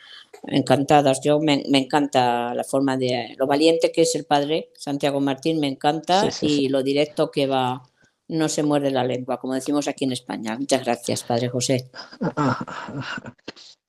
encantadas. 0.45 1.20
Yo 1.22 1.41
me, 1.41 1.64
me, 1.68 1.79
encanta 1.79 2.55
la 2.55 2.64
forma 2.64 2.97
de, 2.97 3.35
lo 3.39 3.47
valiente 3.47 3.93
que 3.93 4.03
es 4.03 4.14
el 4.14 4.24
padre 4.24 4.70
Santiago 4.76 5.20
Martín, 5.20 5.61
me 5.61 5.68
encanta 5.68 6.29
y 6.41 6.68
lo 6.68 6.83
directo 6.83 7.31
que 7.31 7.47
va, 7.47 7.83
no 8.29 8.49
se 8.49 8.62
muerde 8.62 8.91
la 8.91 9.05
lengua, 9.05 9.39
como 9.39 9.55
decimos 9.55 9.89
aquí 9.89 10.05
en 10.05 10.12
España. 10.12 10.57
Muchas 10.59 10.85
gracias, 10.85 11.24
padre 11.24 11.49
José. 11.49 11.91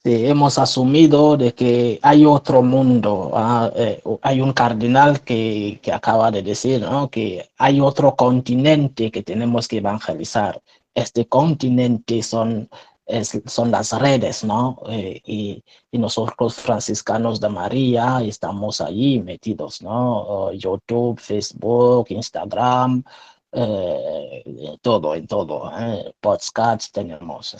Hemos 0.03 0.57
asumido 0.57 1.35
de 1.35 1.53
que 1.53 1.99
hay 2.01 2.25
otro 2.25 2.63
mundo. 2.63 3.31
¿ah? 3.33 3.69
Eh, 3.75 4.01
hay 4.21 4.39
un 4.39 4.53
cardenal 4.53 5.21
que, 5.21 5.79
que 5.81 5.91
acaba 5.91 6.31
de 6.31 6.41
decir 6.41 6.79
¿no? 6.81 7.09
que 7.09 7.49
hay 7.57 7.81
otro 7.81 8.15
continente 8.15 9.11
que 9.11 9.23
tenemos 9.23 9.67
que 9.67 9.77
evangelizar. 9.77 10.61
Este 10.95 11.27
continente 11.27 12.23
son, 12.23 12.69
son 13.45 13.72
las 13.72 13.91
redes, 13.93 14.43
¿no? 14.43 14.82
Eh, 14.88 15.22
y, 15.26 15.64
y, 15.91 15.97
nosotros 15.97 16.55
franciscanos 16.55 17.39
de 17.39 17.49
María 17.49 18.22
estamos 18.22 18.82
allí 18.82 19.20
metidos, 19.22 19.82
¿no? 19.82 20.51
YouTube, 20.53 21.20
Facebook, 21.20 22.07
Instagram, 22.10 23.03
eh, 23.51 24.78
todo, 24.82 25.16
en 25.16 25.28
todo. 25.28 25.72
¿eh? 25.80 26.14
Podcasts 26.20 26.91
tenemos 26.91 27.57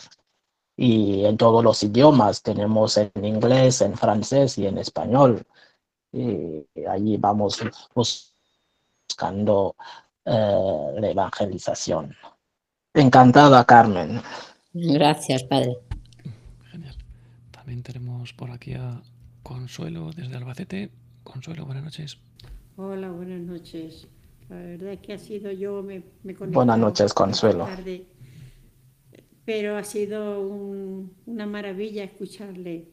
y 0.76 1.24
en 1.24 1.36
todos 1.36 1.62
los 1.64 1.82
idiomas. 1.82 2.42
Tenemos 2.42 2.96
en 2.96 3.24
inglés, 3.24 3.80
en 3.82 3.96
francés 3.96 4.58
y 4.58 4.66
en 4.66 4.78
español. 4.78 5.44
Y 6.12 6.64
allí 6.88 7.16
vamos 7.16 7.60
buscando 7.94 9.76
eh, 10.24 10.92
la 11.00 11.10
evangelización. 11.10 12.16
Encantada, 12.94 13.64
Carmen. 13.64 14.20
Gracias, 14.72 15.44
padre. 15.44 15.76
Genial. 16.70 16.96
También 17.50 17.82
tenemos 17.82 18.32
por 18.32 18.50
aquí 18.50 18.74
a 18.74 19.02
Consuelo 19.42 20.10
desde 20.12 20.36
Albacete. 20.36 20.90
Consuelo, 21.24 21.66
buenas 21.66 21.84
noches. 21.84 22.18
Hola, 22.76 23.10
buenas 23.10 23.40
noches. 23.40 24.08
La 24.48 24.56
verdad 24.56 24.92
es 24.94 25.00
que 25.00 25.12
ha 25.12 25.18
sido 25.18 25.52
yo, 25.52 25.82
me, 25.82 26.02
me 26.22 26.34
Buenas 26.34 26.78
noches, 26.78 27.14
Consuelo 27.14 27.68
pero 29.50 29.76
ha 29.76 29.82
sido 29.82 30.40
una 31.26 31.44
maravilla 31.44 32.04
escucharle. 32.04 32.88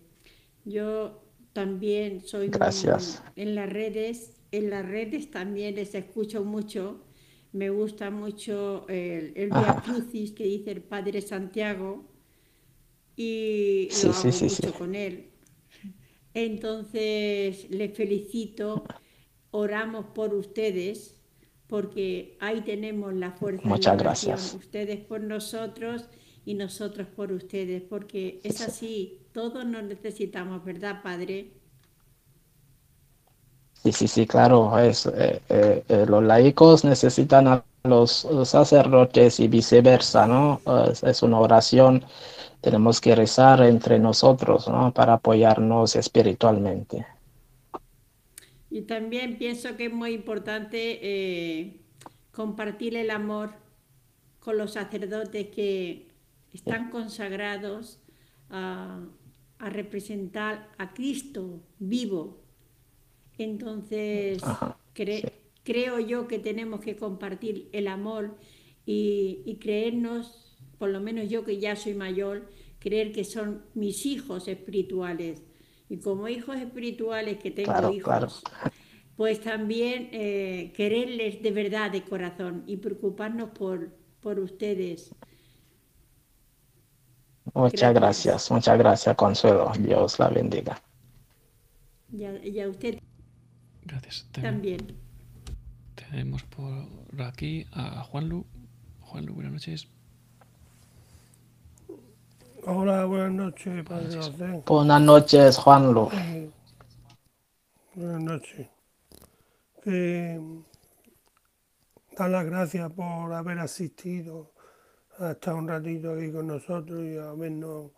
Yo 0.65 1.21
también 1.53 2.21
soy 2.21 2.49
Gracias. 2.49 3.21
en 3.35 3.53
las 3.53 3.71
redes, 3.71 4.41
en 4.51 4.71
las 4.71 4.83
redes 4.83 5.29
también 5.29 5.75
les 5.75 5.93
escucho 5.93 6.43
mucho. 6.43 7.03
Me 7.53 7.69
gusta 7.69 8.11
mucho 8.11 8.85
el, 8.87 9.33
el 9.35 9.49
Via 9.49 9.81
Crucis 9.83 10.31
que 10.31 10.43
dice 10.43 10.71
el 10.71 10.81
Padre 10.81 11.21
Santiago 11.21 12.05
y 13.15 13.89
lo 14.03 14.11
hago 14.11 14.23
mucho 14.23 14.73
con 14.73 14.95
él. 14.95 15.31
Entonces, 16.33 17.67
les 17.71 17.97
felicito, 17.97 18.83
oramos 19.49 20.05
por 20.13 20.35
ustedes, 20.35 21.19
porque 21.65 22.37
ahí 22.39 22.61
tenemos 22.61 23.13
la 23.15 23.31
fuerza 23.31 23.67
Muchas 23.67 23.97
gracias. 23.97 24.53
Ustedes 24.53 25.03
por 25.03 25.21
nosotros 25.21 26.05
y 26.45 26.53
nosotros 26.53 27.07
por 27.07 27.31
ustedes, 27.31 27.81
porque 27.81 28.39
es 28.43 28.61
así, 28.61 29.25
todos 29.33 29.65
nos 29.65 29.83
necesitamos, 29.83 30.63
¿verdad, 30.63 31.01
Padre? 31.01 31.56
Sí, 33.83 33.91
sí, 33.91 34.07
sí, 34.07 34.27
claro. 34.27 34.77
Es, 34.79 35.05
eh, 35.05 35.41
eh, 35.49 35.83
eh, 35.87 36.05
los 36.07 36.23
laicos 36.23 36.83
necesitan 36.83 37.47
a 37.47 37.63
los 37.83 38.27
sacerdotes 38.43 39.39
y 39.39 39.47
viceversa, 39.47 40.27
¿no? 40.27 40.59
es 41.03 41.23
una 41.23 41.39
oración 41.39 42.03
tenemos 42.59 42.99
que 42.99 43.15
rezar 43.15 43.61
entre 43.61 43.97
nosotros 43.97 44.67
¿no? 44.67 44.93
para 44.93 45.13
apoyarnos 45.13 45.95
espiritualmente. 45.95 47.05
Y 48.69 48.81
también 48.81 49.37
pienso 49.37 49.77
que 49.77 49.85
es 49.85 49.93
muy 49.93 50.11
importante 50.11 51.79
compartir 52.33 52.97
el 52.97 53.09
amor 53.09 53.53
con 54.39 54.57
los 54.57 54.73
sacerdotes 54.73 55.47
que 55.47 56.07
están 56.53 56.89
consagrados 56.89 57.99
a, 58.49 58.99
representar 59.59 60.69
a 60.77 60.93
Cristo 60.93 61.59
vivo. 61.79 62.46
Entonces, 63.37 64.41
creo 65.63 65.99
yo 65.99 66.27
que 66.27 66.39
tenemos 66.39 66.81
que 66.81 66.95
compartir 66.95 67.69
el 67.71 67.87
amor 67.87 68.37
y, 68.85 69.41
y 69.45 69.57
creernos 69.57 70.47
por 70.77 70.89
lo 70.89 70.99
menos 70.99 71.29
yo 71.29 71.43
que 71.43 71.59
ya 71.59 71.75
soy 71.75 71.93
mayor, 71.93 72.49
creer 72.79 73.11
que 73.11 73.23
son 73.23 73.63
mis 73.73 74.05
hijos 74.05 74.47
espirituales. 74.47 75.43
Y 75.89 75.97
como 75.97 76.27
hijos 76.27 76.57
espirituales 76.57 77.37
que 77.37 77.51
tengo 77.51 77.91
hijos, 77.91 78.43
pues 79.15 79.41
también 79.41 80.09
eh, 80.11 80.73
quererles 80.75 81.41
de 81.41 81.51
verdad, 81.51 81.91
de 81.91 82.03
corazón, 82.03 82.63
y 82.67 82.77
preocuparnos 82.77 83.49
por, 83.51 83.89
por 84.19 84.39
ustedes. 84.39 85.15
Muchas 87.53 87.93
gracias. 87.93 88.51
muchas 88.51 88.77
gracias, 88.77 89.15
Consuelo. 89.15 89.71
Dios 89.79 90.19
la 90.19 90.29
bendiga. 90.29 90.81
Y 92.11 92.59
a, 92.59 92.69
usted. 92.69 92.99
Gracias. 93.87 94.27
También. 94.31 94.97
Tenemos 95.95 96.43
por 96.43 97.21
aquí 97.21 97.65
a 97.71 98.03
Juanlu. 98.03 98.45
Juanlu, 99.01 99.33
buenas 99.33 99.53
noches. 99.53 99.87
Hola, 102.65 103.05
buenas 103.05 103.31
noches, 103.31 103.85
Padre 103.85 104.63
Buenas 104.65 105.01
noches, 105.01 105.57
Juanlo. 105.57 106.11
Buenas 107.95 108.21
noches. 108.21 108.67
Que 109.81 110.37
da 112.17 112.27
las 112.27 112.45
gracias 112.45 112.91
por 112.91 113.31
haber 113.31 113.59
asistido 113.59 114.51
hasta 115.17 115.55
un 115.55 115.67
ratito 115.67 116.13
aquí 116.13 116.29
con 116.31 116.47
nosotros 116.47 117.05
y 117.05 117.17
habernos 117.17 117.91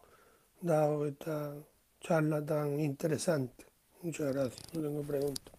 dado 0.61 1.07
esta 1.07 1.55
charla 1.99 2.45
tan 2.45 2.79
interesante. 2.79 3.65
Muchas 4.03 4.33
gracias, 4.33 4.61
no 4.73 4.81
tengo 4.81 5.01
preguntas. 5.01 5.58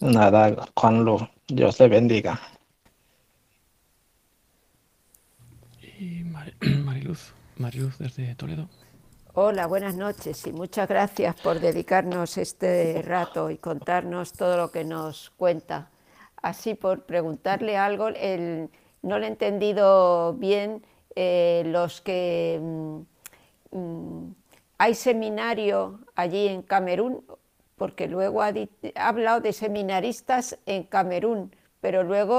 Nada, 0.00 0.66
Juanlo, 0.74 1.28
Dios 1.46 1.76
te 1.76 1.86
bendiga. 1.86 2.40
Y 5.82 6.24
Mariluz. 6.84 7.32
Mariluz 7.56 7.98
desde 7.98 8.34
Toledo. 8.34 8.68
Hola, 9.34 9.66
buenas 9.66 9.96
noches 9.96 10.46
y 10.46 10.52
muchas 10.52 10.88
gracias 10.88 11.36
por 11.36 11.60
dedicarnos 11.60 12.38
este 12.38 13.02
rato 13.02 13.50
y 13.50 13.58
contarnos 13.58 14.32
todo 14.32 14.56
lo 14.56 14.70
que 14.70 14.84
nos 14.84 15.30
cuenta. 15.30 15.90
Así 16.40 16.74
por 16.74 17.04
preguntarle 17.04 17.76
algo, 17.76 18.08
no 18.08 19.18
le 19.18 19.26
he 19.26 19.28
entendido 19.28 20.32
bien 20.34 20.82
eh, 21.14 21.62
los 21.66 22.00
que 22.00 22.58
mm, 22.62 23.76
mm, 23.76 24.34
hay 24.78 24.94
seminario 24.94 26.00
allí 26.14 26.48
en 26.48 26.62
Camerún, 26.62 27.22
porque 27.80 28.06
luego 28.06 28.42
ha, 28.42 28.52
ha 28.94 29.08
hablado 29.08 29.40
de 29.40 29.52
seminaristas 29.52 30.44
en 30.66 30.84
Camerún, 30.84 31.40
pero 31.80 32.04
luego 32.04 32.38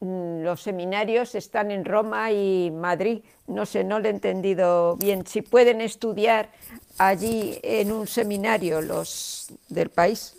Mm, 0.00 0.42
los 0.42 0.60
seminarios 0.60 1.34
están 1.34 1.70
en 1.70 1.84
Roma 1.84 2.30
y 2.30 2.70
Madrid. 2.70 3.22
No 3.46 3.64
sé, 3.64 3.82
no 3.84 3.98
lo 3.98 4.06
he 4.08 4.10
entendido 4.10 4.96
bien. 4.96 5.26
Si 5.26 5.40
pueden 5.42 5.80
estudiar 5.80 6.50
allí 6.98 7.58
en 7.62 7.92
un 7.92 8.06
seminario 8.06 8.82
los 8.82 9.48
del 9.68 9.90
país. 9.90 10.36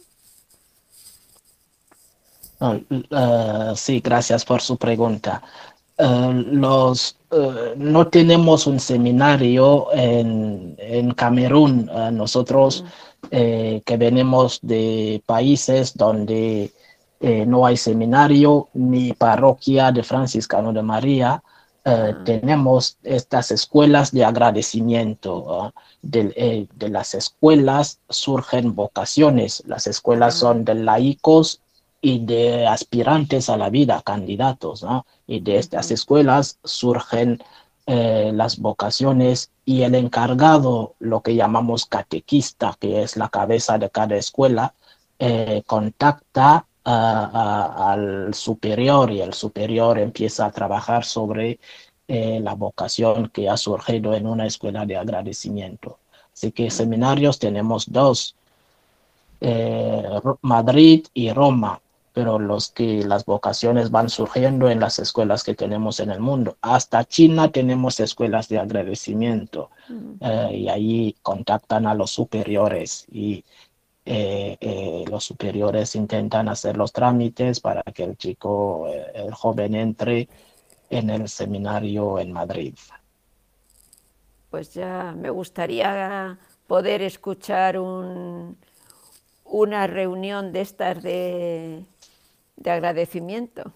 Eh, 2.60 3.74
sí, 3.76 4.00
gracias 4.00 4.46
por 4.46 4.62
su 4.62 4.78
pregunta. 4.78 5.44
Eh, 5.98 6.44
los, 6.52 7.18
eh, 7.32 7.74
no 7.78 8.08
tenemos 8.08 8.68
un 8.68 8.80
seminario 8.80 9.88
en, 9.94 10.76
en 10.78 11.14
Camerún. 11.14 11.90
nosotros 12.14 12.84
mm. 13.24 13.28
que 13.30 13.98
venimos 13.98 14.60
de 14.62 15.22
países 15.26 15.96
donde 15.96 16.72
eh, 17.20 17.46
no 17.48 17.66
hay 17.66 17.78
seminario 17.78 18.70
ni 18.74 19.14
parroquia 19.14 19.92
de 19.92 20.04
Franciscano 20.04 20.72
de 20.72 20.84
María. 20.84 21.42
Eh, 21.84 22.14
ah. 22.14 22.24
Tenemos 22.24 22.98
estas 23.04 23.52
escuelas 23.52 24.12
de 24.12 24.24
agradecimiento. 24.24 25.74
Eh, 26.12 26.68
de, 26.76 26.90
las 26.90 27.16
escuelas 27.16 28.00
surgen 28.10 28.76
vocaciones. 28.76 29.64
Las 29.66 29.88
escuelas 29.88 30.36
ah. 30.36 30.40
son 30.40 30.66
de 30.66 30.76
laicos 30.76 31.62
y 32.08 32.20
de 32.20 32.66
aspirantes 32.68 33.50
a 33.50 33.58
la 33.58 33.70
vida, 33.70 34.02
candidatos. 34.02 34.86
Y 35.28 35.42
de 35.42 35.58
estas 35.58 35.92
escuelas 35.92 36.58
surgen 36.64 37.40
las 37.86 38.60
vocaciones 38.60 39.52
y 39.66 39.84
el 39.84 39.96
encargado, 39.96 40.96
lo 41.00 41.22
que 41.22 41.36
llamamos 41.36 41.86
catequista, 41.86 42.76
que 42.80 43.04
es 43.04 43.18
la 43.18 43.30
cabeza 43.30 43.78
de 43.78 43.90
cada 43.90 44.16
escuela, 44.16 44.74
contacta 45.66 46.66
al 46.86 48.34
superior 48.34 49.12
y 49.12 49.22
el 49.22 49.34
superior 49.34 50.00
empieza 50.00 50.46
a 50.46 50.52
trabajar 50.52 51.04
sobre 51.04 51.60
eh, 52.10 52.40
la 52.42 52.54
vocación 52.56 53.28
que 53.28 53.50
ha 53.50 53.58
surgido 53.58 54.14
en 54.14 54.28
una 54.28 54.46
escuela 54.46 54.86
de 54.86 54.96
agradecimiento. 54.96 56.00
Así 56.34 56.54
que 56.54 56.72
seminarios 56.72 57.38
tenemos 57.38 57.92
dos, 57.92 58.34
eh, 59.42 60.04
Madrid 60.42 61.06
y 61.14 61.32
Roma, 61.34 61.82
pero 62.18 62.40
los 62.40 62.72
que 62.72 63.04
las 63.06 63.26
vocaciones 63.26 63.92
van 63.92 64.10
surgiendo 64.10 64.72
en 64.72 64.80
las 64.80 64.98
escuelas 64.98 65.44
que 65.44 65.54
tenemos 65.54 66.00
en 66.00 66.10
el 66.10 66.20
mundo. 66.20 66.58
Hasta 66.62 67.06
China 67.06 67.52
tenemos 67.52 68.00
escuelas 68.00 68.50
de 68.50 68.58
agradecimiento 68.58 69.70
eh, 70.22 70.50
y 70.52 70.68
ahí 70.68 71.16
contactan 71.22 71.86
a 71.86 71.94
los 71.94 72.10
superiores 72.10 73.06
y 73.12 73.46
eh, 74.04 74.58
eh, 74.60 75.06
los 75.08 75.26
superiores 75.26 75.94
intentan 75.94 76.50
hacer 76.50 76.76
los 76.76 76.92
trámites 76.92 77.60
para 77.60 77.84
que 77.84 78.06
el 78.06 78.18
chico, 78.18 78.88
el 79.14 79.32
joven 79.36 79.76
entre 79.76 80.28
en 80.90 81.12
el 81.12 81.30
seminario 81.30 82.18
en 82.18 82.32
Madrid. 82.32 82.74
Pues 84.50 84.74
ya 84.74 85.14
me 85.16 85.30
gustaría 85.30 86.40
poder 86.66 87.04
escuchar 87.04 87.78
un, 87.78 88.58
una 89.46 89.86
reunión 89.86 90.52
de 90.52 90.62
estas 90.62 91.04
de, 91.04 91.86
de 92.58 92.72
agradecimiento. 92.72 93.72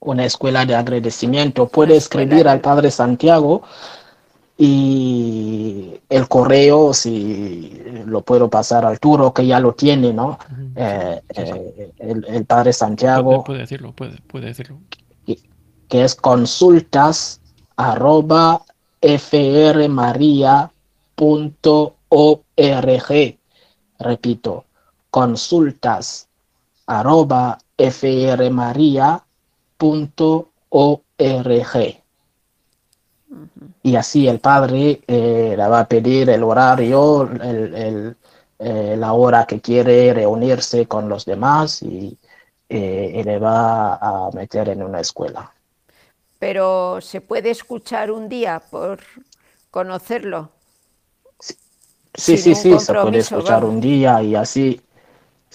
Una 0.00 0.24
escuela 0.24 0.64
de 0.64 0.74
agradecimiento. 0.74 1.68
Puede 1.68 1.96
escribir 1.96 2.48
al 2.48 2.60
Padre 2.60 2.90
Santiago 2.90 3.62
y 4.58 6.00
el 6.08 6.28
correo, 6.28 6.94
si 6.94 7.82
lo 8.06 8.22
puedo 8.22 8.48
pasar 8.48 8.84
al 8.84 8.92
Arturo, 8.92 9.34
que 9.34 9.46
ya 9.46 9.60
lo 9.60 9.74
tiene, 9.74 10.12
¿no? 10.12 10.38
Eh, 10.74 11.20
eh, 11.28 11.92
el, 11.98 12.44
Padre 12.46 12.72
Santiago. 12.72 13.44
Puede, 13.44 13.60
decirlo, 13.60 13.92
puede, 13.92 14.16
puede 14.26 14.46
decirlo. 14.46 14.78
Que, 15.88 16.04
es 16.04 16.14
consultas 16.14 17.40
arroba 17.76 18.62
frmaria.org. 19.00 19.88
Repito, 23.98 24.64
consultas 25.10 26.25
arroba 26.86 27.58
frmaria.org. 27.76 29.16
Y 33.82 33.96
así 33.96 34.28
el 34.28 34.40
padre 34.40 35.00
eh, 35.06 35.54
le 35.56 35.68
va 35.68 35.80
a 35.80 35.88
pedir 35.88 36.30
el 36.30 36.42
horario, 36.42 37.22
el, 37.22 38.16
eh, 38.58 38.96
la 38.96 39.12
hora 39.12 39.44
que 39.46 39.60
quiere 39.60 40.14
reunirse 40.14 40.86
con 40.86 41.08
los 41.08 41.24
demás 41.24 41.82
y, 41.82 42.16
eh, 42.68 43.22
le 43.24 43.38
va 43.38 43.94
a 43.96 44.30
meter 44.32 44.70
en 44.70 44.82
una 44.82 45.00
escuela. 45.00 45.52
Pero 46.38 47.00
se 47.00 47.20
puede 47.20 47.50
escuchar 47.50 48.10
un 48.10 48.28
día 48.28 48.60
por 48.70 49.00
conocerlo. 49.70 50.50
Sí, 51.38 52.38
sí, 52.38 52.54
sí, 52.54 52.78
se 52.78 52.94
puede 52.94 53.18
escuchar 53.18 53.64
un 53.64 53.80
día 53.80 54.22
y 54.22 54.34
así. 54.34 54.80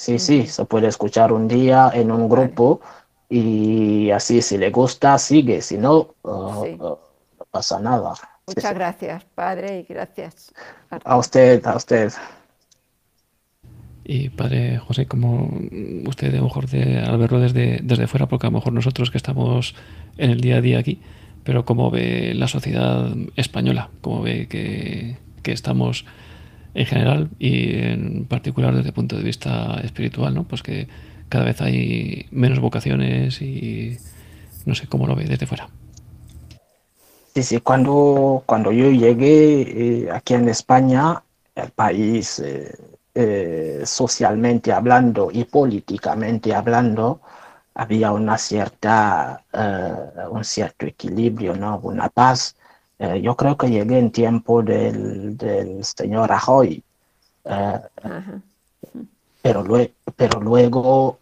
Sí, 0.02 0.18
sí, 0.18 0.48
se 0.48 0.66
puede 0.66 0.88
escuchar 0.88 1.32
un 1.32 1.48
día 1.48 1.92
en 1.94 2.12
un 2.12 2.28
grupo 2.28 2.82
y 3.30 4.10
así 4.10 4.42
si 4.42 4.58
le 4.58 4.72
gusta 4.72 5.16
sigue, 5.20 5.62
si 5.62 5.78
no, 5.78 6.16
uh, 6.24 6.28
uh, 6.28 6.76
no 6.80 7.46
pasa 7.52 7.80
nada. 7.80 8.14
Muchas 8.48 8.74
gracias, 8.74 9.24
padre, 9.36 9.82
y 9.82 9.94
gracias. 9.94 10.52
A 11.06 11.18
usted, 11.18 11.64
a 11.68 11.76
usted. 11.76 12.12
Y 14.04 14.30
padre 14.30 14.80
José, 14.80 15.06
como 15.06 15.48
usted 16.08 16.34
a 16.34 16.38
lo 16.38 16.46
mejor 16.46 16.68
de, 16.68 16.98
al 16.98 17.20
verlo 17.20 17.40
desde, 17.40 17.82
desde 17.84 18.08
fuera, 18.08 18.26
porque 18.26 18.48
a 18.48 18.50
lo 18.50 18.58
mejor 18.58 18.74
nosotros 18.74 19.12
que 19.12 19.20
estamos 19.20 19.76
en 20.18 20.32
el 20.32 20.42
día 20.42 20.58
a 20.58 20.62
día 20.62 20.80
aquí, 20.80 21.00
pero 21.44 21.64
cómo 21.64 21.92
ve 21.92 22.34
la 22.34 22.48
sociedad 22.48 23.08
española, 23.36 23.92
cómo 24.02 24.24
ve 24.24 24.48
que, 24.48 25.18
que 25.44 25.52
estamos 25.52 26.06
en 26.74 26.86
general 26.86 27.30
y 27.40 27.76
en 27.76 28.26
particular 28.26 28.76
desde 28.76 28.90
el 28.90 28.94
punto 28.94 29.18
de 29.18 29.24
vista 29.24 29.80
espiritual, 29.84 30.34
¿no? 30.34 30.44
Pues 30.44 30.64
que 30.64 30.88
cada 31.30 31.46
vez 31.46 31.62
hay 31.62 32.28
menos 32.32 32.60
vocaciones 32.60 33.42
y 33.42 33.98
no 34.66 34.76
sé 34.76 34.88
cómo 34.88 35.08
lo 35.08 35.16
ve 35.16 35.26
desde 35.26 35.48
fuera. 35.48 35.70
Sí, 37.34 37.44
sí, 37.44 37.60
cuando, 37.62 38.44
cuando 38.46 38.74
yo 38.74 38.92
llegué 38.92 39.62
eh, 40.04 40.12
aquí 40.12 40.34
en 40.34 40.50
España, 40.50 41.24
el 41.56 41.72
país 41.72 42.40
eh, 42.40 42.76
eh, 43.16 43.84
socialmente 43.86 44.74
hablando 44.74 45.30
y 45.32 45.46
políticamente 45.46 46.54
hablando, 46.54 47.22
había 47.74 48.12
una 48.12 48.38
cierta, 48.38 49.46
un 50.30 50.44
cierto 50.44 50.86
equilibrio, 50.86 51.56
¿no? 51.56 51.80
una 51.80 52.10
paz. 52.10 52.58
Eh, 53.02 53.20
yo 53.20 53.36
creo 53.36 53.58
que 53.58 53.68
llegué 53.68 53.98
en 53.98 54.12
tiempo 54.12 54.62
del, 54.62 55.36
del 55.36 55.84
señor 55.84 56.30
Rajoy. 56.30 56.84
pero, 59.42 59.64
luego, 59.64 59.92
pero 60.16 60.40
luego 60.40 61.18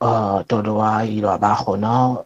todo 0.45 0.83
ha 0.83 1.05
ido 1.05 1.31
abajo, 1.31 1.77
¿no? 1.77 2.25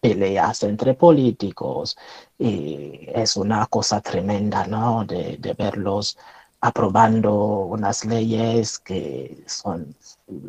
peleas 0.00 0.62
entre 0.62 0.94
políticos 0.94 1.96
y 2.38 3.08
es 3.12 3.36
una 3.36 3.66
cosa 3.66 4.00
tremenda, 4.00 4.68
¿no? 4.68 5.04
De, 5.04 5.36
de 5.38 5.54
verlos 5.54 6.16
aprobando 6.60 7.32
unas 7.66 8.04
leyes 8.04 8.78
que 8.78 9.42
son 9.46 9.96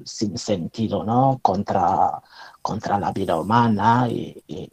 sin 0.06 0.38
sentido, 0.38 1.04
¿no? 1.04 1.40
Contra, 1.42 2.22
contra 2.62 3.00
la 3.00 3.12
vida 3.12 3.36
humana 3.40 4.08
y, 4.10 4.44
y, 4.48 4.72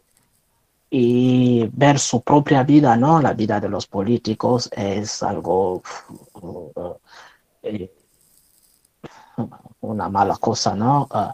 ver 0.91 1.99
su 1.99 2.21
propia 2.21 2.63
vida, 2.63 2.97
¿no? 2.97 3.21
La 3.21 3.33
vida 3.33 3.59
de 3.59 3.69
los 3.69 3.87
políticos 3.87 4.69
es 4.73 5.23
algo, 5.23 5.81
eh, 7.63 7.91
una 9.81 10.09
mala 10.09 10.35
cosa, 10.37 10.75
¿no? 10.75 11.07
Ah, 11.11 11.33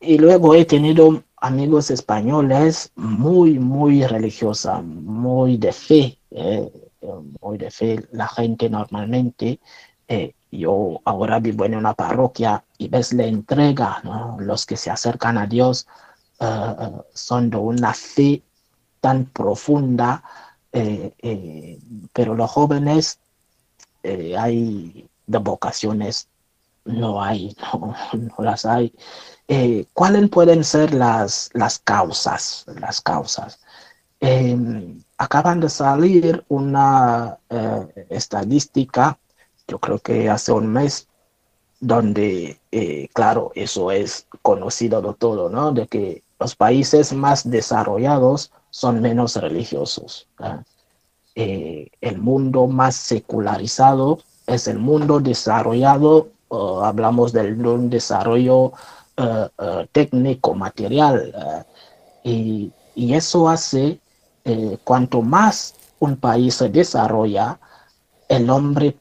y 0.00 0.18
luego 0.18 0.54
he 0.54 0.64
tenido 0.64 1.22
amigos 1.36 1.90
españoles 1.90 2.92
muy, 2.94 3.58
muy 3.58 4.04
religiosa, 4.04 4.82
muy 4.82 5.56
de 5.56 5.72
fe. 5.72 6.18
Eh, 6.30 6.70
muy 7.40 7.58
de 7.58 7.70
fe, 7.70 8.08
la 8.12 8.28
gente 8.28 8.68
normalmente, 8.68 9.60
eh, 10.08 10.34
yo 10.50 11.00
ahora 11.04 11.38
vivo 11.38 11.64
en 11.64 11.76
una 11.76 11.94
parroquia 11.94 12.64
y 12.78 12.88
ves 12.88 13.12
la 13.12 13.24
entrega, 13.24 14.02
los 14.38 14.66
que 14.66 14.76
se 14.76 14.90
acercan 14.90 15.38
a 15.38 15.46
Dios 15.46 15.86
eh, 16.40 16.74
son 17.12 17.50
de 17.50 17.56
una 17.56 17.92
fe 17.94 18.42
tan 19.00 19.26
profunda, 19.26 20.22
pero 22.12 22.34
los 22.34 22.50
jóvenes 22.50 23.18
hay 24.04 25.08
de 25.26 25.38
vocaciones, 25.38 26.28
no 26.84 27.22
hay, 27.22 27.56
no, 28.12 28.44
las 28.44 28.64
hay. 28.64 28.94
¿Cuáles 29.92 30.28
pueden 30.30 30.64
ser 30.64 30.94
las, 30.94 31.50
las 31.52 31.78
causas? 31.78 32.64
Las 32.80 33.00
causas. 33.00 33.60
Em, 34.20 35.00
acaban 35.16 35.60
de 35.60 35.68
salir 35.68 36.44
una 36.48 37.38
eh, 37.50 38.06
estadística, 38.08 39.18
yo 39.68 39.78
creo 39.78 39.98
que 39.98 40.28
hace 40.28 40.52
un 40.52 40.72
mes, 40.72 41.08
donde, 41.80 42.60
eh, 42.72 43.08
claro, 43.12 43.52
eso 43.54 43.92
es 43.92 44.26
conocido 44.42 45.00
de 45.02 45.14
todo, 45.14 45.48
¿no? 45.50 45.72
De 45.72 45.86
que 45.86 46.24
los 46.40 46.56
países 46.56 47.12
más 47.12 47.48
desarrollados 47.48 48.50
son 48.78 49.00
menos 49.00 49.34
religiosos. 49.34 50.28
Eh, 51.34 51.90
el 52.00 52.18
mundo 52.18 52.68
más 52.68 52.94
secularizado 52.94 54.20
es 54.46 54.68
el 54.68 54.78
mundo 54.78 55.18
desarrollado, 55.18 56.28
hablamos 56.50 57.32
del 57.32 57.66
un 57.66 57.90
desarrollo 57.90 58.72
técnico, 59.90 60.54
material, 60.54 61.66
y, 62.22 62.70
y, 62.94 63.14
eso 63.14 63.48
hace 63.48 63.98
eh, 64.44 64.78
cuanto 64.84 65.22
más 65.22 65.74
un 65.98 66.16
país 66.16 66.54
se 66.54 66.68
desarrolla, 66.68 67.58
el 68.28 68.48
hombre 68.48 68.96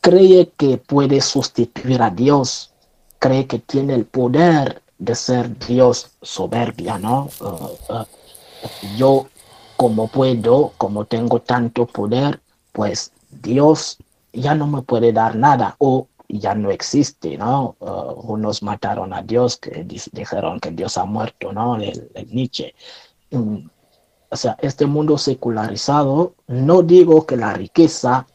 cree 0.00 0.52
que 0.56 0.76
puede 0.76 1.20
sustituir 1.20 2.02
a 2.02 2.10
Dios, 2.10 2.72
cree 3.18 3.46
que 3.46 3.58
tiene 3.58 3.94
el 3.94 4.04
poder 4.04 4.82
de 4.98 5.14
ser 5.14 5.58
Dios 5.58 6.10
soberbia, 6.22 6.98
¿no? 6.98 7.30
Yo 8.96 9.26
como 9.76 10.08
puedo, 10.08 10.72
como 10.78 11.04
tengo 11.04 11.40
tanto 11.40 11.86
poder, 11.86 12.40
pues 12.72 13.12
Dios 13.30 13.98
ya 14.32 14.54
no 14.54 14.66
me 14.66 14.82
puede 14.82 15.12
dar 15.12 15.36
nada 15.36 15.76
o 15.78 16.08
ya 16.28 16.54
no 16.54 16.70
existe, 16.70 17.36
¿no? 17.36 17.76
unos 17.80 18.62
mataron 18.62 19.12
a 19.12 19.22
Dios, 19.22 19.56
que 19.58 19.84
dijeron 19.84 20.58
que 20.60 20.70
Dios 20.70 20.96
ha 20.98 21.04
muerto, 21.04 21.52
¿no? 21.52 21.76
El, 21.76 22.10
el 22.14 22.26
Nietzsche. 22.30 22.74
Mm, 23.30 23.66
o 24.30 24.36
sea, 24.36 24.56
este 24.60 24.86
mundo 24.86 25.16
secularizado, 25.16 26.34
no 26.48 26.82
digo 26.82 27.24
que 27.24 27.36
la 27.36 27.52
riqueza 27.52 28.26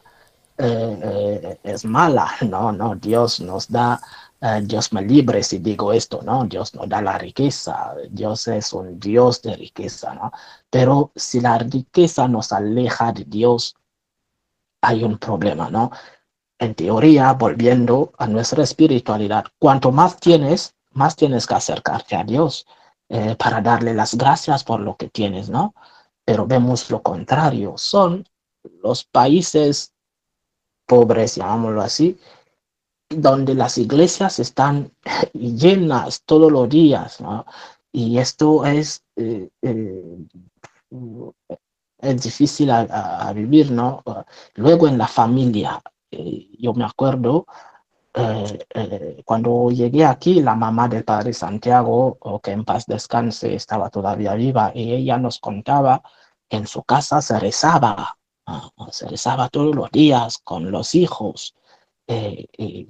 eh, 0.58 1.00
eh, 1.04 1.60
es 1.64 1.86
mala, 1.86 2.30
no, 2.50 2.72
no, 2.72 2.96
Dios 2.96 3.40
nos 3.40 3.70
da, 3.70 4.02
eh, 4.42 4.62
Dios 4.64 4.94
me 4.94 5.02
libre 5.02 5.44
si 5.44 5.60
digo 5.60 5.94
esto, 5.94 6.22
no, 6.24 6.46
Dios 6.46 6.74
nos 6.76 6.88
da 6.90 7.02
la 7.02 7.18
riqueza, 7.18 7.94
Dios 8.10 8.48
es 8.48 8.74
un 8.74 9.00
Dios 9.00 9.42
de 9.42 9.56
riqueza, 9.56 10.14
¿no? 10.14 10.32
Pero 10.70 11.12
si 11.16 11.42
la 11.42 11.58
riqueza 11.58 12.28
nos 12.28 12.52
aleja 12.54 13.12
de 13.12 13.26
Dios, 13.26 13.76
hay 14.82 15.04
un 15.04 15.18
problema, 15.18 15.70
¿no? 15.70 15.92
En 16.60 16.76
teoría, 16.76 17.34
volviendo 17.34 18.14
a 18.18 18.28
nuestra 18.28 18.64
espiritualidad, 18.64 19.46
cuanto 19.60 19.92
más 19.92 20.18
tienes, 20.20 20.76
más 20.92 21.16
tienes 21.16 21.48
que 21.48 21.56
acercarte 21.56 22.16
a 22.16 22.24
Dios. 22.24 22.66
Eh, 23.12 23.36
para 23.36 23.60
darle 23.60 23.96
las 23.96 24.16
gracias 24.16 24.64
por 24.64 24.82
lo 24.82 24.96
que 24.96 25.10
tienes, 25.10 25.50
¿no? 25.50 25.74
Pero 26.24 26.46
vemos 26.46 26.92
lo 26.92 27.02
contrario, 27.02 27.74
son 27.76 28.24
los 28.84 29.04
países 29.04 29.94
pobres, 30.86 31.36
llamámoslo 31.36 31.82
así, 31.82 32.20
donde 33.10 33.55
las 33.55 33.78
iglesias 33.78 34.39
están 34.39 34.91
llenas 35.34 36.22
todos 36.26 36.51
los 36.51 36.70
días. 36.70 37.18
Y 37.91 38.18
esto 38.18 38.66
es, 38.66 39.03
eh, 39.16 39.49
eh, 39.62 40.26
es 41.99 42.22
difícil 42.24 42.72
a, 42.72 43.32
vivir, 43.34 43.72
¿no? 43.72 44.03
Luego 44.55 44.88
en 44.88 44.97
la 44.97 45.07
familia, 45.07 45.82
yo 46.12 46.74
me 46.74 46.86
acuerdo 46.86 47.45
eh, 48.14 48.66
eh, 48.74 49.22
cuando 49.24 49.70
llegué 49.70 50.03
aquí, 50.05 50.41
la 50.41 50.55
mamá 50.55 50.88
del 50.88 51.03
padre 51.03 51.32
Santiago, 51.34 52.18
o 52.20 52.39
que 52.39 52.51
en 52.51 52.66
paz 52.66 52.86
descanse, 52.86 53.53
estaba 53.55 53.89
todavía 53.89 54.34
viva, 54.34 54.72
y 54.74 54.93
ella 54.93 55.18
nos 55.18 55.39
contaba 55.39 56.01
que 56.49 56.57
en 56.57 56.68
su 56.68 56.84
casa 56.84 57.22
se 57.22 57.39
rezaba, 57.39 58.18
se 58.91 59.07
rezaba 59.07 59.49
todos 59.49 59.76
los 59.76 59.91
días 59.91 60.39
con 60.43 60.72
los 60.72 60.95
hijos. 60.95 61.55
Eh, 62.10 62.47
y, 62.57 62.88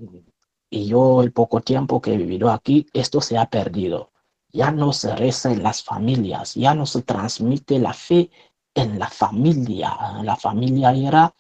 y, 0.70 0.88
yo, 0.88 1.22
el 1.22 1.34
poco 1.34 1.59
tiempo 1.59 2.01
que 2.01 2.13
he 2.13 2.17
vivido 2.17 2.49
aquí, 2.49 2.88
esto 2.93 3.20
se 3.20 3.38
ha 3.38 3.49
perdido. 3.49 4.11
Ya 4.51 4.72
no 4.72 4.93
se 4.93 5.13
reza 5.13 5.51
en 5.51 5.61
las 5.61 5.84
familias, 5.84 6.55
ya 6.55 6.74
no 6.74 6.86
se 6.86 7.01
transmite 7.01 7.80
la 7.80 7.93
fe 7.93 8.32
en 8.74 8.97
la 8.97 9.09
familia. 9.09 10.22
La 10.24 10.38
familia 10.38 10.93
era 10.93 11.36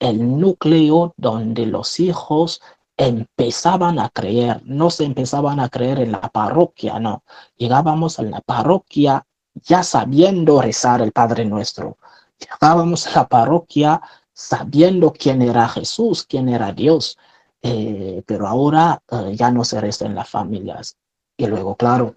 el 0.00 0.40
núcleo 0.40 1.14
donde 1.16 1.66
los 1.66 2.00
hijos 2.00 2.60
empezaban 2.96 4.00
a 4.00 4.08
creer, 4.08 4.60
no 4.64 4.90
se 4.90 5.04
empezaban 5.04 5.60
a 5.60 5.68
creer 5.68 6.00
en 6.00 6.12
la 6.12 6.28
parroquia, 6.28 6.98
no. 6.98 7.22
Llegábamos 7.56 8.18
a 8.18 8.22
la 8.22 8.40
parroquia 8.40 9.24
ya 9.54 9.82
sabiendo 9.84 10.60
rezar 10.60 11.00
el 11.00 11.12
Padre 11.12 11.44
Nuestro, 11.44 11.96
llegábamos 12.38 13.06
a 13.06 13.20
la 13.20 13.28
parroquia 13.28 14.02
sabiendo 14.40 15.12
quién 15.12 15.42
era 15.42 15.68
Jesús, 15.68 16.24
quién 16.26 16.48
era 16.48 16.72
Dios, 16.72 17.18
eh, 17.62 18.22
pero 18.26 18.46
ahora 18.48 19.02
eh, 19.10 19.34
ya 19.36 19.50
no 19.50 19.64
se 19.64 19.80
resta 19.80 20.06
en 20.06 20.14
las 20.14 20.28
familias. 20.30 20.96
Y 21.36 21.46
luego, 21.46 21.76
claro, 21.76 22.14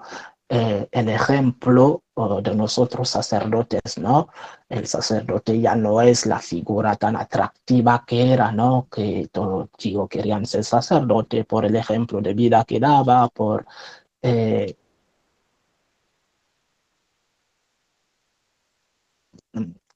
eh, 0.49 0.87
el 0.91 1.09
ejemplo 1.09 2.03
de 2.43 2.55
nosotros 2.55 3.09
sacerdotes, 3.09 3.97
¿no? 3.97 4.29
El 4.69 4.85
sacerdote 4.87 5.59
ya 5.59 5.75
no 5.75 6.01
es 6.01 6.25
la 6.27 6.39
figura 6.39 6.95
tan 6.95 7.15
atractiva 7.15 8.03
que 8.07 8.33
era, 8.33 8.51
¿no? 8.51 8.87
Que 8.91 9.27
todos 9.31 9.69
chicos 9.77 10.07
querían 10.09 10.45
ser 10.45 10.63
sacerdote 10.63 11.43
por 11.45 11.65
el 11.65 11.75
ejemplo 11.75 12.21
de 12.21 12.33
vida 12.33 12.63
que 12.65 12.79
daba, 12.79 13.29
por 13.29 13.65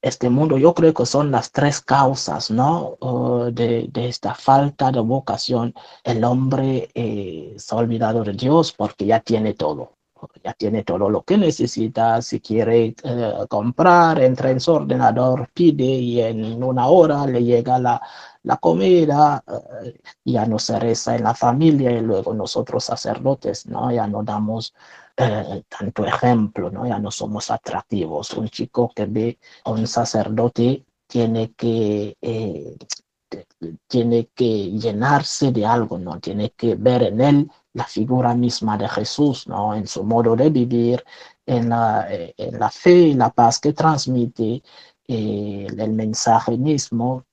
este 0.02 0.30
mundo. 0.30 0.58
Yo 0.58 0.74
creo 0.74 0.94
que 0.94 1.06
son 1.06 1.30
las 1.30 1.52
tres 1.52 1.80
causas, 1.80 2.50
¿no? 2.50 2.96
de, 3.52 3.90
esta 3.94 4.34
falta 4.34 4.90
de 4.92 5.00
vocación. 5.00 5.74
El 6.04 6.24
hombre 6.24 6.90
eh, 6.94 7.54
se 7.58 7.74
ha 7.74 7.78
olvidado 7.78 8.24
de 8.24 8.32
Dios 8.32 8.72
porque 8.72 9.06
ya 9.06 9.20
tiene 9.20 9.54
todo. 9.54 9.97
Ya 10.42 10.52
tiene 10.54 10.84
todo 10.84 11.08
lo 11.10 11.22
que 11.22 11.36
necesita. 11.36 12.20
Si 12.22 12.40
quiere 12.40 12.94
eh, 13.02 13.32
comprar, 13.48 14.20
entra 14.20 14.50
en 14.50 14.60
su 14.60 14.72
ordenador, 14.72 15.48
pide 15.52 15.84
y 15.84 16.20
en 16.20 16.62
una 16.62 16.86
hora 16.88 17.26
le 17.26 17.42
llega 17.44 17.78
la, 17.78 18.00
la 18.42 18.56
comida. 18.56 19.42
Eh, 19.84 20.00
ya 20.24 20.46
no 20.46 20.58
se 20.58 20.78
reza 20.78 21.16
en 21.16 21.24
la 21.24 21.34
familia 21.34 21.90
y 21.92 22.00
luego 22.00 22.34
nosotros 22.34 22.84
sacerdotes, 22.84 23.66
¿no? 23.66 23.90
Ya 23.92 24.06
no 24.06 24.22
damos 24.22 24.74
eh, 25.16 25.62
tanto 25.68 26.04
ejemplo, 26.06 26.70
¿no? 26.70 26.86
Ya 26.86 26.98
no 26.98 27.10
somos 27.10 27.50
atractivos. 27.50 28.32
Un 28.34 28.48
chico 28.48 28.90
que 28.94 29.06
ve 29.06 29.38
a 29.64 29.70
un 29.70 29.86
sacerdote 29.86 30.84
tiene 31.06 31.52
que, 31.54 32.16
tiene 33.86 34.28
que 34.34 34.70
llenarse 34.72 35.52
de 35.52 35.66
algo, 35.66 35.98
¿no? 35.98 36.20
Tiene 36.20 36.50
que 36.50 36.74
ver 36.74 37.02
en 37.04 37.20
él 37.20 37.50
la 37.78 37.84
figura 37.84 38.34
misma 38.34 38.76
de 38.78 38.88
Jesús, 38.88 39.46
¿no? 39.48 39.74
En 39.74 39.86
su 39.86 40.04
modo 40.04 40.36
de 40.36 40.50
vivir, 40.50 41.04
en 41.46 41.70
la, 41.70 42.06
eh, 42.10 42.34
fe 42.70 42.92
y 43.12 43.14
la 43.14 43.30
paz 43.30 43.60
que 43.60 43.72
transmite, 43.72 44.62
el 45.08 45.92
mensaje 45.92 46.56
mismo. 46.58 47.24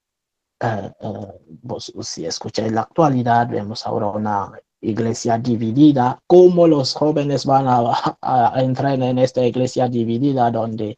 si 2.02 2.26
escucháis 2.26 2.72
la 2.72 2.82
actualidad, 2.82 3.48
vemos 3.50 3.86
ahora 3.86 4.08
una 4.08 4.52
iglesia 4.86 5.38
dividida, 5.38 6.20
cómo 6.28 6.68
los 6.68 6.94
jóvenes 6.94 7.46
van 7.46 7.66
a, 7.68 8.54
entrar 8.62 9.02
en 9.02 9.18
esta 9.20 9.46
iglesia 9.46 9.88
dividida 9.88 10.52
donde 10.52 10.98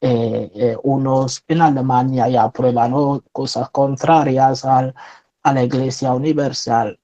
eh, 0.00 0.50
eh, 0.54 0.76
unos 0.82 1.42
en 1.48 1.60
Alemania 1.62 2.28
ya 2.28 2.44
aprueban 2.44 2.92
cosas 3.32 3.70
contrarias 3.70 4.64
al, 4.64 4.94
a 5.42 5.52
la 5.52 5.62
iglesia 5.62 6.14
universal. 6.14 6.98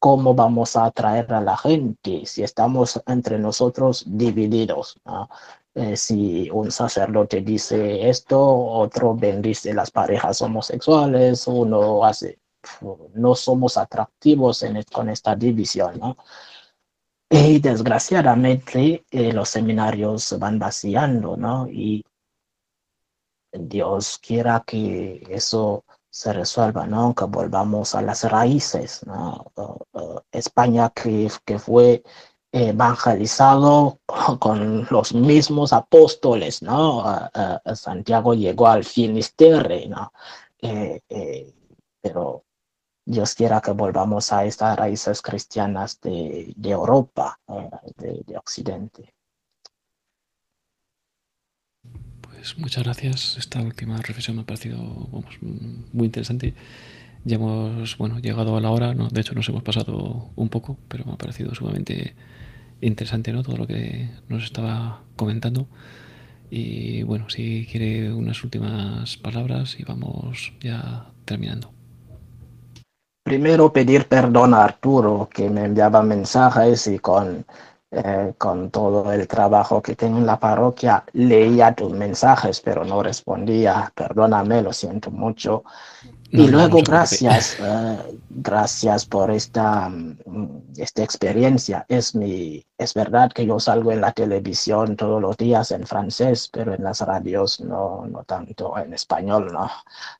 ¿Cómo 0.00 0.34
vamos 0.34 0.76
a 0.76 0.86
atraer 0.86 1.32
a 1.32 1.40
la 1.40 1.56
gente 1.56 2.24
si 2.24 2.42
estamos 2.42 3.00
entre 3.06 3.38
nosotros 3.38 4.04
divididos? 4.06 4.96
Eh, 5.74 5.96
si 5.96 6.48
un 6.50 6.70
sacerdote 6.70 7.40
dice 7.40 8.08
esto, 8.08 8.40
otro 8.40 9.14
bendice 9.14 9.74
las 9.74 9.90
parejas 9.90 10.40
homosexuales, 10.42 11.46
uno 11.46 12.04
hace 12.04 12.38
no 13.14 13.34
somos 13.34 13.76
atractivos 13.76 14.62
en, 14.62 14.82
con 14.92 15.08
esta 15.08 15.34
división, 15.36 15.98
¿no? 15.98 16.16
Y 17.30 17.60
desgraciadamente 17.60 19.04
eh, 19.10 19.32
los 19.32 19.50
seminarios 19.50 20.24
se 20.24 20.38
van 20.38 20.58
vaciando, 20.58 21.36
¿no? 21.36 21.68
Y 21.68 22.04
Dios 23.52 24.18
quiera 24.18 24.62
que 24.66 25.22
eso 25.28 25.84
se 26.10 26.32
resuelva, 26.32 26.86
¿no? 26.86 27.14
Que 27.14 27.24
volvamos 27.24 27.94
a 27.94 28.02
las 28.02 28.24
raíces, 28.24 29.04
¿no? 29.06 29.52
España 30.32 30.90
que, 30.90 31.30
fue 31.58 32.02
evangelizado 32.52 34.00
con 34.38 34.86
los 34.90 35.14
mismos 35.14 35.72
apóstoles, 35.72 36.62
¿no? 36.62 37.04
Santiago 37.74 38.34
llegó 38.34 38.68
al 38.68 38.84
Finisterre, 38.84 39.86
¿no? 39.88 40.12
Eh, 40.60 41.00
eh, 41.08 41.54
pero 42.00 42.44
Dios 43.04 43.34
quiera 43.34 43.60
que 43.60 43.70
volvamos 43.72 44.32
a 44.32 44.44
estas 44.44 44.76
raíces 44.76 45.22
cristianas 45.22 46.00
de, 46.00 46.54
Europa, 46.62 47.38
eh, 47.48 48.22
de, 48.26 48.36
Occidente. 48.36 49.14
Pues 52.38 52.56
muchas 52.56 52.84
gracias. 52.84 53.36
Esta 53.36 53.60
última 53.60 53.96
reflexión 53.96 54.36
me 54.36 54.42
ha 54.42 54.46
parecido 54.46 54.78
muy 55.92 56.06
interesante. 56.06 56.54
Ya 57.24 57.34
hemos 57.34 57.98
bueno, 57.98 58.20
llegado 58.20 58.56
a 58.56 58.60
la 58.60 58.70
hora, 58.70 58.94
¿no? 58.94 59.08
de 59.08 59.20
hecho 59.20 59.34
nos 59.34 59.48
hemos 59.48 59.64
pasado 59.64 60.30
un 60.36 60.48
poco, 60.48 60.78
pero 60.86 61.04
me 61.04 61.14
ha 61.14 61.16
parecido 61.16 61.52
sumamente 61.56 62.14
interesante 62.80 63.32
¿no? 63.32 63.42
todo 63.42 63.56
lo 63.56 63.66
que 63.66 64.08
nos 64.28 64.44
estaba 64.44 65.02
comentando. 65.16 65.66
Y 66.48 67.02
bueno, 67.02 67.28
si 67.28 67.66
quiere 67.70 68.12
unas 68.12 68.44
últimas 68.44 69.16
palabras 69.16 69.76
y 69.80 69.82
vamos 69.82 70.52
ya 70.60 71.10
terminando. 71.24 71.72
Primero 73.24 73.72
pedir 73.72 74.06
perdón 74.06 74.54
a 74.54 74.62
Arturo, 74.62 75.28
que 75.30 75.50
me 75.50 75.64
enviaba 75.64 76.02
mensajes 76.02 76.86
y 76.86 77.00
con, 77.00 77.44
eh, 77.90 78.34
con 78.36 78.70
todo 78.70 79.10
el 79.12 79.26
trabajo 79.26 79.80
que 79.80 79.96
tengo 79.96 80.18
en 80.18 80.26
la 80.26 80.38
parroquia 80.38 81.04
leía 81.14 81.74
tus 81.74 81.90
mensajes, 81.90 82.60
pero 82.60 82.84
no 82.84 83.02
respondía. 83.02 83.90
Perdóname, 83.94 84.60
lo 84.60 84.74
siento 84.74 85.10
mucho. 85.10 85.64
y 86.30 86.48
luego, 86.48 86.82
gracias, 86.82 87.56
eh, 87.58 88.20
gracias 88.28 89.06
por 89.06 89.30
esta, 89.30 89.88
mm, 89.88 90.74
esta 90.76 91.02
experiencia. 91.02 91.86
Es, 91.88 92.14
mi, 92.14 92.62
es 92.76 92.92
verdad 92.92 93.32
que 93.32 93.46
yo 93.46 93.58
salgo 93.58 93.90
en 93.90 94.02
la 94.02 94.12
televisión 94.12 94.94
todos 94.94 95.22
los 95.22 95.38
días 95.38 95.70
en 95.70 95.86
francés, 95.86 96.50
pero 96.52 96.74
en 96.74 96.84
las 96.84 97.00
radios 97.00 97.58
no, 97.60 98.04
no 98.06 98.22
tanto 98.24 98.76
en 98.76 98.92
español, 98.92 99.50
¿no? 99.50 99.70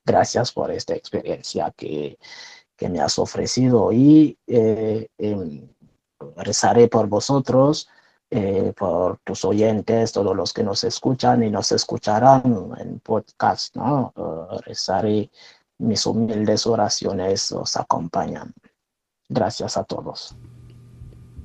Gracias 0.07 0.53
por 0.53 0.71
esta 0.71 0.95
experiencia 0.95 1.71
que, 1.77 2.17
que 2.79 2.89
me 2.89 3.01
has 3.01 3.19
ofrecido 3.19 3.93
y 3.93 4.39
eh, 4.47 5.09
rezaré 6.37 6.89
por 6.89 7.09
vosotros, 7.09 7.89
eh, 8.31 8.73
por 8.77 9.19
tus 9.25 9.45
oyentes, 9.45 10.13
todos 10.13 10.37
los 10.37 10.53
que 10.53 10.63
nos 10.63 10.85
escuchan 10.85 11.43
y 11.43 11.51
nos 11.51 11.73
escucharán 11.73 12.73
en 12.79 13.01
podcast, 13.01 13.75
¿no? 13.77 14.13
Eh, 14.17 14.61
rezaré 14.67 15.31
mis 15.79 16.05
humildes 16.07 16.67
oraciones, 16.67 17.53
os 17.53 17.77
acompañan. 17.77 18.53
Gracias 19.29 19.77
a 19.77 19.85
todos. 19.85 20.37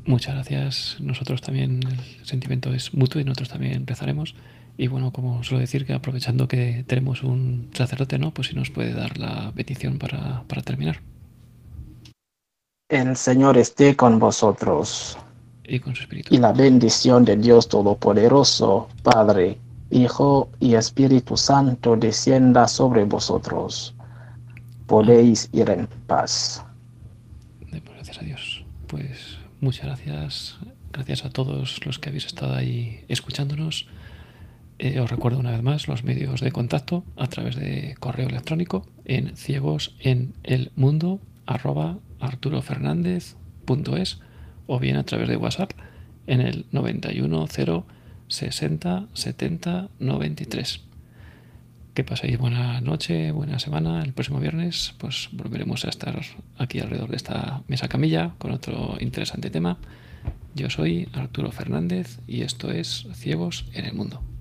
Muchas 0.06 0.36
gracias. 0.36 0.98
Nosotros 1.00 1.42
también, 1.42 1.80
el 2.20 2.26
sentimiento 2.26 2.74
es 2.74 2.94
mutuo 2.94 3.22
y 3.22 3.24
nosotros 3.24 3.50
también 3.50 3.88
rezaremos. 3.88 4.36
Y 4.76 4.88
bueno, 4.88 5.14
como 5.14 5.44
suelo 5.44 5.62
decir, 5.62 5.86
que 5.86 5.94
aprovechando 5.94 6.48
que 6.48 6.84
tenemos 6.88 7.24
un 7.24 7.70
sacerdote, 7.74 8.18
¿no? 8.18 8.34
Pues 8.34 8.48
si 8.48 8.56
nos 8.56 8.72
puede 8.72 8.94
dar 8.94 9.18
la 9.18 9.52
petición 9.56 10.00
para, 10.00 10.44
para 10.48 10.64
terminar. 10.64 11.02
El 12.90 13.16
Señor 13.16 13.58
esté 13.58 13.96
con 13.96 14.20
vosotros. 14.20 15.18
Y 15.64 15.80
con 15.80 15.96
su 15.96 16.04
espíritu. 16.04 16.36
Y 16.36 16.38
la 16.38 16.52
bendición 16.52 17.24
de 17.24 17.38
Dios 17.38 17.70
Todopoderoso, 17.70 18.90
Padre, 19.02 19.58
Hijo 19.90 20.50
y 20.60 20.76
Espíritu 20.76 21.38
Santo 21.38 21.96
descienda 21.96 22.68
sobre 22.68 23.06
vosotros. 23.06 23.96
Podéis 24.86 25.50
ir 25.54 25.70
en 25.70 25.88
paz. 26.08 26.66
Gracias 27.72 28.18
a 28.18 28.22
Dios. 28.22 28.66
Pues 28.88 29.38
muchas 29.62 29.86
gracias. 29.86 30.58
Gracias 30.92 31.26
a 31.26 31.30
todos 31.30 31.80
los 31.86 32.00
que 32.00 32.10
habéis 32.10 32.26
estado 32.26 32.54
ahí 32.54 33.06
escuchándonos. 33.08 33.88
Eh, 34.78 35.00
os 35.00 35.10
recuerdo 35.10 35.40
una 35.40 35.52
vez 35.52 35.64
más 35.64 35.88
los 35.88 36.04
medios 36.04 36.42
de 36.42 36.52
contacto 36.52 37.04
a 37.16 37.28
través 37.28 37.56
de 37.56 37.96
correo 38.00 38.28
electrónico 38.28 38.86
en 39.06 39.38
ciegos 39.38 39.96
en 40.00 40.34
el 40.44 40.72
mundo 40.76 41.22
arturofernández.es 42.24 44.20
o 44.68 44.80
bien 44.80 44.96
a 44.96 45.04
través 45.04 45.28
de 45.28 45.38
WhatsApp 45.38 45.72
en 46.28 46.42
el 46.42 46.66
910 46.72 47.84
60 48.28 49.08
70 49.14 49.90
93. 50.00 50.82
Que 51.94 52.04
paséis 52.04 52.40
buena 52.40 52.82
noche, 52.82 53.32
buena 53.32 53.60
semana. 53.60 54.02
El 54.02 54.14
próximo 54.14 54.40
viernes 54.40 54.96
pues 54.98 55.30
volveremos 55.32 55.86
a 55.86 55.90
estar 55.90 56.20
aquí 56.58 56.80
alrededor 56.80 57.10
de 57.10 57.18
esta 57.18 57.62
mesa 57.68 57.88
camilla 57.88 58.34
con 58.40 58.52
otro 58.52 58.98
interesante 59.00 59.52
tema. 59.52 59.78
Yo 60.56 60.70
soy 60.70 61.10
Arturo 61.14 61.52
Fernández 61.52 62.20
y 62.26 62.42
esto 62.42 62.72
es 62.72 63.08
Ciegos 63.14 63.66
en 63.74 63.86
el 63.86 63.94
Mundo. 63.94 64.33